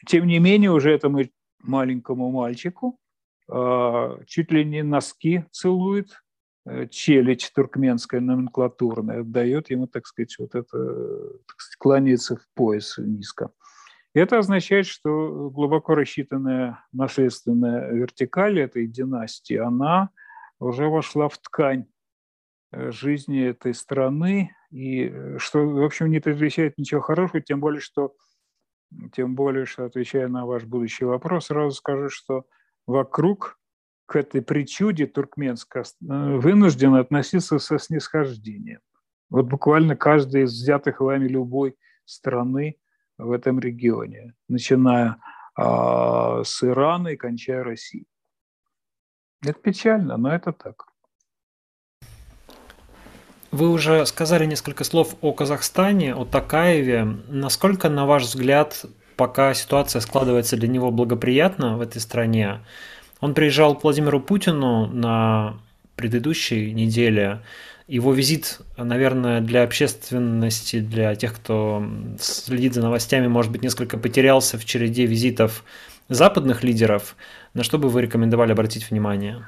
Тем 0.06 0.26
не 0.26 0.38
менее, 0.38 0.70
уже 0.70 0.92
этому 0.92 1.22
маленькому 1.62 2.30
мальчику 2.30 2.98
э, 3.48 4.18
чуть 4.26 4.52
ли 4.52 4.64
не 4.64 4.82
носки 4.82 5.44
целует, 5.50 6.22
э, 6.66 6.86
челядь 6.88 7.50
туркменская 7.54 8.20
номенклатурная, 8.20 9.22
дает 9.22 9.70
ему, 9.70 9.86
так 9.86 10.06
сказать, 10.06 10.36
вот 10.38 10.54
это, 10.54 10.78
так 11.46 11.60
сказать, 11.60 11.76
кланяется 11.78 12.36
в 12.36 12.46
пояс 12.54 12.98
низко. 12.98 13.50
Это 14.14 14.38
означает, 14.38 14.86
что 14.86 15.50
глубоко 15.50 15.96
рассчитанная 15.96 16.84
наследственная 16.92 17.90
вертикаль 17.90 18.60
этой 18.60 18.86
династии, 18.86 19.56
она 19.56 20.10
уже 20.60 20.86
вошла 20.86 21.28
в 21.28 21.36
ткань 21.38 21.86
э, 22.70 22.92
жизни 22.92 23.44
этой 23.44 23.74
страны, 23.74 24.54
и 24.70 25.08
э, 25.08 25.38
что, 25.38 25.66
в 25.66 25.82
общем, 25.82 26.10
не 26.10 26.20
предвещает 26.20 26.78
ничего 26.78 27.00
хорошего, 27.00 27.40
тем 27.40 27.58
более, 27.58 27.80
что, 27.80 28.14
тем 29.12 29.34
более, 29.34 29.66
что 29.66 29.84
отвечая 29.84 30.28
на 30.28 30.46
ваш 30.46 30.62
будущий 30.62 31.04
вопрос, 31.04 31.46
сразу 31.46 31.74
скажу, 31.74 32.08
что 32.08 32.46
вокруг 32.86 33.58
к 34.06 34.14
этой 34.14 34.42
причуде 34.42 35.06
туркменской 35.06 35.82
э, 35.82 35.84
вынужден 36.38 36.94
относиться 36.94 37.58
со 37.58 37.80
снисхождением. 37.80 38.80
Вот 39.28 39.46
буквально 39.46 39.96
каждая 39.96 40.44
из 40.44 40.52
взятых 40.52 41.00
вами 41.00 41.26
любой 41.26 41.74
страны 42.04 42.76
в 43.18 43.30
этом 43.30 43.60
регионе, 43.60 44.34
начиная 44.48 45.16
а, 45.56 46.42
с 46.44 46.62
Ирана 46.62 47.08
и 47.08 47.16
кончая 47.16 47.62
Россией. 47.62 48.06
Это 49.42 49.60
печально, 49.60 50.16
но 50.16 50.34
это 50.34 50.52
так. 50.52 50.86
Вы 53.50 53.70
уже 53.70 54.04
сказали 54.06 54.46
несколько 54.46 54.82
слов 54.82 55.14
о 55.20 55.32
Казахстане, 55.32 56.14
о 56.14 56.24
Такаеве. 56.24 57.04
Насколько, 57.28 57.88
на 57.88 58.04
ваш 58.04 58.24
взгляд, 58.24 58.84
пока 59.16 59.54
ситуация 59.54 60.00
складывается 60.00 60.56
для 60.56 60.66
него 60.66 60.90
благоприятно 60.90 61.76
в 61.76 61.80
этой 61.80 62.00
стране? 62.00 62.64
Он 63.20 63.32
приезжал 63.32 63.76
к 63.76 63.84
Владимиру 63.84 64.20
Путину 64.20 64.86
на 64.86 65.60
предыдущей 65.94 66.72
неделе. 66.72 67.42
Его 67.86 68.14
визит, 68.14 68.60
наверное, 68.78 69.42
для 69.42 69.62
общественности, 69.62 70.80
для 70.80 71.14
тех, 71.16 71.34
кто 71.34 71.84
следит 72.18 72.72
за 72.72 72.82
новостями, 72.82 73.26
может 73.26 73.52
быть, 73.52 73.62
несколько 73.62 73.98
потерялся 73.98 74.58
в 74.58 74.64
череде 74.64 75.04
визитов 75.04 75.64
западных 76.08 76.64
лидеров. 76.64 77.14
На 77.52 77.62
что 77.62 77.78
бы 77.78 77.90
вы 77.90 78.02
рекомендовали 78.02 78.52
обратить 78.52 78.90
внимание? 78.90 79.46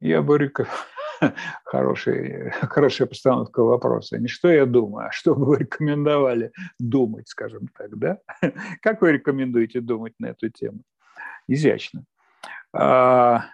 Я 0.00 0.20
бы 0.20 0.36
рекомендовал 0.36 0.78
хороший, 1.64 2.50
хорошая 2.50 3.06
постановка 3.06 3.62
вопроса. 3.62 4.18
Не 4.18 4.28
что 4.28 4.50
я 4.50 4.66
думаю, 4.66 5.08
а 5.08 5.12
что 5.12 5.34
бы 5.34 5.46
вы 5.46 5.58
рекомендовали 5.58 6.52
думать, 6.78 7.28
скажем 7.28 7.68
так, 7.76 7.96
да? 7.96 8.18
Как 8.82 9.00
вы 9.00 9.12
рекомендуете 9.12 9.80
думать 9.80 10.14
на 10.18 10.26
эту 10.26 10.50
тему? 10.50 10.80
Изящно. 11.48 12.04
А, 12.72 13.46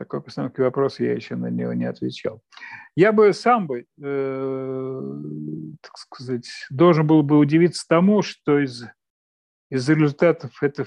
такой 0.00 0.22
постановке 0.22 0.62
вопроса 0.62 1.04
я 1.04 1.12
еще 1.12 1.36
на 1.36 1.50
него 1.50 1.74
не 1.74 1.84
отвечал. 1.84 2.42
Я 2.96 3.12
бы 3.12 3.34
сам 3.34 3.66
бы, 3.66 3.84
э, 4.02 5.00
так 5.82 5.98
сказать, 5.98 6.48
должен 6.70 7.06
был 7.06 7.22
бы 7.22 7.36
удивиться 7.36 7.86
тому, 7.86 8.22
что 8.22 8.60
из, 8.60 8.86
из 9.68 9.86
результатов 9.90 10.62
этого, 10.62 10.86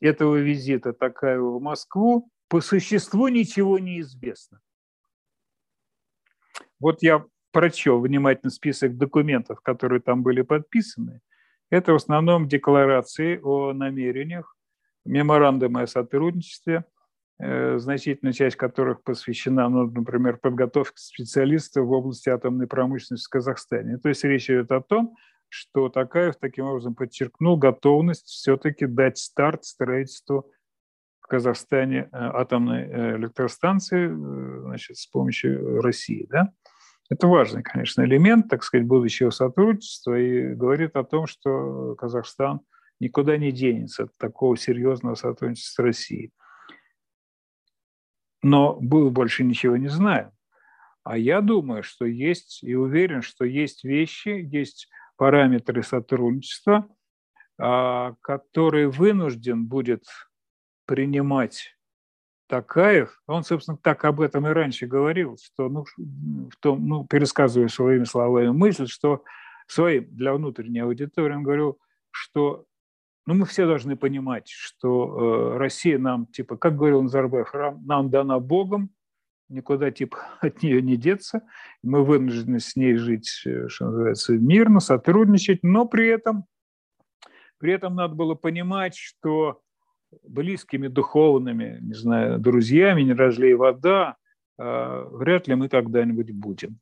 этого 0.00 0.34
визита 0.34 0.92
Такаева 0.92 1.58
в 1.58 1.62
Москву 1.62 2.28
по 2.48 2.60
существу 2.60 3.28
ничего 3.28 3.78
не 3.78 4.00
известно. 4.00 4.58
Вот 6.80 7.04
я 7.04 7.24
прочел 7.52 8.00
внимательно 8.00 8.50
список 8.50 8.98
документов, 8.98 9.60
которые 9.60 10.00
там 10.00 10.24
были 10.24 10.42
подписаны. 10.42 11.20
Это 11.70 11.92
в 11.92 11.96
основном 11.96 12.48
декларации 12.48 13.38
о 13.40 13.72
намерениях, 13.72 14.56
меморандумы 15.04 15.82
о 15.82 15.86
сотрудничестве, 15.86 16.84
значительная 17.78 18.32
часть 18.32 18.56
которых 18.56 19.02
посвящена, 19.02 19.68
ну, 19.68 19.90
например, 19.90 20.36
подготовке 20.36 20.96
специалистов 20.96 21.86
в 21.86 21.92
области 21.92 22.28
атомной 22.28 22.66
промышленности 22.66 23.26
в 23.26 23.30
Казахстане. 23.30 23.98
То 23.98 24.10
есть 24.10 24.24
речь 24.24 24.50
идет 24.50 24.70
о 24.72 24.82
том, 24.82 25.16
что 25.48 25.88
Такаев 25.88 26.36
таким 26.36 26.66
образом 26.66 26.94
подчеркнул 26.94 27.56
готовность 27.56 28.26
все-таки 28.26 28.86
дать 28.86 29.18
старт 29.18 29.64
строительству 29.64 30.50
Казахстане 31.30 32.00
э, 32.00 32.08
атомной 32.12 32.82
э, 32.82 33.16
электростанции 33.16 34.08
э, 34.08 34.60
значит, 34.62 34.98
с 34.98 35.06
помощью 35.06 35.80
России. 35.80 36.26
Да? 36.28 36.52
Это 37.08 37.28
важный, 37.28 37.62
конечно, 37.62 38.02
элемент, 38.02 38.48
так 38.48 38.64
сказать, 38.64 38.86
будущего 38.86 39.30
сотрудничества 39.30 40.18
и 40.18 40.54
говорит 40.54 40.96
о 40.96 41.04
том, 41.04 41.26
что 41.26 41.94
Казахстан 41.94 42.60
никуда 42.98 43.36
не 43.36 43.52
денется 43.52 44.04
от 44.04 44.16
такого 44.18 44.56
серьезного 44.56 45.14
сотрудничества 45.14 45.82
с 45.82 45.84
Россией. 45.84 46.32
Но 48.42 48.78
мы 48.80 49.10
больше 49.10 49.44
ничего 49.44 49.76
не 49.76 49.88
знаем. 49.88 50.30
А 51.02 51.16
я 51.16 51.40
думаю, 51.40 51.82
что 51.82 52.04
есть 52.04 52.62
и 52.62 52.74
уверен, 52.74 53.22
что 53.22 53.44
есть 53.44 53.84
вещи, 53.84 54.28
есть 54.28 54.88
параметры 55.16 55.82
сотрудничества, 55.82 56.88
а, 57.58 58.14
которые 58.22 58.88
вынужден 58.88 59.66
будет 59.66 60.04
принимать 60.86 61.76
Такаев, 62.50 63.22
он, 63.28 63.44
собственно, 63.44 63.78
так 63.78 64.04
об 64.04 64.20
этом 64.20 64.46
и 64.46 64.50
раньше 64.50 64.86
говорил, 64.86 65.38
что, 65.40 65.68
ну, 65.68 65.84
в 65.84 66.56
том, 66.58 66.84
ну, 66.84 67.06
пересказывая 67.06 67.68
своими 67.68 68.04
словами 68.04 68.48
мысль, 68.48 68.88
что 68.88 69.22
своим 69.68 70.12
для 70.16 70.34
внутренней 70.34 70.80
аудитории 70.80 71.34
он 71.34 71.44
говорил, 71.44 71.78
что 72.10 72.66
ну, 73.26 73.34
мы 73.34 73.46
все 73.46 73.66
должны 73.66 73.96
понимать, 73.96 74.48
что 74.48 75.54
э, 75.54 75.58
Россия 75.58 75.98
нам, 75.98 76.26
типа, 76.26 76.56
как 76.56 76.76
говорил 76.76 77.02
Назарбаев, 77.02 77.52
нам 77.82 78.10
дана 78.10 78.38
Богом, 78.40 78.90
никуда, 79.48 79.90
типа, 79.90 80.18
от 80.40 80.62
нее 80.62 80.82
не 80.82 80.96
деться, 80.96 81.42
мы 81.82 82.04
вынуждены 82.04 82.60
с 82.60 82.76
ней 82.76 82.96
жить, 82.96 83.42
э, 83.44 83.68
что 83.68 83.86
называется, 83.86 84.32
мирно, 84.32 84.80
сотрудничать, 84.80 85.62
но 85.62 85.86
при 85.86 86.08
этом, 86.08 86.44
при 87.58 87.72
этом 87.72 87.94
надо 87.94 88.14
было 88.14 88.34
понимать, 88.34 88.96
что 88.96 89.60
близкими 90.22 90.88
духовными, 90.88 91.78
не 91.80 91.94
знаю, 91.94 92.38
друзьями, 92.38 93.02
не 93.02 93.12
разлей 93.12 93.54
вода, 93.54 94.16
а, 94.58 95.04
вряд 95.10 95.48
ли 95.48 95.54
мы 95.54 95.68
когда-нибудь 95.68 96.32
будем. 96.32 96.80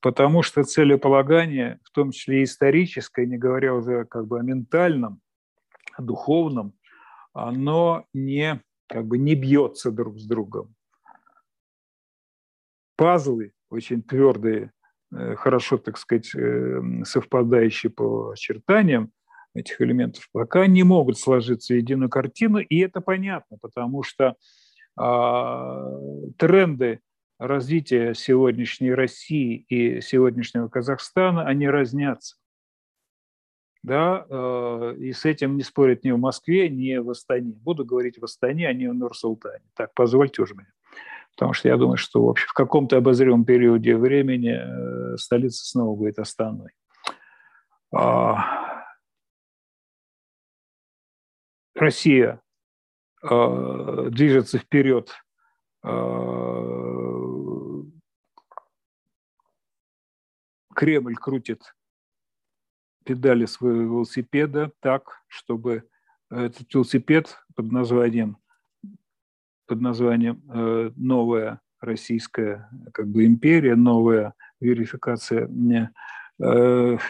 Потому 0.00 0.42
что 0.42 0.62
целеполагание, 0.62 1.80
в 1.82 1.90
том 1.90 2.12
числе 2.12 2.44
историческое, 2.44 3.26
не 3.26 3.36
говоря 3.36 3.74
уже 3.74 4.04
как 4.04 4.26
бы 4.26 4.38
о 4.38 4.42
ментальном, 4.42 5.20
духовном, 6.02 6.74
оно 7.32 8.06
не, 8.12 8.62
как 8.88 9.06
бы 9.06 9.18
не 9.18 9.34
бьется 9.34 9.90
друг 9.90 10.18
с 10.18 10.26
другом. 10.26 10.74
Пазлы 12.96 13.52
очень 13.70 14.02
твердые, 14.02 14.72
э, 15.12 15.36
хорошо, 15.36 15.78
так 15.78 15.98
сказать, 15.98 16.34
э, 16.34 16.80
совпадающие 17.04 17.90
по 17.90 18.30
очертаниям, 18.30 19.12
этих 19.54 19.80
элементов 19.80 20.28
пока 20.32 20.66
не 20.66 20.82
могут 20.82 21.18
сложиться 21.18 21.74
в 21.74 21.76
единую 21.76 22.10
картину, 22.10 22.58
и 22.58 22.78
это 22.78 23.00
понятно, 23.00 23.58
потому 23.60 24.02
что 24.02 24.36
э, 25.00 26.32
тренды 26.36 27.00
развития 27.38 28.14
сегодняшней 28.14 28.92
России 28.92 29.64
и 29.68 30.00
сегодняшнего 30.00 30.68
Казахстана, 30.68 31.44
они 31.44 31.68
разнятся. 31.68 32.36
Да, 33.88 34.26
э, 34.28 34.96
и 34.98 35.12
с 35.14 35.24
этим 35.24 35.56
не 35.56 35.62
спорят 35.62 36.04
ни 36.04 36.10
в 36.10 36.18
Москве, 36.18 36.68
ни 36.68 36.96
в 36.98 37.08
Астане. 37.08 37.52
Буду 37.52 37.86
говорить 37.86 38.18
в 38.18 38.24
Астане, 38.24 38.68
а 38.68 38.74
не 38.74 38.86
в 38.86 38.94
Нур-Султане. 38.94 39.64
Так, 39.74 39.94
позвольте 39.94 40.42
уже 40.42 40.54
мне. 40.54 40.70
Потому 41.30 41.54
что 41.54 41.68
я 41.68 41.76
думаю, 41.78 41.96
что 41.96 42.22
в, 42.22 42.28
общем, 42.28 42.48
в 42.48 42.52
каком-то 42.52 42.98
обозримом 42.98 43.46
периоде 43.46 43.96
времени 43.96 44.50
э, 44.50 45.16
столица 45.16 45.64
снова 45.66 45.96
будет 45.96 46.18
Астаной. 46.18 46.72
А, 47.94 48.84
Россия 51.74 52.42
э, 53.22 54.08
движется 54.10 54.58
вперед 54.58 55.14
Кремль 60.74 61.14
крутит 61.14 61.74
педали 63.08 63.46
своего 63.46 63.80
велосипеда 63.80 64.70
так, 64.80 65.22
чтобы 65.28 65.84
этот 66.30 66.74
велосипед 66.74 67.38
под 67.56 67.72
названием, 67.72 68.36
под 69.66 69.80
названием 69.80 70.42
э, 70.52 70.90
«Новая 70.94 71.62
Российская 71.80 72.68
как 72.92 73.08
бы, 73.08 73.24
империя», 73.24 73.76
«Новая 73.76 74.34
верификация», 74.60 75.46
э, 75.46 75.48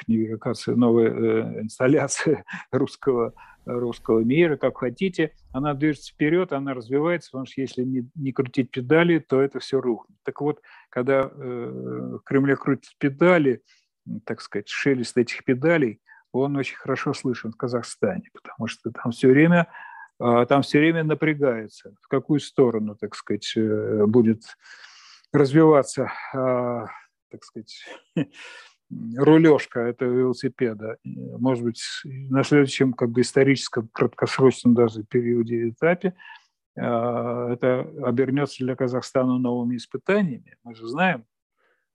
не 0.06 0.16
верификация, 0.16 0.76
новая 0.76 1.10
э, 1.10 1.62
инсталляция 1.62 2.44
русского, 2.70 3.34
русского 3.64 4.20
мира, 4.20 4.56
как 4.56 4.78
хотите, 4.78 5.32
она 5.52 5.74
движется 5.74 6.12
вперед, 6.12 6.52
она 6.52 6.74
развивается, 6.74 7.30
потому 7.32 7.46
что 7.46 7.60
если 7.60 7.82
не, 7.82 8.08
не 8.14 8.30
крутить 8.30 8.70
педали, 8.70 9.18
то 9.18 9.40
это 9.40 9.58
все 9.58 9.80
рухнет. 9.80 10.16
Так 10.22 10.40
вот, 10.42 10.60
когда 10.90 11.22
э, 11.22 12.18
в 12.18 12.20
Кремле 12.24 12.56
крутят 12.56 12.92
педали, 12.98 13.62
так 14.24 14.40
сказать, 14.40 14.68
шелест 14.68 15.16
этих 15.16 15.44
педалей, 15.44 16.00
он 16.32 16.56
очень 16.56 16.76
хорошо 16.76 17.14
слышен 17.14 17.52
в 17.52 17.56
Казахстане, 17.56 18.28
потому 18.32 18.68
что 18.68 18.90
там 18.90 19.12
все 19.12 19.28
время, 19.28 19.68
а, 20.18 20.46
там 20.46 20.62
все 20.62 20.78
время 20.78 21.04
напрягается, 21.04 21.94
в 22.02 22.08
какую 22.08 22.40
сторону, 22.40 22.96
так 22.96 23.14
сказать, 23.14 23.52
э, 23.56 24.04
будет 24.06 24.42
развиваться, 25.32 26.12
а, 26.34 26.86
так 27.30 27.44
сказать, 27.44 27.84
рулежка 29.16 29.80
этого 29.80 30.12
велосипеда. 30.12 30.96
Может 31.04 31.64
быть, 31.64 31.82
на 32.04 32.42
следующем 32.44 32.92
как 32.92 33.10
бы 33.10 33.20
историческом, 33.20 33.88
краткосрочном 33.88 34.74
даже 34.74 35.04
периоде 35.04 35.70
этапе 35.70 36.14
а, 36.78 37.52
это 37.52 37.80
обернется 38.02 38.64
для 38.64 38.76
Казахстана 38.76 39.38
новыми 39.38 39.76
испытаниями. 39.76 40.56
Мы 40.64 40.74
же 40.74 40.86
знаем, 40.86 41.24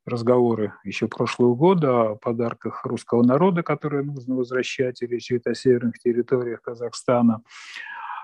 разговоры 0.06 0.74
еще 0.84 1.08
прошлого 1.08 1.56
года 1.56 2.12
о 2.12 2.16
подарках 2.16 2.86
русского 2.86 3.24
народа, 3.24 3.64
которые 3.64 4.04
нужно 4.04 4.36
возвращать, 4.36 5.01
и 5.01 5.08
речь 5.08 5.32
о 5.32 5.54
северных 5.54 5.99
территориях 5.99 6.62
Казахстана 6.62 7.41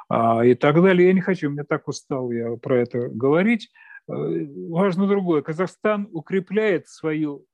а, 0.09 0.43
и 0.43 0.55
так 0.55 0.81
далее. 0.81 1.07
Я 1.07 1.13
не 1.13 1.21
хочу, 1.21 1.49
мне 1.49 1.63
так 1.63 1.87
устал 1.87 2.31
я 2.31 2.55
про 2.57 2.79
это 2.79 3.07
говорить. 3.07 3.71
Э, 4.09 4.13
важно 4.69 5.07
другое. 5.07 5.41
Казахстан 5.41 6.09
укрепляет 6.11 6.87
свою 6.87 7.45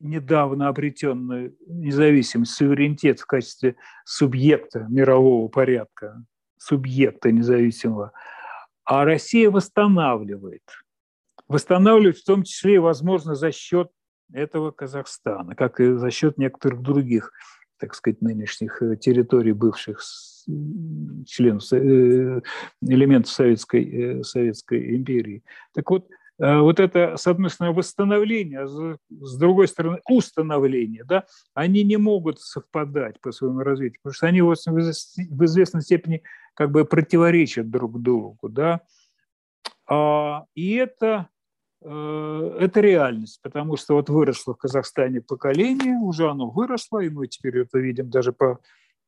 недавно 0.00 0.68
обретенную 0.68 1.56
независимость, 1.66 2.52
суверенитет 2.52 3.20
в 3.20 3.26
качестве 3.26 3.76
субъекта 4.04 4.86
мирового 4.88 5.48
порядка, 5.48 6.24
субъекта 6.58 7.32
независимого, 7.32 8.12
а 8.84 9.04
Россия 9.04 9.50
восстанавливает– 9.50 10.62
восстанавливать 11.48 12.18
в 12.18 12.24
том 12.24 12.42
числе, 12.42 12.80
возможно, 12.80 13.34
за 13.34 13.52
счет 13.52 13.90
этого 14.32 14.70
Казахстана, 14.70 15.54
как 15.54 15.80
и 15.80 15.92
за 15.92 16.10
счет 16.10 16.38
некоторых 16.38 16.80
других, 16.82 17.32
так 17.78 17.94
сказать, 17.94 18.22
нынешних 18.22 18.82
э, 18.82 18.96
территорий 18.96 19.52
бывших 19.52 20.00
членов, 21.26 21.72
э, 21.72 22.40
элементов 22.82 23.32
Советской, 23.32 23.84
э, 23.84 24.22
Советской 24.22 24.96
империи. 24.96 25.42
Так 25.74 25.90
вот, 25.90 26.08
вот 26.36 26.80
это, 26.80 27.16
с 27.16 27.28
одной 27.28 27.48
стороны, 27.48 27.76
восстановление, 27.76 28.62
а 28.62 28.66
с 28.66 29.38
другой 29.38 29.68
стороны, 29.68 30.00
установление, 30.08 31.04
да, 31.04 31.26
они 31.54 31.84
не 31.84 31.96
могут 31.96 32.40
совпадать 32.40 33.20
по 33.20 33.30
своему 33.30 33.60
развитию, 33.60 34.00
потому 34.02 34.14
что 34.14 34.26
они 34.26 34.42
в 34.42 35.44
известной 35.44 35.82
степени 35.82 36.24
как 36.54 36.72
бы 36.72 36.84
противоречат 36.86 37.70
друг 37.70 38.02
другу, 38.02 38.48
да, 38.48 38.80
а, 39.86 40.46
и 40.56 40.74
это 40.74 41.28
это 41.84 42.80
реальность, 42.80 43.40
потому 43.42 43.76
что 43.76 43.94
вот 43.94 44.08
выросло 44.08 44.54
в 44.54 44.58
Казахстане 44.58 45.20
поколение, 45.20 45.96
уже 45.98 46.30
оно 46.30 46.48
выросло, 46.48 47.00
и 47.00 47.10
мы 47.10 47.26
теперь 47.26 47.58
это 47.58 47.78
видим 47.78 48.08
даже 48.08 48.32
по, 48.32 48.58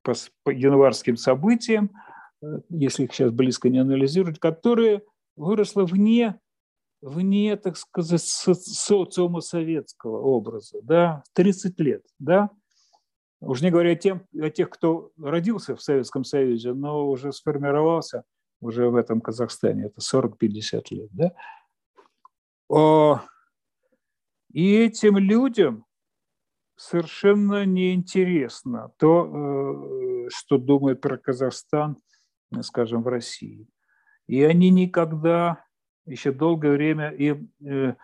по, 0.02 0.12
по 0.44 0.50
январским 0.50 1.16
событиям, 1.16 1.90
э, 2.42 2.60
если 2.68 3.04
их 3.04 3.14
сейчас 3.14 3.30
близко 3.30 3.70
не 3.70 3.78
анализировать, 3.78 4.38
которое 4.38 5.02
выросло 5.36 5.84
вне, 5.84 6.38
вне 7.00 7.56
так 7.56 7.78
сказать, 7.78 8.22
социума 8.22 9.40
советского 9.40 10.20
образа, 10.20 10.78
да, 10.82 11.22
30 11.32 11.80
лет, 11.80 12.02
да, 12.18 12.50
уж 13.40 13.62
не 13.62 13.70
говоря 13.70 13.92
о, 13.92 13.96
тем, 13.96 14.26
о 14.38 14.50
тех, 14.50 14.68
кто 14.68 15.12
родился 15.18 15.76
в 15.76 15.82
Советском 15.82 16.24
Союзе, 16.24 16.74
но 16.74 17.08
уже 17.08 17.32
сформировался 17.32 18.24
уже 18.60 18.90
в 18.90 18.96
этом 18.96 19.22
Казахстане, 19.22 19.86
это 19.86 20.00
40-50 20.00 20.82
лет, 20.90 21.08
да, 21.12 21.32
и 24.52 24.74
этим 24.74 25.18
людям 25.18 25.84
совершенно 26.76 27.64
неинтересно 27.64 28.92
то, 28.98 29.26
э, 29.26 30.28
что 30.30 30.58
думает 30.58 31.00
про 31.00 31.16
Казахстан, 31.16 31.96
скажем, 32.62 33.02
в 33.02 33.08
России. 33.08 33.66
И 34.26 34.42
они 34.42 34.70
никогда, 34.70 35.64
еще 36.04 36.32
долгое 36.32 36.72
время, 36.72 37.10
и 37.10 37.36
э, 37.64 37.94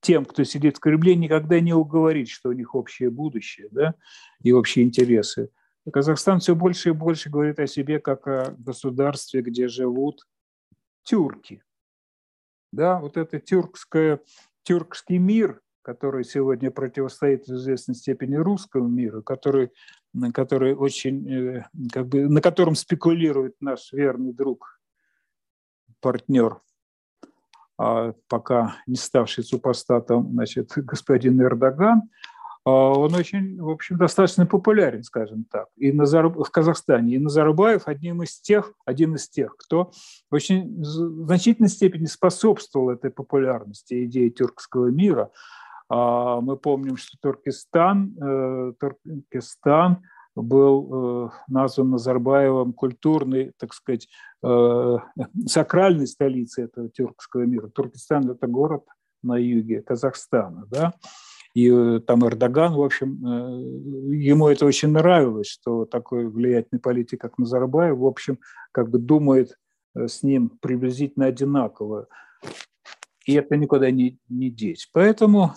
тем, 0.00 0.24
кто 0.24 0.44
сидит 0.44 0.76
в 0.76 0.80
Кремле, 0.80 1.16
никогда 1.16 1.60
не 1.60 1.72
уговорить, 1.72 2.28
что 2.28 2.50
у 2.50 2.52
них 2.52 2.74
общее 2.74 3.10
будущее 3.10 3.68
да, 3.70 3.94
и 4.42 4.52
общие 4.52 4.84
интересы. 4.84 5.50
Казахстан 5.90 6.40
все 6.40 6.54
больше 6.54 6.90
и 6.90 6.92
больше 6.92 7.30
говорит 7.30 7.58
о 7.58 7.66
себе 7.66 8.00
как 8.00 8.26
о 8.26 8.54
государстве, 8.58 9.42
где 9.42 9.68
живут 9.68 10.26
тюрки– 11.04 11.62
да, 12.74 12.98
вот 13.00 13.16
это 13.16 13.38
тюркское, 13.40 14.20
тюркский 14.62 15.18
мир, 15.18 15.60
который 15.82 16.24
сегодня 16.24 16.70
противостоит 16.70 17.46
в 17.46 17.54
известной 17.54 17.94
степени 17.94 18.36
русскому 18.36 18.88
миру, 18.88 19.22
который, 19.22 19.70
который 20.32 20.74
очень, 20.74 21.30
э, 21.30 21.66
как 21.92 22.08
бы, 22.08 22.28
на 22.28 22.40
котором 22.40 22.74
спекулирует 22.74 23.56
наш 23.60 23.92
верный 23.92 24.32
друг, 24.32 24.80
партнер, 26.00 26.60
а 27.78 28.14
пока 28.28 28.76
не 28.86 28.96
ставший 28.96 29.44
супостатом, 29.44 30.30
значит, 30.32 30.72
господин 30.76 31.40
Эрдоган– 31.40 32.02
он 32.64 33.14
очень, 33.14 33.60
в 33.60 33.68
общем, 33.68 33.98
достаточно 33.98 34.46
популярен, 34.46 35.02
скажем 35.02 35.44
так, 35.50 35.68
и 35.76 35.92
Назарб... 35.92 36.36
в 36.36 36.50
Казахстане. 36.50 37.14
И 37.14 37.18
Назарбаев 37.18 37.86
одним 37.86 38.22
из 38.22 38.40
тех, 38.40 38.72
один 38.86 39.16
из 39.16 39.28
тех, 39.28 39.56
кто 39.56 39.90
в 40.30 40.34
очень 40.34 40.82
значительной 40.82 41.68
степени 41.68 42.06
способствовал 42.06 42.90
этой 42.90 43.10
популярности 43.10 44.06
идеи 44.06 44.30
тюркского 44.30 44.86
мира. 44.86 45.30
А, 45.90 46.40
мы 46.40 46.56
помним, 46.56 46.96
что 46.96 47.18
Туркестан, 47.20 48.16
э, 48.20 48.72
Туркестан 48.80 49.98
был 50.34 51.26
э, 51.26 51.30
назван 51.48 51.90
Назарбаевым 51.90 52.72
культурной, 52.72 53.52
так 53.58 53.74
сказать, 53.74 54.08
э, 54.42 54.96
сакральной 55.46 56.06
столицей 56.06 56.64
этого 56.64 56.88
тюркского 56.88 57.42
мира. 57.42 57.68
Туркестан– 57.68 58.30
это 58.30 58.46
город 58.46 58.84
на 59.22 59.36
юге 59.36 59.82
Казахстана, 59.82 60.66
да, 60.70 60.94
и 61.54 61.70
э, 61.70 62.00
там 62.00 62.26
Эрдоган, 62.26 62.74
в 62.74 62.82
общем, 62.82 63.24
э, 63.24 64.16
ему 64.16 64.48
это 64.48 64.66
очень 64.66 64.88
нравилось, 64.88 65.46
что 65.46 65.84
такой 65.84 66.28
влиятельный 66.28 66.80
политик, 66.80 67.20
как 67.20 67.38
Назарбаев, 67.38 67.96
в 67.96 68.04
общем, 68.04 68.40
как 68.72 68.90
бы 68.90 68.98
думает 68.98 69.56
э, 69.94 70.08
с 70.08 70.24
ним 70.24 70.50
приблизительно 70.60 71.26
одинаково. 71.26 72.08
И 73.24 73.34
это 73.34 73.56
никуда 73.56 73.90
не, 73.92 74.18
не 74.28 74.50
деть. 74.50 74.90
Поэтому, 74.92 75.54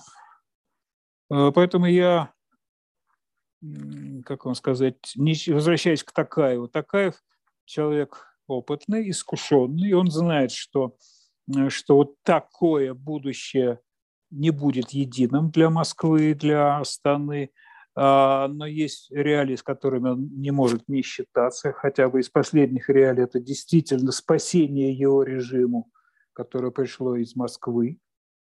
поэтому 1.28 1.86
я, 1.88 2.32
как 4.24 4.46
вам 4.46 4.56
сказать, 4.56 4.96
не, 5.16 5.36
возвращаясь 5.52 6.02
к 6.02 6.14
Такаеву, 6.14 6.70
Такаев 6.70 7.16
человек 7.66 8.26
опытный, 8.48 9.10
искушенный, 9.10 9.90
и 9.90 9.94
он 9.94 10.10
знает, 10.10 10.52
что, 10.52 10.96
что 11.68 11.98
вот 11.98 12.16
такое 12.24 12.94
будущее 12.94 13.82
не 14.32 14.52
будет 14.52 14.90
единым 14.90 15.52
для 15.52 15.70
Москвы, 15.70 16.34
для 16.34 16.80
Астаны, 16.80 17.52
а, 17.96 18.48
но 18.48 18.66
есть 18.66 19.12
реалии, 19.12 19.56
с 19.56 19.64
которыми 19.64 20.10
он 20.10 20.30
не 20.40 20.52
может 20.52 20.88
не 20.88 21.02
считаться, 21.02 21.72
хотя 21.72 22.10
бы 22.10 22.20
из 22.20 22.30
последних 22.30 22.90
реалий 22.90 23.24
это 23.24 23.40
действительно 23.40 24.12
спасение 24.12 24.94
его 24.94 25.24
режиму, 25.24 25.90
которое 26.34 26.72
пришло 26.72 27.16
из 27.16 27.36
Москвы 27.36 28.00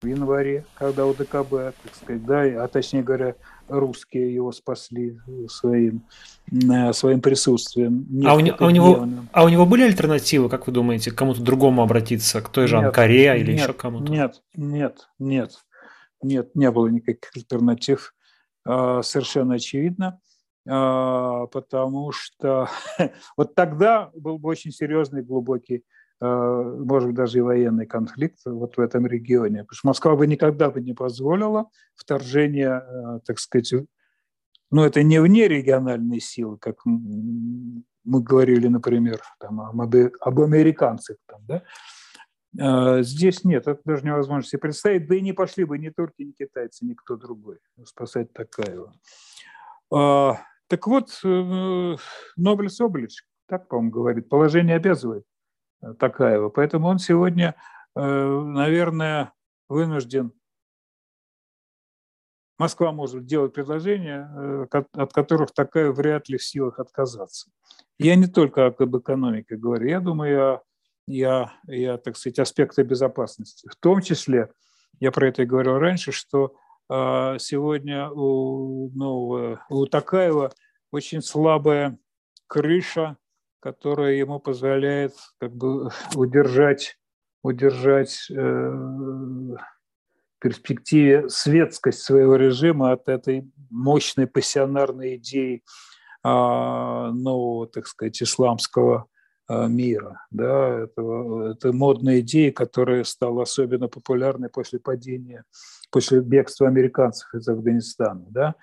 в 0.01 0.07
январе, 0.07 0.65
когда 0.75 1.05
УДКБ, 1.05 1.49
так 1.49 1.95
сказать, 1.95 2.25
да, 2.25 2.63
а 2.63 2.67
точнее 2.67 3.03
говоря, 3.03 3.35
русские 3.67 4.33
его 4.33 4.51
спасли 4.51 5.19
своим, 5.47 6.03
э, 6.51 6.93
своим 6.93 7.21
присутствием. 7.21 8.05
А 8.25 8.35
у, 8.35 8.39
а, 8.39 8.67
у 8.67 8.69
него, 8.69 9.07
а 9.31 9.43
у 9.43 9.49
него 9.49 9.65
были 9.65 9.83
альтернативы, 9.83 10.49
как 10.49 10.67
вы 10.67 10.73
думаете, 10.73 11.11
к 11.11 11.15
кому-то 11.15 11.41
другому 11.41 11.81
обратиться, 11.81 12.41
к 12.41 12.49
той 12.49 12.67
же 12.67 12.77
Анкаре 12.77 13.39
или 13.39 13.53
нет, 13.53 13.61
еще 13.61 13.73
кому-то? 13.73 14.11
Нет, 14.11 14.41
нет, 14.55 15.09
нет, 15.17 15.51
нет, 16.21 16.55
не 16.55 16.71
было 16.71 16.87
никаких 16.87 17.31
альтернатив, 17.35 18.13
а, 18.65 19.01
совершенно 19.01 19.55
очевидно. 19.55 20.19
а, 20.67 21.47
потому 21.47 22.11
что 22.11 22.69
вот 23.37 23.55
тогда 23.55 24.11
был 24.13 24.37
бы 24.39 24.49
очень 24.49 24.71
серьезный, 24.71 25.23
глубокий, 25.23 25.83
может 26.25 27.09
быть, 27.09 27.15
даже 27.15 27.37
и 27.39 27.41
военный 27.41 27.85
конфликт 27.85 28.39
вот 28.45 28.77
в 28.77 28.79
этом 28.79 29.05
регионе. 29.05 29.63
Потому 29.63 29.75
что 29.75 29.87
Москва 29.87 30.15
бы 30.15 30.27
никогда 30.27 30.69
бы 30.69 30.81
не 30.81 30.93
позволила 30.93 31.69
вторжение, 31.95 32.69
а, 32.69 33.19
так 33.25 33.39
сказать, 33.39 33.73
ну, 34.71 34.83
это 34.83 35.03
не 35.03 35.21
вне 35.21 35.47
региональной 35.47 36.19
силы, 36.19 36.57
как 36.57 36.77
мы 36.85 38.21
говорили, 38.21 38.67
например, 38.67 39.21
там, 39.39 39.59
об 39.61 40.39
американцах, 40.39 41.17
там, 41.25 41.41
да, 41.47 41.63
а, 42.59 43.01
здесь 43.01 43.43
нет, 43.43 43.67
это 43.67 43.81
даже 43.85 44.05
невозможно 44.05 44.47
себе 44.47 44.59
представить, 44.59 45.07
да 45.07 45.15
и 45.15 45.21
не 45.21 45.33
пошли 45.33 45.65
бы 45.65 45.77
ни 45.77 45.89
турки, 45.89 46.23
ни 46.23 46.31
китайцы, 46.31 46.85
никто 46.85 47.15
другой 47.15 47.59
спасать 47.85 48.33
Такаева. 48.33 48.93
Так 50.67 50.87
вот, 50.87 51.19
э, 51.23 51.95
Нобель 52.37 52.69
Соболевич, 52.69 53.23
так, 53.47 53.67
по-моему, 53.67 53.91
говорит, 53.91 54.29
положение 54.29 54.77
обязывает 54.77 55.23
э, 55.23 55.34
Такаева, 55.99 56.49
поэтому 56.49 56.87
он 56.87 56.99
сегодня, 56.99 57.55
э, 57.95 58.01
наверное, 58.01 59.33
вынужден 59.69 60.31
Москва 62.57 62.93
может 62.93 63.25
делать 63.25 63.53
предложения, 63.53 64.67
от 64.93 65.11
которых 65.11 65.51
такая 65.51 65.91
вряд 65.91 66.29
ли 66.29 66.37
в 66.37 66.43
силах 66.43 66.79
отказаться. 66.79 67.51
Я 67.99 68.15
не 68.15 68.27
только 68.27 68.67
об 68.67 68.97
экономике 68.97 69.57
говорю, 69.57 69.87
я 69.87 69.99
думаю 69.99 70.53
о 70.53 70.63
я, 71.07 71.53
я, 71.67 71.97
так 71.97 72.17
сказать, 72.17 72.39
аспекты 72.39 72.83
безопасности. 72.83 73.67
В 73.69 73.75
том 73.75 74.01
числе, 74.01 74.51
я 74.99 75.11
про 75.11 75.27
это 75.27 75.43
и 75.43 75.45
говорил 75.45 75.77
раньше, 75.77 76.11
что 76.11 76.55
э, 76.89 77.37
сегодня 77.39 78.09
у 78.09 78.89
нового, 78.91 79.63
у 79.69 79.85
Такаева 79.85 80.51
очень 80.91 81.21
слабая 81.21 81.97
крыша, 82.47 83.17
которая 83.65 84.13
ему 84.13 84.39
позволяет 84.39 85.13
как 85.39 85.55
бы 85.55 85.89
удержать, 86.13 86.97
удержать 87.43 88.27
э, 88.29 88.35
в 88.35 89.57
перспективе 90.39 91.27
светскость 91.29 92.03
своего 92.03 92.35
режима 92.35 92.91
от 92.91 93.09
этой 93.09 93.49
мощной 93.71 94.27
пассионарной 94.27 95.15
идеи 95.15 95.63
э, 96.23 96.27
нового, 96.27 97.67
так 97.67 97.87
сказать, 97.87 98.21
исламского 98.21 99.07
Э, 99.47 99.67
мира. 99.67 100.25
Да, 100.31 100.85
это, 100.85 101.51
это 101.51 101.71
модная 101.71 102.21
идея, 102.21 102.51
которая 102.51 103.03
стала 103.03 103.43
особенно 103.43 103.87
популярной 103.87 104.49
после 104.49 104.79
падения, 104.79 105.43
после 105.91 106.21
бегства 106.21 106.67
американцев 106.67 107.31
из 107.35 107.47
Афганистана. 107.47 108.25
Да. 108.29 108.55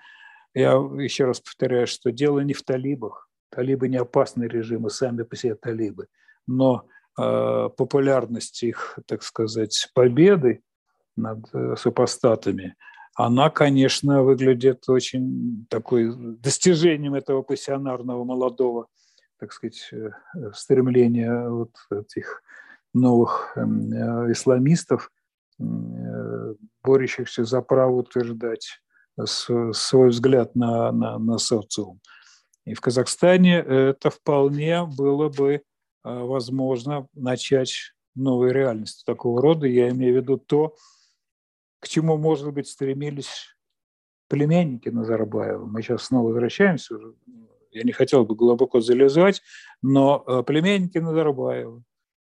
Я 0.53 0.73
еще 0.73 1.23
раз 1.23 1.39
повторяю, 1.39 1.87
что 1.87 2.11
дело 2.11 2.41
не 2.41 2.53
в 2.53 2.63
талибах. 2.63 3.29
Талибы 3.53 3.87
не 3.87 3.97
опасные 3.97 4.49
режимы, 4.49 4.89
сами 4.89 5.23
по 5.23 5.35
себе 5.35 5.55
талибы. 5.55 6.07
Но 6.47 6.85
э, 7.19 7.69
популярность 7.77 8.63
их, 8.63 8.99
так 9.05 9.23
сказать, 9.23 9.89
победы 9.93 10.61
над 11.15 11.45
э, 11.53 11.75
супостатами, 11.77 12.75
она, 13.15 13.51
конечно, 13.51 14.23
выглядит 14.23 14.89
очень 14.89 15.67
такой 15.69 16.11
достижением 16.37 17.13
этого 17.13 17.43
пассионарного 17.43 18.23
молодого 18.23 18.87
так 19.43 19.51
сказать, 19.51 19.89
э, 19.91 20.11
стремление 20.53 21.49
вот 21.49 21.71
этих 21.91 22.41
новых 22.93 23.51
эм, 23.57 23.91
э, 23.91 24.31
исламистов, 24.31 25.11
борющихся 26.83 27.43
за 27.43 27.61
право 27.61 27.91
утверждать 27.91 28.81
свой 29.25 30.09
взгляд 30.09 30.55
на, 30.55 30.91
на, 30.91 31.19
на 31.19 31.37
социум. 31.37 31.99
И 32.65 32.73
в 32.73 32.81
Казахстане 32.81 33.57
это 33.57 34.09
вполне 34.09 34.85
было 34.85 35.29
бы 35.29 35.63
возможно 36.03 37.07
начать 37.13 37.93
новую 38.15 38.51
реальность 38.51 39.03
такого 39.05 39.41
рода. 39.41 39.67
Я 39.67 39.89
имею 39.89 40.13
в 40.13 40.17
виду 40.17 40.37
то, 40.37 40.75
к 41.79 41.87
чему, 41.87 42.17
может 42.17 42.53
быть, 42.53 42.67
стремились 42.67 43.55
племянники 44.29 44.89
Назарбаева. 44.89 45.65
Мы 45.65 45.81
сейчас 45.81 46.03
снова 46.03 46.27
возвращаемся 46.27 46.95
уже 46.95 47.15
я 47.73 47.83
не 47.83 47.91
хотел 47.91 48.25
бы 48.25 48.35
глубоко 48.35 48.79
залезать, 48.79 49.41
но 49.81 50.23
э, 50.25 50.43
племянники 50.43 50.99
Назарбаева, 50.99 51.83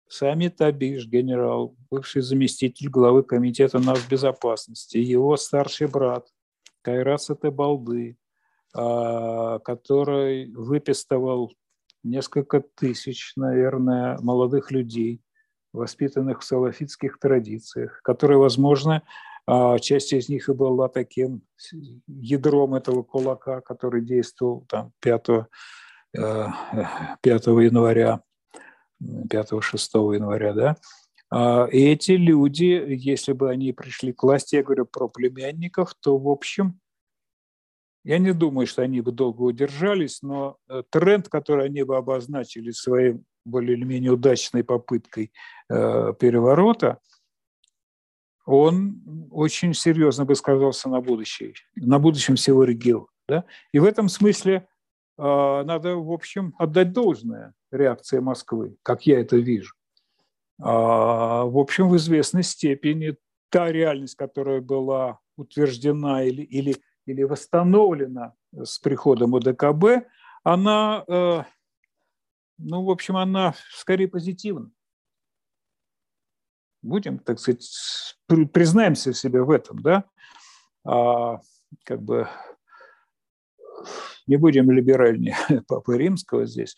сами 0.08 0.48
Табиш, 0.50 1.08
генерал, 1.08 1.76
бывший 1.90 2.22
заместитель 2.22 2.90
главы 2.90 3.24
комитета 3.24 3.80
безопасности, 4.10 4.98
его 4.98 5.38
старший 5.38 5.88
брат 5.88 6.28
Кайрас 6.82 7.30
Балды, 7.30 8.18
а, 8.18 8.25
который 8.76 10.52
выпистывал 10.54 11.54
несколько 12.04 12.62
тысяч, 12.62 13.34
наверное, 13.36 14.18
молодых 14.22 14.72
людей, 14.72 15.22
воспитанных 15.74 16.42
в 16.42 16.44
салафитских 16.44 17.20
традициях, 17.20 18.02
которые, 18.04 18.38
возможно, 18.38 19.02
а 19.48 19.78
часть 19.78 20.12
из 20.14 20.28
них 20.28 20.50
и 20.50 20.54
была 20.54 20.88
таким 20.88 21.42
ядром 22.08 22.74
этого 22.74 23.04
кулака, 23.04 23.62
который 23.62 24.02
действовал 24.02 24.66
там 24.68 24.92
5, 25.02 25.24
5 25.24 25.48
э, 26.14 26.44
января, 27.22 28.22
5-6 29.02 30.16
января, 30.16 30.54
да. 30.54 30.76
А, 31.30 31.68
и 31.72 31.80
эти 31.86 32.14
люди, 32.14 32.84
если 32.88 33.34
бы 33.34 33.52
они 33.52 33.72
пришли 33.72 34.14
к 34.14 34.24
власти, 34.24 34.56
я 34.56 34.64
говорю 34.64 34.86
про 34.86 35.08
племянников, 35.10 35.94
то, 36.00 36.18
в 36.18 36.28
общем, 36.28 36.80
я 38.06 38.18
не 38.20 38.34
думаю, 38.34 38.68
что 38.68 38.82
они 38.82 39.02
бы 39.02 39.12
долго 39.12 39.42
удержались, 39.42 40.22
но 40.22 40.58
э, 40.70 40.84
тренд, 40.90 41.28
который 41.28 41.66
они 41.66 41.84
бы 41.84 41.98
обозначили 41.98 42.72
своей 42.72 43.16
более 43.44 43.76
или 43.78 43.84
менее 43.84 44.12
удачной 44.12 44.64
попыткой 44.64 45.34
э, 45.70 46.14
переворота– 46.18 47.00
он 48.46 49.28
очень 49.32 49.74
серьезно 49.74 50.26
бы 50.26 50.36
сказался 50.36 50.88
на 50.88 51.02
будущее, 51.02 51.54
на 51.76 52.00
будущем 52.00 52.36
всего 52.36 52.64
региона. 52.64 53.08
Да? 53.28 53.46
И 53.74 53.80
в 53.80 53.86
этом 53.86 54.08
смысле 54.08 54.68
э, 55.18 55.64
надо, 55.66 55.96
в 55.96 56.12
общем, 56.12 56.54
отдать 56.60 56.94
должное 56.94 57.54
реакции 57.72 58.20
Москвы, 58.20 58.78
как 58.84 59.08
я 59.08 59.20
это 59.20 59.38
вижу. 59.38 59.74
А, 60.62 61.44
в 61.44 61.58
общем, 61.58 61.90
в 61.90 61.98
известной 61.98 62.44
степени 62.44 63.18
та 63.50 63.72
реальность, 63.72 64.16
которая 64.16 64.62
была 64.62 65.20
утверждена 65.38 66.24
или, 66.24 66.44
или, 66.44 66.78
или 67.06 67.24
восстановлена 67.24 68.34
с 68.54 68.80
приходом 68.80 69.36
ОДКБ, 69.36 70.08
она, 70.44 71.04
э, 71.08 71.44
ну, 72.58 72.84
в 72.84 72.90
общем, 72.90 73.18
она 73.18 73.54
скорее 73.72 74.08
позитивна. 74.08 74.72
Будем, 76.82 77.18
так 77.20 77.40
сказать, 77.40 77.68
признаемся 78.28 79.12
себе 79.14 79.42
в 79.42 79.50
этом, 79.50 79.82
да, 79.82 80.04
а, 80.86 81.40
как 81.84 82.02
бы 82.02 82.28
не 84.28 84.38
будем 84.38 84.70
либеральнее 84.70 85.36
Папы 85.68 85.98
Римского 85.98 86.46
здесь, 86.46 86.76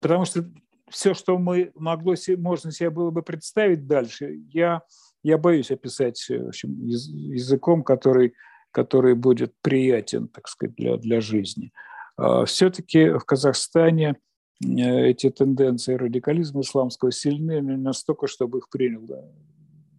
потому 0.00 0.24
что 0.24 0.50
все, 0.88 1.14
что 1.14 1.38
мы 1.38 1.72
могло, 1.74 2.14
можно 2.38 2.72
себе 2.72 2.90
было 2.90 3.10
бы 3.10 3.22
представить 3.22 3.86
дальше, 3.86 4.40
я, 4.48 4.82
я 5.22 5.38
боюсь 5.38 5.70
описать 5.70 6.24
в 6.28 6.48
общем, 6.48 6.86
языком, 6.86 7.82
который, 7.82 8.34
который 8.70 9.14
будет 9.14 9.54
приятен, 9.62 10.28
так 10.28 10.48
сказать, 10.48 10.74
для, 10.76 10.96
для 10.96 11.20
жизни. 11.20 11.72
А, 12.16 12.44
Все-таки 12.44 13.10
в 13.10 13.24
Казахстане– 13.24 14.16
Э, 14.62 15.06
эти 15.06 15.30
тенденции 15.30 15.94
радикализма 15.94 16.60
исламского 16.60 17.12
сильны 17.12 17.60
настолько, 17.62 18.26
чтобы 18.26 18.58
их 18.58 18.68
принял 18.68 19.02
да, 19.02 19.24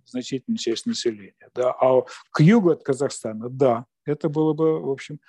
значительная 0.06 0.58
часть 0.58 0.86
населения. 0.86 1.50
Да. 1.56 1.72
А 1.72 2.02
к 2.32 2.40
югу 2.42 2.70
от 2.70 2.84
Казахстана, 2.84 3.50
да, 3.50 3.86
это 4.06 4.30
было 4.30 4.54
бы, 4.54 4.80
в 4.80 4.90
общем, 4.90 5.20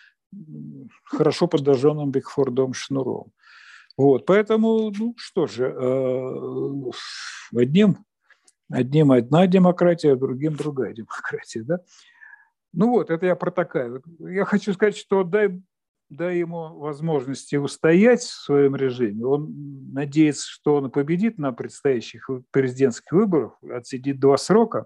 хорошо 1.05 1.47
подожженным 1.47 2.11
Бигфордом 2.11 2.75
шнуром. 2.75 3.33
Вот, 3.99 4.25
поэтому, 4.25 4.91
ну 4.91 5.15
что 5.19 5.47
же, 5.47 5.67
э, 5.67 6.91
одним, 7.55 8.05
одним 8.73 9.13
одна 9.13 9.47
демократия, 9.47 10.17
другим 10.17 10.57
другая 10.57 10.93
демократия, 10.93 11.63
да. 11.63 11.81
Ну 12.73 12.89
вот, 12.89 13.11
это 13.11 13.27
я 13.27 13.37
про 13.37 13.51
такая. 13.51 14.01
Я 14.19 14.45
хочу 14.45 14.73
сказать, 14.73 14.97
что 14.97 15.25
дай 15.25 15.63
дай 16.13 16.39
ему 16.39 16.79
возможности 16.79 17.57
устоять 17.57 18.21
в 18.21 18.45
своем 18.45 18.77
режиме. 18.77 19.25
Он 19.25 19.93
надеется, 19.93 20.47
что 20.47 20.77
он 20.77 20.91
победит 20.91 21.39
на 21.39 21.53
предстоящих 21.53 22.29
президентских 22.51 23.13
выборах, 23.13 23.59
отсидит 23.71 24.21
два 24.21 24.37
срока. 24.37 24.85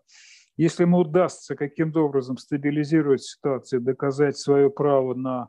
Если 0.57 0.85
ему 0.85 0.99
удастся 0.99 1.57
каким-то 1.57 2.05
образом 2.05 2.39
стабилизировать 2.39 3.23
ситуацию, 3.23 3.81
доказать 3.81 4.39
свое 4.39 4.71
право 4.71 5.15
на 5.15 5.49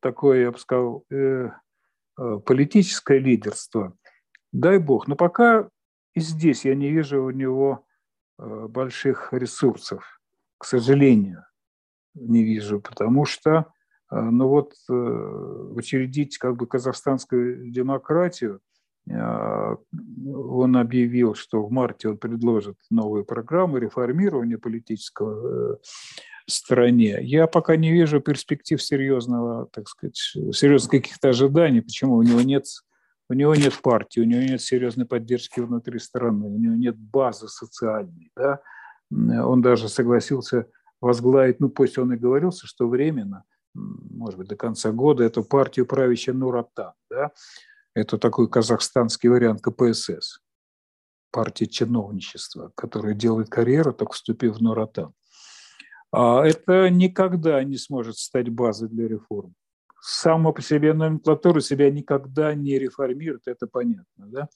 такое, 0.00 0.42
я 0.42 0.50
бы 0.50 0.58
сказал, 0.58 1.04
э, 1.10 1.48
э, 2.18 2.38
политическое 2.44 3.18
лидерство, 3.18 3.96
дай 4.52 4.78
бог. 4.78 5.06
Но 5.06 5.16
пока 5.16 5.68
и 6.14 6.20
здесь 6.20 6.64
я 6.64 6.74
не 6.74 6.90
вижу 6.90 7.22
у 7.24 7.30
него 7.30 7.84
э, 8.38 8.66
больших 8.68 9.32
ресурсов, 9.32 10.20
к 10.58 10.64
сожалению, 10.64 11.44
не 12.14 12.42
вижу, 12.44 12.80
потому 12.80 13.24
что 13.24 13.66
Но 14.10 14.48
вот 14.48 14.74
учредить 14.88 16.38
как 16.38 16.56
бы 16.56 16.66
казахстанскую 16.66 17.70
демократию, 17.70 18.60
он 19.06 20.76
объявил, 20.76 21.34
что 21.34 21.62
в 21.62 21.70
марте 21.70 22.08
он 22.08 22.18
предложит 22.18 22.76
новую 22.90 23.24
программу 23.24 23.78
реформирования 23.78 24.56
политического 24.56 25.78
стране. 26.46 27.18
Я 27.22 27.46
пока 27.46 27.76
не 27.76 27.92
вижу 27.92 28.20
перспектив 28.20 28.82
серьезного, 28.82 29.66
так 29.72 29.88
сказать, 29.88 30.16
серьезных 30.16 30.90
каких-то 30.90 31.30
ожиданий. 31.30 31.82
Почему? 31.82 32.16
У 32.16 32.22
него 32.22 32.40
нет 32.40 32.66
у 33.28 33.34
него 33.34 33.54
нет 33.54 33.80
партии, 33.80 34.20
у 34.20 34.24
него 34.24 34.42
нет 34.42 34.60
серьезной 34.60 35.06
поддержки 35.06 35.60
внутри 35.60 35.98
страны, 35.98 36.46
у 36.46 36.58
него 36.58 36.74
нет 36.74 36.96
базы 36.96 37.48
социальной. 37.48 38.30
Да? 38.36 38.60
Он 39.10 39.62
даже 39.62 39.88
согласился 39.88 40.66
возглавить, 41.00 41.60
ну 41.60 41.68
пусть 41.68 41.98
он 41.98 42.12
и 42.12 42.16
говорился, 42.16 42.66
что 42.66 42.88
временно, 42.88 43.44
может 43.74 44.38
быть, 44.38 44.48
до 44.48 44.56
конца 44.56 44.92
года, 44.92 45.24
эту 45.24 45.42
партию 45.42 45.86
правящая 45.86 46.34
Нуратан. 46.34 46.92
Да? 47.10 47.32
Это 47.94 48.18
такой 48.18 48.48
казахстанский 48.48 49.28
вариант 49.28 49.62
КПСС, 49.62 50.40
партия 51.30 51.66
чиновничества, 51.66 52.72
которая 52.74 53.14
делает 53.14 53.48
карьеру, 53.48 53.92
только 53.92 54.12
вступив 54.12 54.56
в 54.56 54.62
Нуратан. 54.62 55.12
А 56.12 56.44
это 56.44 56.90
никогда 56.90 57.62
не 57.64 57.76
сможет 57.76 58.18
стать 58.18 58.48
базой 58.48 58.88
для 58.88 59.08
реформ 59.08 59.54
сама 60.06 60.52
по 60.52 60.60
себе 60.60 60.92
номенклатура 60.92 61.60
себя 61.60 61.90
никогда 61.90 62.54
не 62.54 62.78
реформирует, 62.78 63.42
это 63.46 63.66
понятно. 63.66 64.04
Да? 64.26 64.48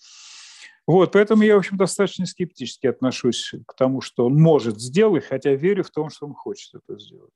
Вот, 0.86 1.12
поэтому 1.12 1.42
я, 1.42 1.54
в 1.54 1.58
общем, 1.58 1.76
достаточно 1.78 2.26
скептически 2.26 2.86
отношусь 2.86 3.54
к 3.66 3.74
тому, 3.74 4.00
что 4.02 4.26
он 4.26 4.34
может 4.34 4.78
сделать, 4.78 5.24
хотя 5.24 5.54
верю 5.54 5.84
в 5.84 5.90
том, 5.90 6.10
что 6.10 6.26
он 6.26 6.34
хочет 6.34 6.74
это 6.74 6.98
сделать. 6.98 7.32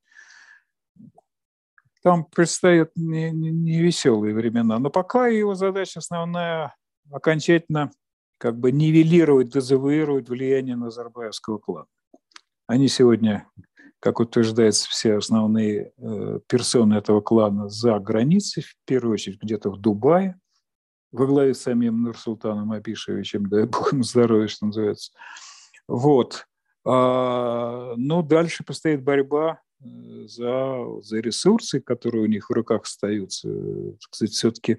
Там 2.03 2.25
предстоят 2.25 2.91
невеселые 2.97 4.33
не, 4.33 4.37
не 4.37 4.43
времена. 4.43 4.79
Но 4.79 4.91
пока 4.91 5.29
его 5.29 5.55
задача 5.55 6.01
основная 6.01 6.75
окончательно 7.11 7.91
как 8.39 8.59
бы 8.59 8.73
нивелировать, 8.73 9.51
дезавуировать 9.51 10.29
влияние 10.29 10.77
Назарбаевского 10.77 11.59
клана. 11.59 11.87
Они 12.67 12.89
сегодня 12.89 13.47
как 14.03 14.19
утверждается, 14.19 14.89
все 14.91 15.17
основные 15.17 15.93
э, 15.97 16.41
персоны 16.49 16.95
этого 16.95 17.21
клана 17.21 17.69
за 17.69 18.01
границей, 18.01 18.65
в 18.65 18.75
первую 18.85 19.15
очередь 19.15 19.41
где-то 19.41 19.71
в 19.71 19.79
Дубае, 19.79 20.41
во 21.13 21.25
главе 21.27 21.55
с 21.55 21.61
самим 21.63 22.03
Нурсултаном 22.03 22.73
Абишевичем, 22.73 23.49
дай 23.49 23.65
бог 23.65 23.93
ему 23.93 24.03
здоровья, 24.03 24.49
что 24.49 24.67
называется. 24.67 25.13
Вот. 25.87 26.49
А, 26.85 27.95
ну, 27.97 28.25
дальше 28.25 28.65
постоит 28.65 29.05
борьба 29.05 29.61
э, 29.81 29.87
за, 30.27 31.01
за 31.01 31.21
ресурсы, 31.21 31.81
которые 31.81 32.25
у 32.25 32.27
них 32.27 32.51
в 32.51 32.53
руках 32.53 32.83
остаются. 32.83 33.49
Кстати, 34.11 34.33
все-таки 34.33 34.79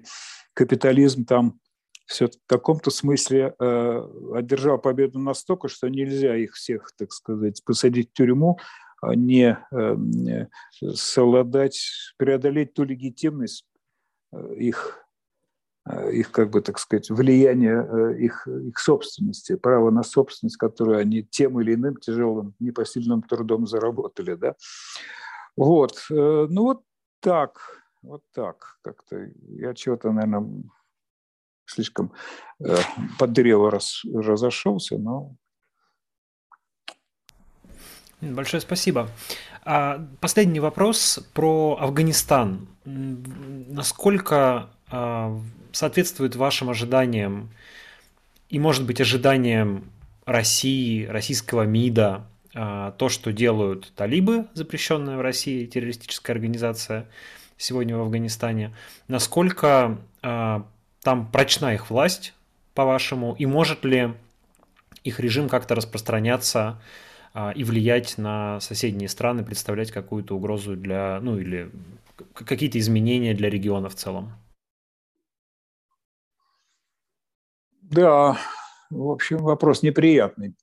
капитализм 0.52 1.24
там 1.24 1.60
все 2.04 2.26
в 2.26 2.32
каком-то 2.46 2.90
смысле 2.90 3.54
э, 3.58 4.08
одержал 4.34 4.78
победу 4.78 5.18
настолько, 5.18 5.68
что 5.68 5.88
нельзя 5.88 6.36
их 6.36 6.52
всех, 6.52 6.92
так 6.98 7.10
сказать, 7.12 7.64
посадить 7.64 8.10
в 8.10 8.12
тюрьму, 8.12 8.58
не 9.14 9.58
э, 9.70 10.46
совладать, 10.94 11.90
преодолеть 12.16 12.74
ту 12.74 12.84
легитимность 12.84 13.66
э, 14.32 14.54
их, 14.56 15.06
э, 15.88 16.12
их 16.12 16.30
как 16.30 16.50
бы, 16.50 16.60
так 16.60 16.78
сказать, 16.78 17.10
влияния 17.10 18.14
их, 18.16 18.46
их 18.46 18.78
собственности, 18.78 19.56
право 19.56 19.90
на 19.90 20.02
собственность, 20.02 20.56
которую 20.56 20.98
они 20.98 21.22
тем 21.22 21.60
или 21.60 21.74
иным 21.74 21.96
тяжелым, 21.96 22.54
непосильным 22.58 23.22
трудом 23.22 23.66
заработали, 23.66 24.34
да. 24.34 24.54
Вот, 25.56 26.04
ну 26.10 26.62
вот 26.62 26.82
так, 27.20 27.60
вот 28.02 28.22
так 28.32 28.78
как-то. 28.82 29.30
Я 29.50 29.72
чего-то, 29.74 30.10
наверное, 30.10 30.64
слишком 31.64 32.12
под 33.18 33.32
древо 33.32 33.70
раз, 33.70 34.02
разошелся, 34.12 34.98
но 34.98 35.36
Большое 38.32 38.60
спасибо. 38.60 39.10
А, 39.64 40.06
последний 40.20 40.60
вопрос 40.60 41.20
про 41.34 41.76
Афганистан. 41.80 42.66
Насколько 42.84 44.70
а, 44.90 45.38
соответствует 45.72 46.36
вашим 46.36 46.70
ожиданиям 46.70 47.50
и, 48.48 48.58
может 48.58 48.86
быть, 48.86 49.00
ожиданиям 49.00 49.90
России, 50.24 51.04
российского 51.04 51.62
МИДа, 51.62 52.26
а, 52.54 52.92
то, 52.92 53.08
что 53.08 53.32
делают 53.32 53.92
талибы, 53.94 54.46
запрещенная 54.54 55.16
в 55.16 55.20
России 55.20 55.66
террористическая 55.66 56.34
организация 56.34 57.06
сегодня 57.56 57.96
в 57.96 58.00
Афганистане, 58.00 58.74
насколько 59.06 59.98
там 60.20 61.30
прочна 61.30 61.74
их 61.74 61.90
власть, 61.90 62.34
по-вашему, 62.74 63.36
и 63.38 63.46
может 63.46 63.84
ли 63.84 64.14
их 65.04 65.20
режим 65.20 65.48
как-то 65.48 65.74
распространяться 65.74 66.80
и 67.34 67.64
влиять 67.64 68.16
на 68.16 68.60
соседние 68.60 69.08
страны, 69.08 69.44
представлять 69.44 69.90
какую-то 69.90 70.36
угрозу 70.36 70.76
для, 70.76 71.18
ну 71.20 71.36
или 71.36 71.70
какие-то 72.32 72.78
изменения 72.78 73.34
для 73.34 73.50
региона 73.50 73.88
в 73.88 73.96
целом? 73.96 74.32
Да, 77.82 78.38
в 78.88 79.10
общем, 79.10 79.38
вопрос 79.38 79.82
неприятный. 79.82 80.54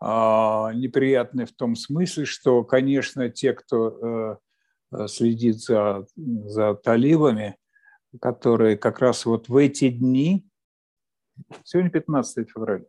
А, 0.00 0.72
неприятный 0.72 1.44
в 1.44 1.52
том 1.52 1.76
смысле, 1.76 2.24
что, 2.24 2.64
конечно, 2.64 3.28
те, 3.28 3.52
кто 3.52 4.38
э, 4.90 5.06
следит 5.06 5.60
за, 5.60 6.06
за 6.16 6.74
талибами, 6.74 7.56
которые 8.22 8.78
как 8.78 9.00
раз 9.00 9.26
вот 9.26 9.50
в 9.50 9.56
эти 9.56 9.90
дни, 9.90 10.48
сегодня 11.64 11.90
15 11.90 12.48
февраля, 12.48 12.86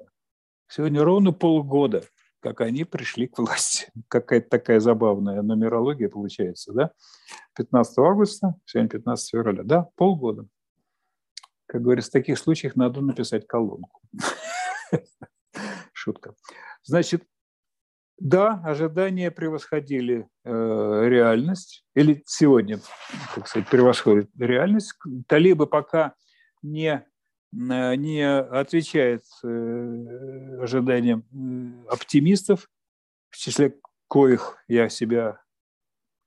сегодня 0.70 1.03
ровно 1.03 1.34
полгода– 1.34 2.05
как 2.42 2.62
они 2.62 2.84
пришли 2.84 3.28
к 3.28 3.38
власти. 3.38 3.92
Какая-то 4.10 4.50
такая 4.50 4.80
забавная 4.80 5.42
нумерология 5.42 6.10
получается, 6.10 6.74
да? 6.74 6.92
15 7.56 7.98
августа, 8.00 8.56
сегодня 8.66 8.89
15 8.89 9.30
февраля, 9.30 9.64
да, 9.64 9.89
полгода. 9.96 10.48
Как 11.68 11.82
говорится, 11.82 12.10
в 12.10 12.14
таких 12.14 12.38
случаях 12.38 12.76
надо 12.76 13.00
написать 13.02 13.48
колонку. 13.48 14.02
Шутка. 15.94 16.36
Значит, 16.84 17.24
да, 18.18 18.62
ожидания 18.66 19.32
превосходили 19.32 20.28
э, 20.44 20.50
реальность, 21.08 21.86
или 21.96 22.22
сегодня, 22.26 22.80
так 23.36 23.48
сказать, 23.48 23.70
превосходит 23.70 24.30
реальность. 24.38 24.94
Талибы 25.28 25.66
пока 25.66 26.16
не 26.62 27.06
не 27.52 28.22
отвечает 28.24 29.24
э, 29.43 30.58
ожиданиям 30.62 31.26
оптимистов, 31.89 32.70
в 33.30 33.38
числе 33.38 33.78
коих 34.08 34.58
я 34.68 34.89
себя, 34.89 35.41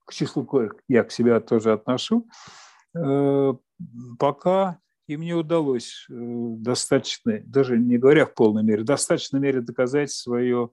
к 0.05 0.12
числу 0.12 0.45
коих 0.45 0.75
я 0.89 1.05
к 1.05 1.12
себя 1.12 1.41
тоже 1.41 1.72
отношу, 1.72 2.29
э, 2.95 3.55
пока 4.18 4.79
им 5.07 5.20
не 5.20 5.35
удалось 5.35 6.07
достаточно, 6.09 7.41
даже 7.45 7.79
не 7.79 7.99
говоря 7.99 8.27
в 8.27 8.35
полной 8.35 8.62
мере, 8.62 8.83
в 8.83 8.87
достаточной 8.87 9.41
мере 9.41 9.61
доказать 9.61 10.11
свое, 10.11 10.70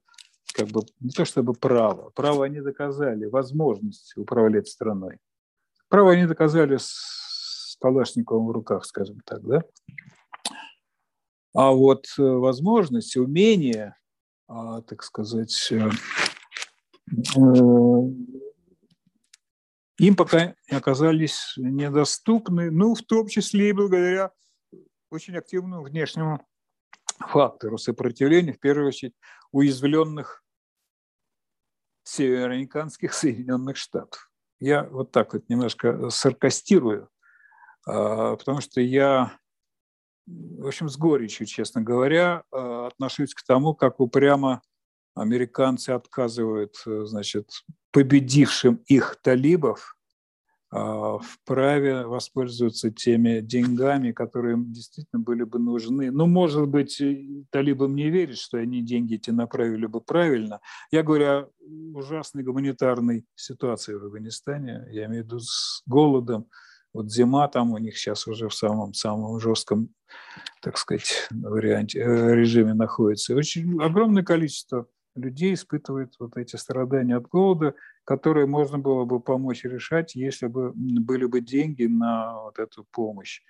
как 0.53 0.67
бы, 0.69 0.81
не 0.99 1.11
то 1.11 1.25
чтобы 1.25 1.53
право, 1.53 2.11
право 2.11 2.45
они 2.45 2.61
доказали, 2.61 3.25
возможность 3.25 4.15
управлять 4.17 4.67
страной. 4.67 5.17
Право 5.89 6.13
они 6.13 6.25
доказали 6.25 6.77
с 6.77 7.77
Калашниковым 7.81 8.47
в 8.47 8.51
руках, 8.51 8.85
скажем 8.85 9.19
так, 9.25 9.41
да? 9.41 9.63
А 11.53 11.71
вот 11.71 12.05
э, 12.17 12.21
возможности, 12.21 13.17
умения, 13.17 13.97
а, 14.47 14.81
так 14.81 15.03
сказать, 15.03 15.71
э, 15.71 15.89
э, 17.11 17.41
им 19.97 20.15
пока 20.15 20.55
оказались 20.69 21.53
недоступны, 21.57 22.71
ну, 22.71 22.95
в 22.95 23.01
том 23.01 23.27
числе 23.27 23.69
и 23.69 23.73
благодаря 23.73 24.31
очень 25.09 25.35
активному 25.35 25.83
внешнему 25.83 26.45
фактору 27.19 27.77
сопротивления, 27.77 28.53
в 28.53 28.59
первую 28.59 28.87
очередь, 28.87 29.13
уязвленных 29.51 30.43
североамериканских 32.03 33.13
Соединенных 33.13 33.77
Штатов. 33.77 34.31
Я 34.59 34.83
вот 34.83 35.11
так 35.11 35.33
вот 35.33 35.49
немножко 35.49 36.09
саркастирую, 36.09 37.09
а, 37.85 38.37
потому 38.37 38.61
что 38.61 38.79
я 38.79 39.37
в 40.59 40.67
общем, 40.67 40.89
с 40.89 40.97
горечью, 40.97 41.47
честно 41.47 41.81
говоря, 41.81 42.43
э, 42.51 42.87
отношусь 42.87 43.33
к 43.33 43.43
тому, 43.45 43.73
как 43.73 43.99
упрямо 43.99 44.61
американцы 45.15 45.89
отказывают, 45.89 46.75
э, 46.85 47.05
значит, 47.05 47.49
победившим 47.91 48.75
их 48.87 49.17
талибов 49.21 49.95
а, 50.73 51.17
вправе 51.19 52.05
воспользоваться 52.05 52.91
теми 52.91 53.41
деньгами, 53.41 54.13
которые 54.13 54.53
им 54.53 54.71
действительно 54.71 55.21
были 55.21 55.43
бы 55.43 55.59
нужны. 55.59 56.11
Ну, 56.11 56.27
может 56.27 56.65
быть, 56.69 57.01
талибам 57.49 57.93
не 57.93 58.09
верят, 58.09 58.37
что 58.37 58.57
они 58.57 58.81
деньги 58.81 59.15
эти 59.15 59.31
направили 59.31 59.85
бы 59.85 59.99
правильно. 59.99 60.61
Я 60.89 61.03
говорю 61.03 61.25
о 61.25 61.49
ужасной 61.93 62.43
гуманитарной 62.43 63.25
ситуации 63.35 63.95
в 63.95 64.05
Афганистане, 64.05 64.87
я 64.91 65.07
имею 65.07 65.23
в 65.23 65.25
виду 65.25 65.39
с 65.41 65.83
голодом. 65.85 66.47
Вот 66.93 67.11
зима 67.11 67.47
там 67.47 67.71
у 67.71 67.77
них 67.77 67.97
сейчас 67.97 68.27
уже 68.27 68.49
в 68.49 68.53
самом-самом 68.53 69.39
жестком, 69.39 69.89
так 70.61 70.77
сказать, 70.77 71.27
варианте, 71.31 71.99
э, 71.99 72.35
режиме 72.35 72.73
находится. 72.73 73.35
Очень 73.35 73.81
огромное 73.81 74.23
количество 74.23 74.87
людей 75.15 75.53
испытывают 75.53 76.15
вот 76.19 76.37
эти 76.37 76.55
страдания 76.55 77.15
от 77.15 77.27
голода, 77.27 77.75
которые 78.03 78.45
можно 78.45 78.77
было 78.77 79.05
бы 79.05 79.19
помочь 79.19 79.63
решать, 79.63 80.15
если 80.15 80.47
бы 80.47 80.71
были 80.75 81.25
бы 81.25 81.41
деньги 81.41 81.85
на 81.85 82.41
вот 82.41 82.59
эту 82.59 82.85
помощь. 82.91 83.41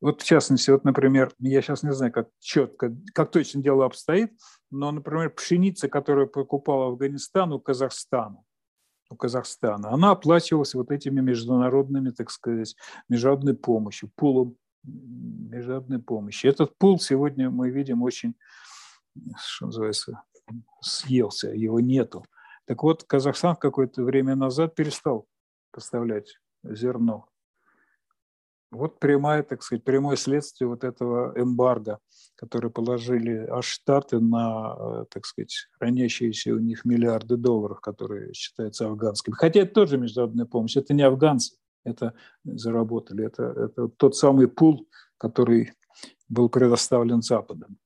Вот 0.00 0.22
в 0.22 0.24
частности, 0.24 0.70
вот, 0.70 0.84
например, 0.84 1.30
я 1.38 1.60
сейчас 1.60 1.82
не 1.82 1.92
знаю, 1.92 2.10
как 2.12 2.28
четко, 2.38 2.96
как 3.12 3.30
точно 3.30 3.62
дело 3.62 3.84
обстоит, 3.84 4.32
но, 4.70 4.90
например, 4.92 5.30
пшеница, 5.30 5.88
которую 5.88 6.26
покупал 6.26 6.82
Афганистан 6.84 7.52
у 7.52 7.60
Казахстана, 7.60 8.42
у 9.10 9.16
Казахстана, 9.16 9.90
она 9.90 10.12
оплачивалась 10.12 10.74
вот 10.74 10.90
этими 10.90 11.20
международными, 11.20 12.10
так 12.10 12.30
сказать, 12.30 12.76
международной 13.08 13.54
помощью, 13.54 14.10
пулом 14.14 14.56
международной 14.82 15.98
помощи. 15.98 16.46
Этот 16.46 16.76
пул 16.78 16.98
сегодня 16.98 17.50
мы 17.50 17.70
видим 17.70 18.02
очень, 18.02 18.34
что 19.36 19.66
называется, 19.66 20.22
съелся, 20.80 21.50
его 21.50 21.80
нету. 21.80 22.24
Так 22.66 22.82
вот, 22.82 23.04
Казахстан 23.04 23.56
какое-то 23.56 24.02
время 24.02 24.36
назад 24.36 24.74
перестал 24.74 25.26
поставлять 25.72 26.38
зерно. 26.62 27.26
Вот 28.70 29.00
прямое, 29.00 29.42
так 29.42 29.62
сказать, 29.62 29.82
прямое 29.82 30.16
следствие 30.16 30.68
вот 30.68 30.84
этого 30.84 31.32
эмбарго, 31.36 31.98
которое 32.36 32.70
положили 32.70 33.46
аж 33.50 33.66
Штаты 33.66 34.20
на, 34.20 34.76
э, 34.78 35.04
так 35.10 35.26
сказать, 35.26 35.54
хранящиеся 35.78 36.54
у 36.54 36.58
них 36.58 36.84
миллиарды 36.84 37.36
долларов, 37.36 37.80
которые 37.80 38.32
считаются 38.32 38.86
афганскими. 38.86 39.34
Хотя 39.34 39.60
это 39.60 39.74
тоже 39.74 39.98
международная 39.98 40.46
помощь, 40.46 40.76
это 40.76 40.94
не 40.94 41.02
афганцы, 41.02 41.56
это 41.84 42.14
заработали, 42.44 43.26
это, 43.26 43.42
это 43.42 43.88
тот 43.88 44.16
самый 44.16 44.46
пул, 44.46 44.88
который 45.18 45.72
был 46.28 46.48
предоставлен 46.48 47.22
Западом. 47.22 47.76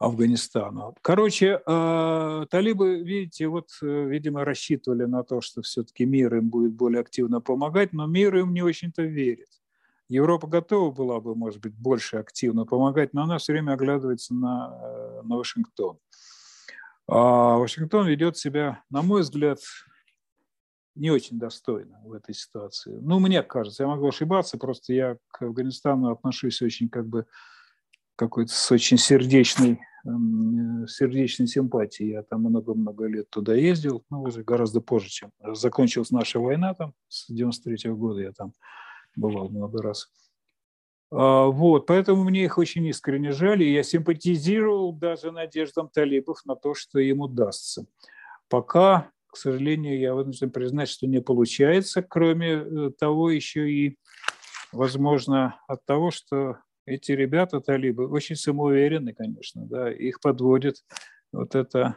Афганистану. 0.00 0.94
Короче, 1.02 1.60
э, 1.66 2.46
талибы, 2.50 3.02
видите, 3.02 3.48
вот, 3.48 3.68
э, 3.82 4.04
видимо, 4.06 4.44
рассчитывали 4.44 5.04
на 5.04 5.24
то, 5.24 5.40
что 5.40 5.62
все-таки 5.62 6.04
мир 6.04 6.36
им 6.36 6.50
будет 6.50 6.72
более 6.72 7.00
активно 7.00 7.40
помогать, 7.40 7.92
но 7.92 8.06
мир 8.06 8.36
им 8.36 8.54
не 8.54 8.62
очень-то 8.62 9.02
верит. 9.02 9.48
Европа 10.08 10.46
готова 10.46 10.90
была 10.90 11.20
бы, 11.20 11.34
может 11.34 11.60
быть, 11.60 11.74
больше 11.74 12.16
активно 12.16 12.64
помогать, 12.64 13.12
но 13.12 13.22
она 13.22 13.38
все 13.38 13.52
время 13.52 13.72
оглядывается 13.72 14.34
на, 14.34 14.78
э, 14.82 15.22
на 15.22 15.36
Вашингтон. 15.36 15.98
А 17.06 17.56
Вашингтон 17.56 18.06
ведет 18.06 18.36
себя, 18.36 18.82
на 18.90 19.02
мой 19.02 19.22
взгляд, 19.22 19.58
не 20.94 21.10
очень 21.10 21.38
достойно 21.38 22.00
в 22.04 22.12
этой 22.12 22.34
ситуации. 22.34 22.98
Ну, 23.00 23.18
мне 23.18 23.42
кажется, 23.42 23.84
я 23.84 23.88
могу 23.88 24.08
ошибаться, 24.08 24.58
просто 24.58 24.92
я 24.92 25.16
к 25.28 25.42
Афганистану 25.42 26.10
отношусь 26.10 26.60
очень 26.62 26.88
как 26.88 27.06
бы 27.06 27.26
какой-то 28.16 28.52
с 28.52 28.70
очень 28.72 28.98
сердечной 28.98 29.78
Эм, 30.08 30.86
сердечной 30.86 31.48
симпатии. 31.48 32.04
Я 32.04 32.22
там 32.22 32.42
много-много 32.42 33.06
лет 33.06 33.28
туда 33.30 33.54
ездил, 33.54 34.04
ну, 34.10 34.22
уже 34.22 34.44
гораздо 34.44 34.80
позже, 34.80 35.08
чем 35.08 35.30
закончилась 35.54 36.10
наша 36.10 36.38
война 36.38 36.72
там, 36.74 36.94
с 37.08 37.28
93 37.28 37.90
-го 37.90 37.96
года 37.96 38.20
я 38.20 38.32
там 38.32 38.52
бывал 39.18 39.48
много 39.48 39.82
раз. 39.82 40.10
А, 41.10 41.46
вот, 41.46 41.86
поэтому 41.86 42.24
мне 42.24 42.44
их 42.44 42.58
очень 42.58 42.86
искренне 42.86 43.32
жаль, 43.32 43.62
и 43.62 43.72
я 43.72 43.82
симпатизировал 43.82 44.92
даже 44.92 45.32
надеждам 45.32 45.88
талибов 45.88 46.44
на 46.44 46.54
то, 46.54 46.74
что 46.74 46.98
им 46.98 47.20
удастся. 47.20 47.86
Пока, 48.48 49.10
к 49.28 49.36
сожалению, 49.36 49.98
я 49.98 50.14
вынужден 50.14 50.50
признать, 50.50 50.88
что 50.88 51.06
не 51.06 51.20
получается, 51.20 52.02
кроме 52.02 52.50
э, 52.50 52.90
того 52.98 53.30
еще 53.30 53.70
и, 53.70 53.98
возможно, 54.72 55.60
от 55.66 55.84
того, 55.86 56.10
что 56.10 56.58
эти 56.84 57.12
ребята, 57.12 57.60
талибы, 57.60 58.08
очень 58.08 58.36
самоуверенны, 58.36 59.12
конечно, 59.12 59.66
да, 59.66 59.92
их 59.92 60.20
подводит 60.20 60.76
вот 61.32 61.54
эта 61.54 61.96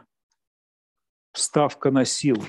ставка 1.32 1.90
на 1.90 2.04
силу. 2.04 2.44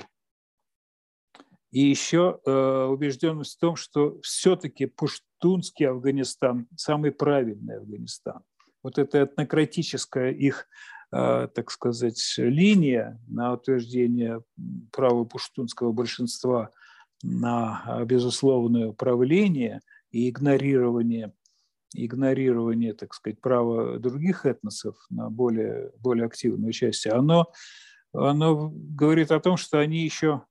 И 1.74 1.80
еще 1.80 2.38
э, 2.46 2.84
убежденность 2.88 3.56
в 3.56 3.58
том, 3.58 3.74
что 3.74 4.20
все-таки 4.22 4.86
пуштунский 4.86 5.88
Афганистан 5.88 6.68
самый 6.76 7.10
правильный 7.10 7.78
Афганистан. 7.78 8.42
Вот 8.84 8.96
эта 8.96 9.24
этнократическая 9.24 10.30
их, 10.30 10.68
э, 11.10 11.48
так 11.52 11.72
сказать, 11.72 12.22
линия 12.36 13.20
на 13.26 13.54
утверждение 13.54 14.44
права 14.92 15.24
пуштунского 15.24 15.90
большинства 15.90 16.70
на 17.24 18.04
безусловное 18.04 18.86
управление 18.86 19.80
и 20.12 20.30
игнорирование 20.30 21.32
игнорирование, 21.96 22.92
так 22.92 23.14
сказать, 23.14 23.40
права 23.40 23.98
других 23.98 24.46
этносов 24.46 24.94
на 25.10 25.28
более, 25.28 25.90
более 25.98 26.26
активное 26.26 26.68
участие, 26.68 27.14
оно, 27.14 27.52
оно 28.12 28.72
говорит 28.72 29.32
о 29.32 29.40
том, 29.40 29.56
что 29.56 29.78
они 29.78 30.04
еще, 30.04 30.42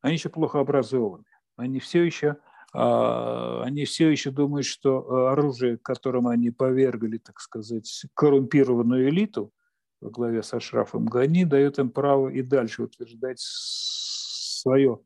они 0.00 0.14
еще 0.14 0.28
плохо 0.28 0.60
образованы. 0.60 1.24
Они 1.56 1.78
все 1.80 2.02
еще 2.04 2.36
а, 2.72 3.62
они 3.64 3.84
все 3.84 4.10
еще 4.10 4.30
думают, 4.30 4.66
что 4.66 5.28
оружие, 5.28 5.76
которым 5.78 6.28
они 6.28 6.50
повергли, 6.50 7.18
так 7.18 7.40
сказать, 7.40 8.06
коррумпированную 8.14 9.08
элиту 9.08 9.52
во 10.00 10.10
главе 10.10 10.42
с 10.42 10.54
Ашрафом 10.54 11.06
Гани, 11.06 11.44
дает 11.44 11.78
им 11.78 11.90
право 11.90 12.28
и 12.28 12.42
дальше 12.42 12.84
утверждать 12.84 13.40
свое 13.40 15.00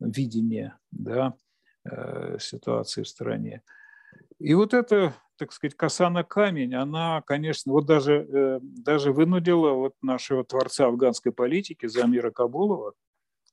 видение 0.00 0.78
да, 0.92 1.34
э, 1.84 2.38
ситуации 2.38 3.02
в 3.02 3.08
стране. 3.08 3.62
И 4.38 4.54
вот 4.54 4.72
эта, 4.72 5.12
так 5.36 5.52
сказать, 5.52 5.76
коса 5.76 6.08
на 6.10 6.22
камень, 6.22 6.74
она, 6.74 7.22
конечно, 7.22 7.72
вот 7.72 7.86
даже, 7.86 8.26
э, 8.32 8.60
даже 8.62 9.12
вынудила 9.12 9.72
вот 9.72 9.94
нашего 10.02 10.44
творца 10.44 10.86
афганской 10.86 11.32
политики 11.32 11.86
Замира 11.86 12.30
Кабулова, 12.30 12.94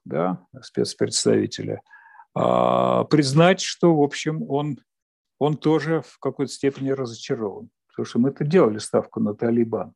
да, 0.06 0.46
спецпредставителя, 0.62 1.82
а, 2.34 3.04
признать, 3.06 3.62
что, 3.62 3.96
в 3.96 4.02
общем, 4.02 4.44
он, 4.50 4.80
он 5.40 5.58
тоже 5.58 6.02
в 6.02 6.20
какой-то 6.20 6.52
степени 6.52 6.92
разочарован. 6.92 7.70
Потому 7.88 8.06
что 8.06 8.20
мы 8.20 8.30
это 8.30 8.44
делали 8.46 8.78
ставку 8.78 9.20
на 9.20 9.34
Талибан. 9.34 9.94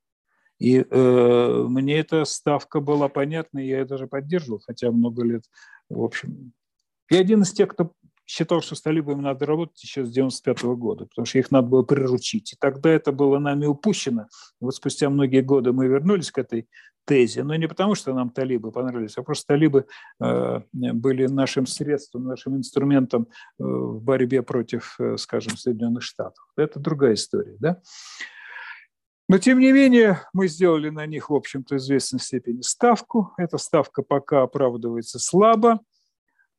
И 0.58 0.86
э, 0.90 1.66
мне 1.68 2.00
эта 2.00 2.26
ставка 2.26 2.82
была 2.82 3.08
понятна, 3.08 3.60
я 3.60 3.80
ее 3.80 3.86
даже 3.86 4.08
поддерживал, 4.08 4.60
хотя 4.60 4.92
много 4.92 5.24
лет, 5.24 5.44
в 5.90 6.04
общем. 6.04 6.54
Я 7.10 7.20
один 7.20 7.42
из 7.42 7.54
тех, 7.54 7.70
кто 7.70 7.94
считал, 8.30 8.62
что 8.62 8.76
с 8.76 8.82
талибами 8.82 9.22
надо 9.22 9.46
работать 9.48 9.82
еще 9.82 10.06
с 10.06 10.12
95 10.12 10.64
-го 10.64 10.76
года, 10.76 11.06
потому 11.06 11.26
что 11.26 11.40
их 11.40 11.50
надо 11.50 11.68
было 11.68 11.82
приручить. 11.82 12.54
И 12.54 12.56
тогда 12.60 12.92
это 12.92 13.12
было 13.12 13.40
нами 13.40 13.66
упущено. 13.66 14.28
И 14.62 14.66
вот 14.66 14.76
спустя 14.76 15.10
многие 15.10 15.42
годы 15.42 15.74
мы 15.74 15.88
вернулись 15.88 16.32
к 16.32 16.38
этой 16.38 16.70
тезе, 17.08 17.44
но 17.44 17.56
не 17.56 17.68
потому, 17.68 17.96
что 17.96 18.14
нам 18.14 18.30
талибы 18.30 18.72
понравились, 18.72 19.18
а 19.18 19.24
просто 19.24 19.48
талибы 19.48 19.88
э, 20.22 20.62
были 20.72 21.26
нашим 21.26 21.66
средством, 21.66 22.26
нашим 22.26 22.56
инструментом 22.56 23.24
э, 23.24 23.64
в 23.64 24.00
борьбе 24.04 24.44
против, 24.44 24.96
э, 25.00 25.18
скажем, 25.18 25.58
Соединенных 25.58 26.04
Штатов. 26.04 26.46
Это 26.56 26.80
другая 26.80 27.16
история, 27.16 27.56
да? 27.60 27.82
Но, 29.28 29.40
тем 29.40 29.60
не 29.60 29.72
менее, 29.72 30.22
мы 30.34 30.48
сделали 30.48 30.90
на 30.90 31.08
них, 31.08 31.32
в 31.32 31.36
общем-то, 31.36 31.76
в 31.76 31.78
известной 31.80 32.20
степени 32.20 32.62
ставку. 32.62 33.34
Эта 33.38 33.58
ставка 33.58 34.04
пока 34.04 34.44
оправдывается 34.44 35.18
слабо. 35.18 35.80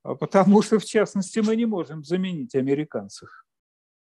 А 0.02 0.14
потому 0.14 0.62
что, 0.62 0.78
в 0.78 0.84
частности, 0.84 1.40
мы 1.40 1.56
не 1.56 1.66
можем 1.66 2.04
заменить 2.04 2.54
американцев. 2.54 3.28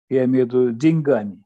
Я 0.08 0.24
имею 0.24 0.46
в 0.46 0.48
виду 0.48 0.70
деньгами. 0.70 1.44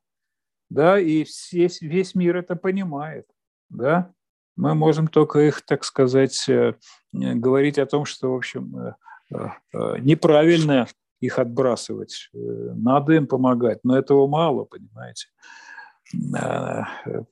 Да, 0.71 0.99
и 0.99 1.25
весь, 1.53 1.81
весь 1.81 2.15
мир 2.15 2.37
это 2.37 2.55
понимает. 2.55 3.27
Да? 3.71 4.13
Мы 4.57 4.75
можем 4.75 5.07
только 5.09 5.41
их, 5.41 5.63
так 5.63 5.85
сказать, 5.85 6.49
э, 6.49 6.75
говорить 7.13 7.79
о 7.79 7.87
том, 7.87 8.05
что, 8.05 8.33
в 8.33 8.37
общем, 8.37 8.77
э, 8.77 8.95
э, 9.33 9.99
неправильно 10.01 10.89
их 11.21 11.39
отбрасывать. 11.39 12.29
Надо 12.33 13.15
им 13.15 13.27
помогать, 13.27 13.81
но 13.83 13.97
этого 13.97 14.27
мало, 14.27 14.65
понимаете. 14.65 15.29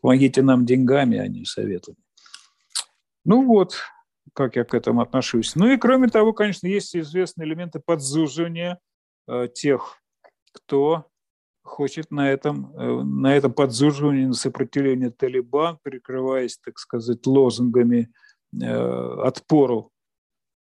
Помогите 0.01 0.43
нам 0.43 0.67
деньгами, 0.67 1.19
а 1.19 1.29
не 1.29 1.45
советами. 1.45 1.97
Ну 3.25 3.45
вот, 3.45 3.77
как 4.37 4.57
я 4.57 4.65
к 4.65 4.75
этому 4.75 5.01
отношусь. 5.01 5.57
Ну 5.57 5.69
и 5.69 5.79
кроме 5.79 6.09
того, 6.09 6.35
конечно, 6.35 6.67
есть 6.67 6.95
известные 6.95 7.49
элементы 7.49 7.81
подзуживания 7.81 8.79
э, 9.27 9.49
тех, 9.53 9.97
кто 10.53 11.07
хочет 11.63 12.11
на 12.11 12.31
этом, 12.31 12.73
э, 12.77 13.03
на 13.03 13.35
этом 13.35 13.53
подзуживании, 13.53 14.27
на 14.27 14.35
сопротивлении 14.35 15.09
Талибан, 15.09 15.79
прикрываясь, 15.83 16.59
так 16.59 16.79
сказать, 16.79 17.27
лозунгами 17.27 18.13
э, 18.53 19.21
отпору 19.25 19.91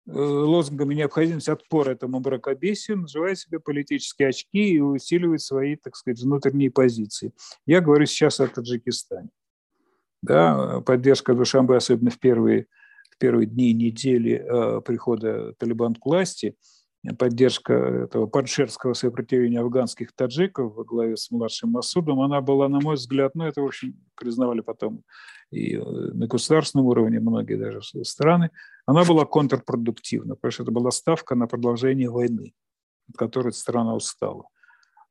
лозунгами 0.07 0.95
необходимость 0.95 1.49
отпора 1.49 1.91
этому 1.91 2.19
мракобесию, 2.19 2.99
наживает 2.99 3.39
себе 3.39 3.61
политические 3.61 4.31
очки 4.31 4.73
и 4.73 4.81
усиливает 4.81 5.41
свои, 5.41 5.77
так 5.77 5.95
сказать, 5.95 6.21
внутренние 6.21 6.71
позиции. 6.71 7.33
Я 7.67 7.81
говорю 7.81 8.07
сейчас 8.07 8.41
о 8.41 8.49
Таджикистане. 8.49 9.29
Да, 10.23 10.81
поддержка 10.81 11.35
Душамбе, 11.35 11.77
особенно 11.77 12.11
в 12.11 12.19
первые, 12.19 12.67
первые 13.21 13.47
дни 13.47 13.73
недели 13.73 14.33
э, 14.33 14.81
прихода 14.81 15.53
Талибан 15.59 15.95
к 15.95 16.05
власти– 16.05 16.57
поддержка 17.19 17.73
этого 17.73 18.27
падшерского 18.27 18.93
сопротивления 18.93 19.61
афганских 19.61 20.13
таджиков 20.15 20.75
во 20.75 20.85
главе 20.85 21.17
с 21.17 21.31
младшим 21.31 21.71
Масудом, 21.71 22.21
она 22.21 22.41
была, 22.41 22.69
на 22.69 22.81
мой 22.81 22.97
взгляд, 22.97 23.35
ну, 23.35 23.45
это, 23.45 23.63
в 23.63 23.67
общем, 23.67 23.95
признавали 24.17 24.61
потом 24.61 25.03
и 25.51 25.77
э, 25.77 25.81
на 25.81 26.27
государственном 26.27 26.87
уровне 26.87 27.19
многие 27.19 27.57
даже 27.57 27.81
страны, 28.05 28.51
она 28.87 29.05
была 29.05 29.25
контрпродуктивна, 29.25 30.35
потому 30.35 30.53
что 30.53 30.63
это 30.63 30.73
была 30.73 30.91
ставка 30.91 31.35
на 31.35 31.47
продолжение 31.47 32.11
войны, 32.11 32.53
от 33.09 33.17
которой 33.17 33.53
страна 33.53 33.95
устала. 33.95 34.45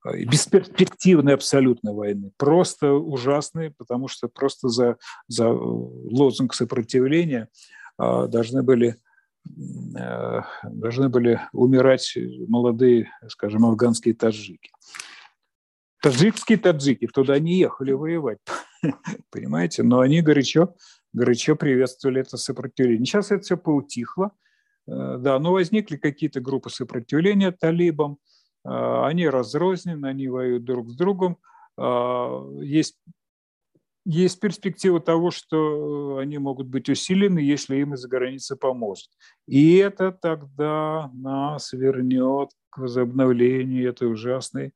Бесперспективной 0.06 1.34
абсолютной 1.34 1.94
войны, 1.94 2.32
просто 2.38 2.94
ужасной, 2.94 3.72
потому 3.72 4.08
что 4.08 4.30
просто 4.30 4.70
за, 4.70 4.98
за 5.28 5.46
э, 5.46 5.54
лозунг 5.54 6.54
сопротивления 6.54 7.50
должны 8.00 8.64
были 8.64 8.98
Э, 9.98 10.42
должны 10.64 11.10
были 11.10 11.40
умирать 11.54 12.18
молодые, 12.48 13.12
скажем, 13.28 13.66
афганские 13.66 14.14
таджики. 14.14 14.72
Таджикские 16.02 16.58
таджики 16.58 17.08
туда 17.08 17.40
не 17.40 17.58
ехали 17.58 17.92
воевать, 17.92 18.38
понимаете, 19.32 19.84
но 19.84 20.00
они 20.00 20.22
горячо, 20.22 20.76
горячо 21.14 21.56
приветствовали 21.56 22.22
это 22.22 22.38
сопротивление. 22.38 23.06
Сейчас 23.06 23.32
это 23.32 23.42
все 23.42 23.58
поутихло, 23.58 24.32
э, 24.88 25.18
да, 25.20 25.40
но 25.40 25.52
возникли 25.54 25.98
какие-то 25.98 26.42
группы 26.42 26.70
сопротивления 26.70 27.52
талибам, 27.52 28.18
э, 28.66 28.70
они 28.70 29.28
разрознены, 29.28 30.08
они 30.08 30.28
воюют 30.28 30.64
друг 30.64 30.90
с 30.90 30.96
другом, 30.96 31.38
есть 32.62 32.98
есть 34.10 34.40
перспектива 34.40 35.00
того, 35.00 35.30
что 35.30 36.18
э, 36.18 36.24
они 36.24 36.40
могут 36.40 36.68
быть 36.68 36.90
усилены, 36.90 37.40
если 37.40 37.76
им 37.76 37.94
из-за 37.94 38.08
границы 38.08 38.56
поможет. 38.56 39.10
И 39.46 39.76
это 39.76 40.12
тогда 40.12 41.12
нас 41.14 41.74
вернет 41.74 42.50
к 42.72 42.80
возобновлению 42.80 43.88
этой 43.88 44.12
ужасной 44.12 44.74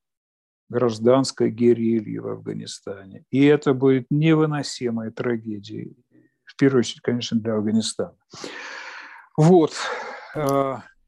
гражданской 0.69 1.49
герильи 1.49 2.19
в 2.19 2.27
Афганистане. 2.27 3.25
И 3.31 3.43
это 3.43 3.73
будет 3.73 4.05
невыносимая 4.11 5.09
трагедия, 5.09 5.91
в 6.43 6.55
первую 6.55 6.79
очередь, 6.81 7.01
конечно, 7.01 7.39
для 7.39 7.55
Афганистана. 7.55 8.15
Вот. 9.35 9.73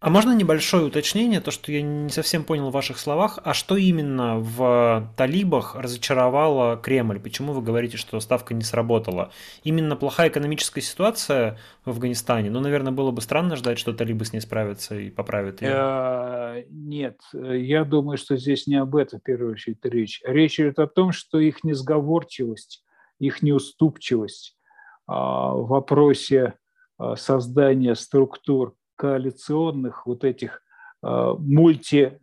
А 0.05 0.11
можно 0.11 0.33
небольшое 0.33 0.85
уточнение, 0.85 1.41
то, 1.41 1.49
что 1.49 1.71
я 1.71 1.81
не 1.81 2.09
совсем 2.09 2.43
понял 2.43 2.69
в 2.69 2.73
ваших 2.73 2.99
словах, 2.99 3.39
а 3.43 3.55
что 3.55 3.75
именно 3.75 4.37
в 4.37 5.11
талибах 5.17 5.73
разочаровало 5.75 6.77
Кремль? 6.77 7.19
Почему 7.19 7.53
вы 7.53 7.63
говорите, 7.63 7.97
что 7.97 8.19
ставка 8.19 8.53
не 8.53 8.61
сработала? 8.61 9.31
Именно 9.63 9.95
плохая 9.95 10.29
экономическая 10.29 10.81
ситуация 10.81 11.57
в 11.85 11.89
Афганистане? 11.89 12.51
Ну, 12.51 12.59
наверное, 12.59 12.91
было 12.91 13.09
бы 13.09 13.19
странно 13.23 13.55
ждать, 13.55 13.79
что 13.79 13.93
талибы 13.93 14.25
с 14.25 14.31
ней 14.31 14.41
справятся 14.41 14.95
и 14.95 15.09
поправят 15.09 15.63
ее. 15.63 15.71
Э, 15.73 16.63
нет, 16.69 17.21
я 17.33 17.83
думаю, 17.83 18.19
что 18.19 18.37
здесь 18.37 18.67
не 18.67 18.75
об 18.75 18.95
этом 18.95 19.19
в 19.19 19.23
первую 19.23 19.53
очередь 19.53 19.83
речь. 19.85 20.21
Речь 20.23 20.59
идет 20.59 20.77
о 20.77 20.85
том, 20.85 21.13
что 21.13 21.39
их 21.39 21.63
несговорчивость, 21.63 22.83
их 23.17 23.41
неуступчивость 23.41 24.55
а, 25.07 25.55
в 25.55 25.65
вопросе 25.65 26.53
а, 26.99 27.15
создания 27.15 27.95
структур 27.95 28.75
коалиционных 28.95 30.05
вот 30.05 30.23
этих 30.23 30.61
э, 31.03 31.33
мульти 31.39 32.19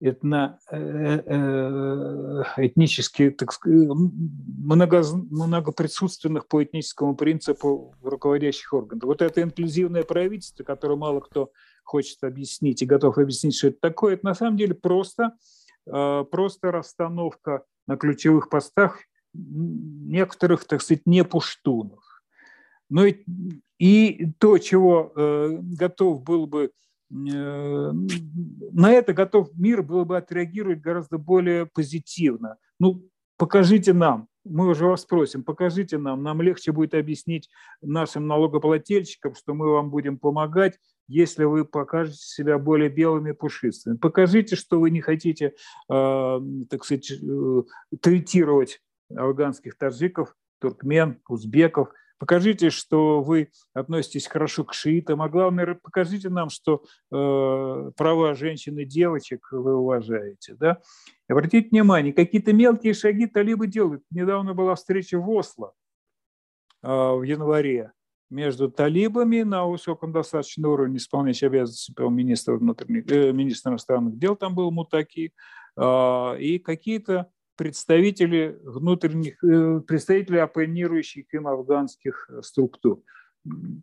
этно, 0.00 0.58
э, 0.70 0.76
э, 0.76 2.42
этнически, 2.56 3.30
так 3.30 3.52
сказать, 3.52 3.88
много, 3.88 5.02
многоприсутственных 5.30 6.48
по 6.48 6.62
этническому 6.62 7.14
принципу 7.14 7.94
руководящих 8.02 8.72
органов. 8.72 9.04
Вот 9.06 9.22
это 9.22 9.42
инклюзивное 9.42 10.02
правительство, 10.02 10.64
которое 10.64 10.96
мало 10.96 11.20
кто 11.20 11.52
хочет 11.84 12.24
объяснить 12.24 12.82
и 12.82 12.86
готов 12.86 13.18
объяснить, 13.18 13.56
что 13.56 13.68
это 13.68 13.78
такое, 13.80 14.14
это 14.14 14.26
на 14.26 14.34
самом 14.34 14.56
деле 14.56 14.74
просто, 14.74 15.34
просто 15.84 16.72
расстановка 16.72 17.64
на 17.86 17.96
ключевых 17.96 18.48
постах 18.48 18.98
некоторых, 19.34 20.64
так 20.64 20.82
сказать, 20.82 21.06
не 21.06 21.24
пуштунов. 21.24 22.02
Но 22.88 23.06
и, 23.06 23.24
и 23.82 24.28
то, 24.38 24.58
чего 24.58 25.12
э, 25.16 25.56
готов 25.60 26.22
был 26.22 26.46
бы, 26.46 26.66
э, 26.66 26.70
на 27.10 28.92
это 28.92 29.12
готов 29.12 29.50
мир 29.56 29.82
был 29.82 30.04
бы 30.04 30.16
отреагировать 30.16 30.80
гораздо 30.80 31.18
более 31.18 31.66
позитивно. 31.66 32.58
Ну, 32.78 33.02
покажите 33.36 33.92
нам, 33.92 34.28
мы 34.44 34.68
уже 34.68 34.86
вас 34.86 35.04
просим, 35.04 35.42
покажите 35.42 35.98
нам, 35.98 36.22
нам 36.22 36.42
легче 36.42 36.70
будет 36.70 36.94
объяснить 36.94 37.50
нашим 37.80 38.28
налогоплательщикам, 38.28 39.34
что 39.34 39.52
мы 39.52 39.68
вам 39.72 39.90
будем 39.90 40.16
помогать, 40.16 40.78
если 41.08 41.42
вы 41.42 41.64
покажете 41.64 42.18
себя 42.18 42.58
более 42.58 42.88
белыми 42.88 43.30
и 43.30 43.34
пушистыми. 43.34 43.96
Покажите, 43.96 44.54
что 44.54 44.78
вы 44.78 44.90
не 44.92 45.00
хотите, 45.00 45.54
э, 45.90 46.40
так 46.70 46.84
сказать, 46.84 47.10
э, 47.10 47.62
третировать 48.00 48.78
афганских 49.12 49.76
таджиков, 49.76 50.36
туркмен, 50.60 51.20
узбеков– 51.26 51.88
Покажите, 52.22 52.70
что 52.70 53.20
вы 53.20 53.50
относитесь 53.74 54.28
хорошо 54.28 54.62
к 54.62 54.74
шиитам, 54.74 55.22
а 55.22 55.28
главное, 55.28 55.74
покажите 55.74 56.28
нам, 56.28 56.50
что 56.50 56.84
э, 57.10 57.90
права 57.96 58.34
женщин 58.34 58.78
и 58.78 58.84
девочек 58.84 59.48
вы 59.50 59.74
уважаете. 59.74 60.54
Да? 60.54 60.78
Обратите 61.28 61.70
внимание, 61.70 62.12
какие-то 62.12 62.52
мелкие 62.52 62.94
шаги 62.94 63.26
талибы 63.26 63.66
делают. 63.66 64.04
Недавно 64.12 64.54
была 64.54 64.76
встреча 64.76 65.18
в 65.18 65.28
Осло 65.30 65.72
э, 66.84 66.86
в 66.86 67.24
январе 67.24 67.90
между 68.30 68.70
талибами 68.70 69.42
на 69.42 69.66
высоком 69.66 70.12
достаточном 70.12 70.70
уровне, 70.70 70.98
исполняющий 70.98 71.46
обязанности 71.46 71.92
министра, 72.08 72.54
внутренних, 72.54 73.10
э, 73.10 73.32
министра 73.32 73.70
иностранных 73.70 74.16
дел, 74.16 74.36
там 74.36 74.54
был 74.54 74.70
Мутаки, 74.70 75.32
э, 75.76 76.38
и 76.38 76.60
какие-то 76.60 77.32
представители 77.62 78.58
внутренних, 78.64 79.42
э, 79.44 79.80
представители 79.86 80.38
оппонирующих 80.38 81.32
им 81.32 81.46
афганских 81.46 82.28
э, 82.28 82.42
структур. 82.42 83.04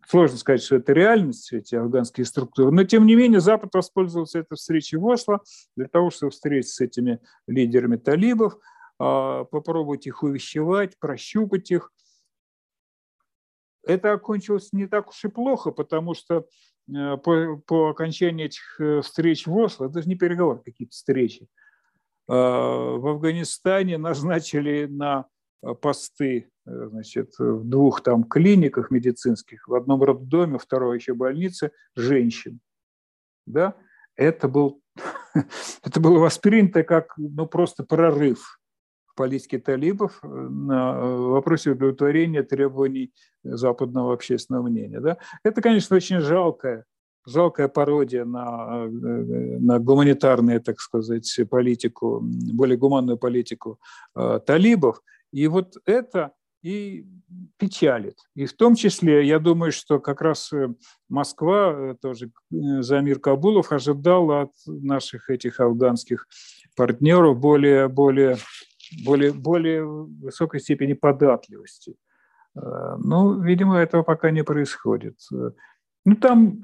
Сложно 0.06 0.36
сказать, 0.36 0.62
что 0.62 0.76
это 0.76 0.92
реальность, 0.92 1.50
эти 1.54 1.76
афганские 1.76 2.26
структуры, 2.26 2.72
но 2.72 2.84
тем 2.84 3.06
не 3.06 3.14
менее 3.14 3.40
Запад 3.40 3.70
воспользовался 3.72 4.40
этой 4.40 4.56
встречей 4.56 4.98
в 4.98 5.06
Осло 5.06 5.40
для 5.76 5.88
того, 5.88 6.10
чтобы 6.10 6.30
встретиться 6.30 6.74
с 6.74 6.80
этими 6.82 7.20
лидерами 7.46 7.96
талибов, 7.96 8.58
а, 8.98 9.44
попробовать 9.44 10.06
их 10.06 10.22
увещевать, 10.22 10.98
прощупать 10.98 11.70
их. 11.70 11.90
Это 13.82 14.12
окончилось 14.12 14.74
не 14.74 14.88
так 14.88 15.08
уж 15.08 15.24
и 15.24 15.28
плохо, 15.28 15.70
потому 15.70 16.12
что 16.12 16.46
э, 16.94 17.16
по, 17.16 17.56
по 17.66 17.88
окончании 17.88 18.44
этих 18.44 18.78
встреч 19.02 19.46
в 19.46 19.56
Осло, 19.56 19.86
это 19.86 20.06
не 20.06 20.16
переговоры, 20.16 20.60
какие-то 20.62 20.92
встречи, 20.92 21.48
в 22.30 23.08
Афганистане 23.08 23.98
назначили 23.98 24.86
на 24.86 25.26
э, 25.62 25.74
посты 25.74 26.48
э, 26.64 26.88
значит, 26.90 27.32
в 27.38 27.64
двух 27.64 28.02
там 28.02 28.22
клиниках 28.22 28.92
медицинских, 28.92 29.66
в 29.66 29.74
одном 29.74 30.02
роддоме, 30.02 30.58
второй 30.58 30.98
еще 30.98 31.14
больнице, 31.14 31.72
женщин. 31.96 32.60
Да? 33.46 33.74
Это, 34.14 34.46
был, 34.46 34.80
это 35.82 35.98
было 35.98 36.20
воспринято 36.20 36.84
как 36.84 37.14
ну, 37.16 37.46
просто 37.46 37.82
прорыв 37.82 38.60
в 39.06 39.16
политике 39.16 39.58
талибов 39.58 40.20
на 40.22 41.00
вопросе 41.00 41.70
удовлетворения 41.70 42.44
требований 42.44 43.12
западного 43.42 44.14
общественного 44.14 44.68
мнения. 44.68 45.00
Да? 45.00 45.18
Это, 45.42 45.60
конечно, 45.60 45.96
очень 45.96 46.20
жалкое 46.20 46.84
жалкая 47.26 47.68
пародия 47.68 48.24
на, 48.24 48.86
на 48.88 49.78
гуманитарную, 49.78 50.60
так 50.60 50.80
сказать, 50.80 51.40
политику, 51.50 52.20
более 52.22 52.76
гуманную 52.76 53.18
политику 53.18 53.78
э, 54.16 54.40
талибов. 54.46 55.02
И 55.32 55.46
вот 55.48 55.76
это 55.84 56.32
и 56.62 57.06
печалит. 57.58 58.16
И 58.34 58.46
в 58.46 58.52
том 58.52 58.74
числе, 58.74 59.26
я 59.26 59.38
думаю, 59.38 59.72
что 59.72 59.98
как 60.00 60.20
раз 60.20 60.52
э, 60.52 60.68
Москва, 61.08 61.72
э, 61.72 61.94
тоже 62.00 62.30
Замир 62.50 63.20
Кабулов, 63.20 63.72
ожидал 63.72 64.30
от 64.30 64.52
наших 64.66 65.30
этих 65.30 65.60
афганских 65.60 66.26
партнеров 66.76 67.38
более, 67.38 67.88
более, 67.88 68.36
более, 69.04 69.32
более 69.32 69.84
высокой 69.84 70.60
степени 70.60 70.94
податливости. 70.94 71.96
Ну, 72.54 73.40
видимо, 73.40 73.76
этого 73.78 74.02
пока 74.02 74.32
не 74.32 74.42
происходит. 74.42 75.14
Ну, 76.04 76.16
там 76.16 76.62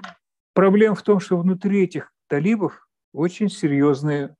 Проблема 0.57 0.95
в 0.95 1.03
том, 1.03 1.19
что 1.19 1.37
внутри 1.37 1.83
этих 1.83 2.11
талибов 2.25 2.89
очень 3.13 3.47
серьезные 3.47 4.35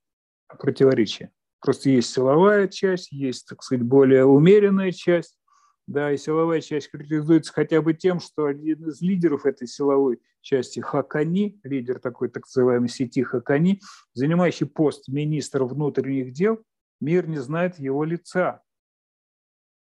противоречия. 0.48 1.30
Просто 1.60 1.90
есть 1.90 2.12
силовая 2.12 2.66
часть, 2.66 3.12
есть, 3.12 3.46
так 3.46 3.62
сказать, 3.62 3.84
более 3.84 4.24
умеренная 4.24 4.90
часть. 4.90 5.38
да, 5.86 6.10
и 6.10 6.16
силовая 6.16 6.60
часть 6.60 6.90
характеризуется 6.90 7.52
хотя 7.52 7.80
бы 7.80 7.94
тем, 7.94 8.18
что 8.18 8.46
один 8.46 8.88
из 8.88 9.00
лидеров 9.00 9.46
этой 9.46 9.68
силовой 9.68 10.20
части 10.40 10.80
Хакани, 10.80 11.60
лидер 11.62 12.00
такой 12.00 12.30
так 12.30 12.46
называемой 12.46 12.88
сети 12.88 13.22
Хакани, 13.22 13.80
занимающий 14.12 14.66
пост 14.66 15.06
министра 15.06 15.62
внутренних 15.64 16.32
дел, 16.32 16.60
мир 17.00 17.28
не 17.28 17.38
знает 17.38 17.78
его 17.78 18.02
лица. 18.02 18.64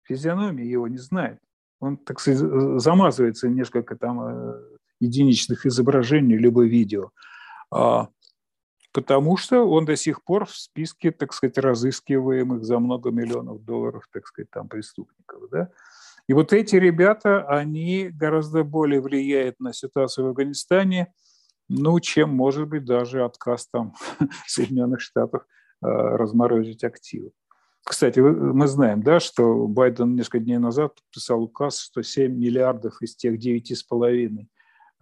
Физиономии 0.05 0.65
его 0.65 0.89
не 0.89 0.97
знает. 0.97 1.41
Он, 1.79 1.99
так 1.99 2.21
сказать, 2.21 2.81
замазывается 2.81 3.51
несколько 3.51 3.97
там 3.97 4.21
э, 4.23 4.73
единичных 5.03 5.67
изображений, 5.67 6.37
либо 6.37 6.65
видео. 6.65 7.11
А, 7.71 8.09
потому 8.93 9.37
что 9.37 9.69
он 9.69 9.85
до 9.85 9.97
сих 9.97 10.23
пор 10.23 10.47
в 10.47 10.55
списке, 10.55 11.11
так 11.11 11.33
сказать, 11.33 11.59
разыскиваемых 11.59 12.65
за 12.65 12.79
много 12.79 13.11
миллионов 13.11 13.65
долларов, 13.65 14.09
так 14.13 14.27
сказать, 14.27 14.51
там 14.51 14.69
преступников. 14.69 15.51
Да? 15.51 15.71
И 16.29 16.35
вот 16.35 16.53
эти 16.53 16.77
ребята, 16.77 17.45
они 17.49 18.11
гораздо 18.11 18.63
более 18.63 19.01
влияют 19.01 19.59
на 19.61 19.73
ситуацию 19.73 20.27
в 20.27 20.29
Афганистане, 20.29 21.13
ну, 21.69 21.99
чем, 22.01 22.31
может 22.31 22.69
быть, 22.69 22.85
даже 22.85 23.25
отказ 23.25 23.67
там 23.67 23.95
Соединенных 24.47 25.01
Штатов 25.01 25.43
э, 25.43 25.87
разморозить 25.87 26.85
активы. 26.85 27.33
Кстати, 27.85 28.21
мы 28.21 28.69
знаем, 28.69 29.03
да, 29.03 29.19
что 29.19 29.67
Байден 29.67 30.15
несколько 30.15 30.39
дней 30.39 30.59
назад 30.59 30.95
подписал 30.95 31.43
указ, 31.43 31.81
что 31.81 32.03
7 32.03 32.33
миллиардов 32.33 33.03
из 33.03 33.17
тех 33.17 33.35
9,5, 33.41 34.47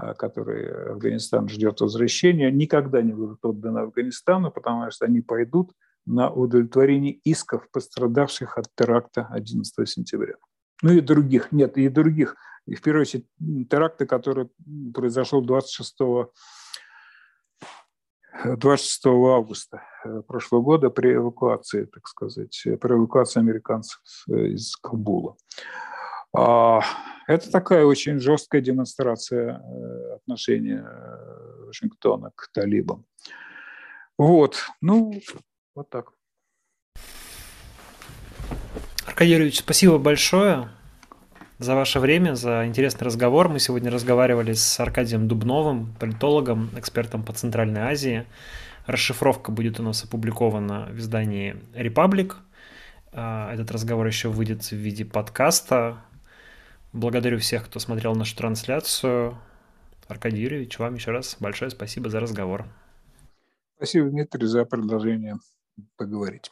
э, 0.00 0.14
которые 0.14 0.92
Афганистан 0.92 1.48
ждет 1.48 1.80
возвращения, 1.80 2.50
никогда 2.50 3.02
не 3.02 3.12
будут 3.12 3.44
отданы 3.44 3.80
Афганистану, 3.80 4.50
потому 4.50 4.90
что 4.90 5.06
они 5.06 5.20
пойдут 5.20 5.72
на 6.06 6.30
удовлетворение 6.30 7.12
исков 7.24 7.70
пострадавших 7.70 8.58
от 8.58 8.66
теракта 8.74 9.28
11 9.30 9.88
сентября. 9.88 10.34
Ну 10.82 10.92
и 10.92 11.00
других, 11.00 11.52
нет, 11.52 11.76
и 11.76 11.88
других. 11.88 12.36
И 12.66 12.74
в 12.74 12.82
первую 12.82 13.02
очередь 13.02 13.26
теракты, 13.68 14.06
который 14.06 14.48
произошел 14.94 15.42
26 15.42 15.96
26 18.44 19.06
августа 19.06 19.82
э, 20.04 20.22
прошлого 20.26 20.62
года 20.62 20.90
при 20.90 21.14
эвакуации, 21.14 21.84
так 21.84 22.06
сказать, 22.06 22.58
при 22.62 22.94
эвакуации 22.94 23.40
американцев 23.40 24.00
э, 24.28 24.46
из 24.48 24.76
Кабула. 24.76 25.36
А, 26.32 26.80
это 27.26 27.50
такая 27.50 27.84
очень 27.84 28.18
жесткая 28.18 28.60
демонстрация 28.60 29.60
э, 29.60 30.14
отношения 30.16 30.86
Вашингтона 31.66 32.32
к 32.34 32.48
талибам. 32.52 33.04
Вот, 34.18 34.66
ну, 34.80 35.12
вот 35.74 35.88
так. 35.90 36.12
Аркадий 39.06 39.32
Юрьевич, 39.32 39.60
спасибо 39.60 39.98
большое 39.98 40.68
за 41.58 41.74
ваше 41.74 42.00
время, 42.00 42.34
за 42.34 42.66
интересный 42.66 43.04
разговор. 43.04 43.48
Мы 43.48 43.60
сегодня 43.60 43.90
разговаривали 43.90 44.54
с 44.54 44.80
Аркадием 44.80 45.28
Дубновым, 45.28 45.94
политологом, 46.00 46.70
экспертом 46.76 47.22
по 47.22 47.32
Центральной 47.32 47.82
Азии. 47.82 48.26
Расшифровка 48.86 49.52
будет 49.52 49.78
у 49.78 49.82
нас 49.82 50.02
опубликована 50.04 50.88
в 50.90 50.98
издании 50.98 51.56
«Репаблик». 51.74 52.38
А, 53.12 53.52
этот 53.52 53.70
разговор 53.70 54.06
еще 54.06 54.28
выйдет 54.28 54.62
в 54.64 54.72
виде 54.72 55.04
подкаста. 55.04 55.98
Благодарю 56.92 57.38
всех, 57.38 57.66
кто 57.66 57.78
смотрел 57.78 58.14
нашу 58.14 58.36
трансляцию. 58.36 59.38
Аркадий 60.08 60.42
Юрьевич, 60.42 60.78
вам 60.78 60.94
еще 60.94 61.12
раз 61.12 61.36
большое 61.38 61.70
спасибо 61.70 62.10
за 62.10 62.18
разговор. 62.18 62.66
Спасибо, 63.76 64.10
Дмитрий, 64.10 64.46
за 64.46 64.64
предложение 64.64 65.38
поговорить. 65.96 66.50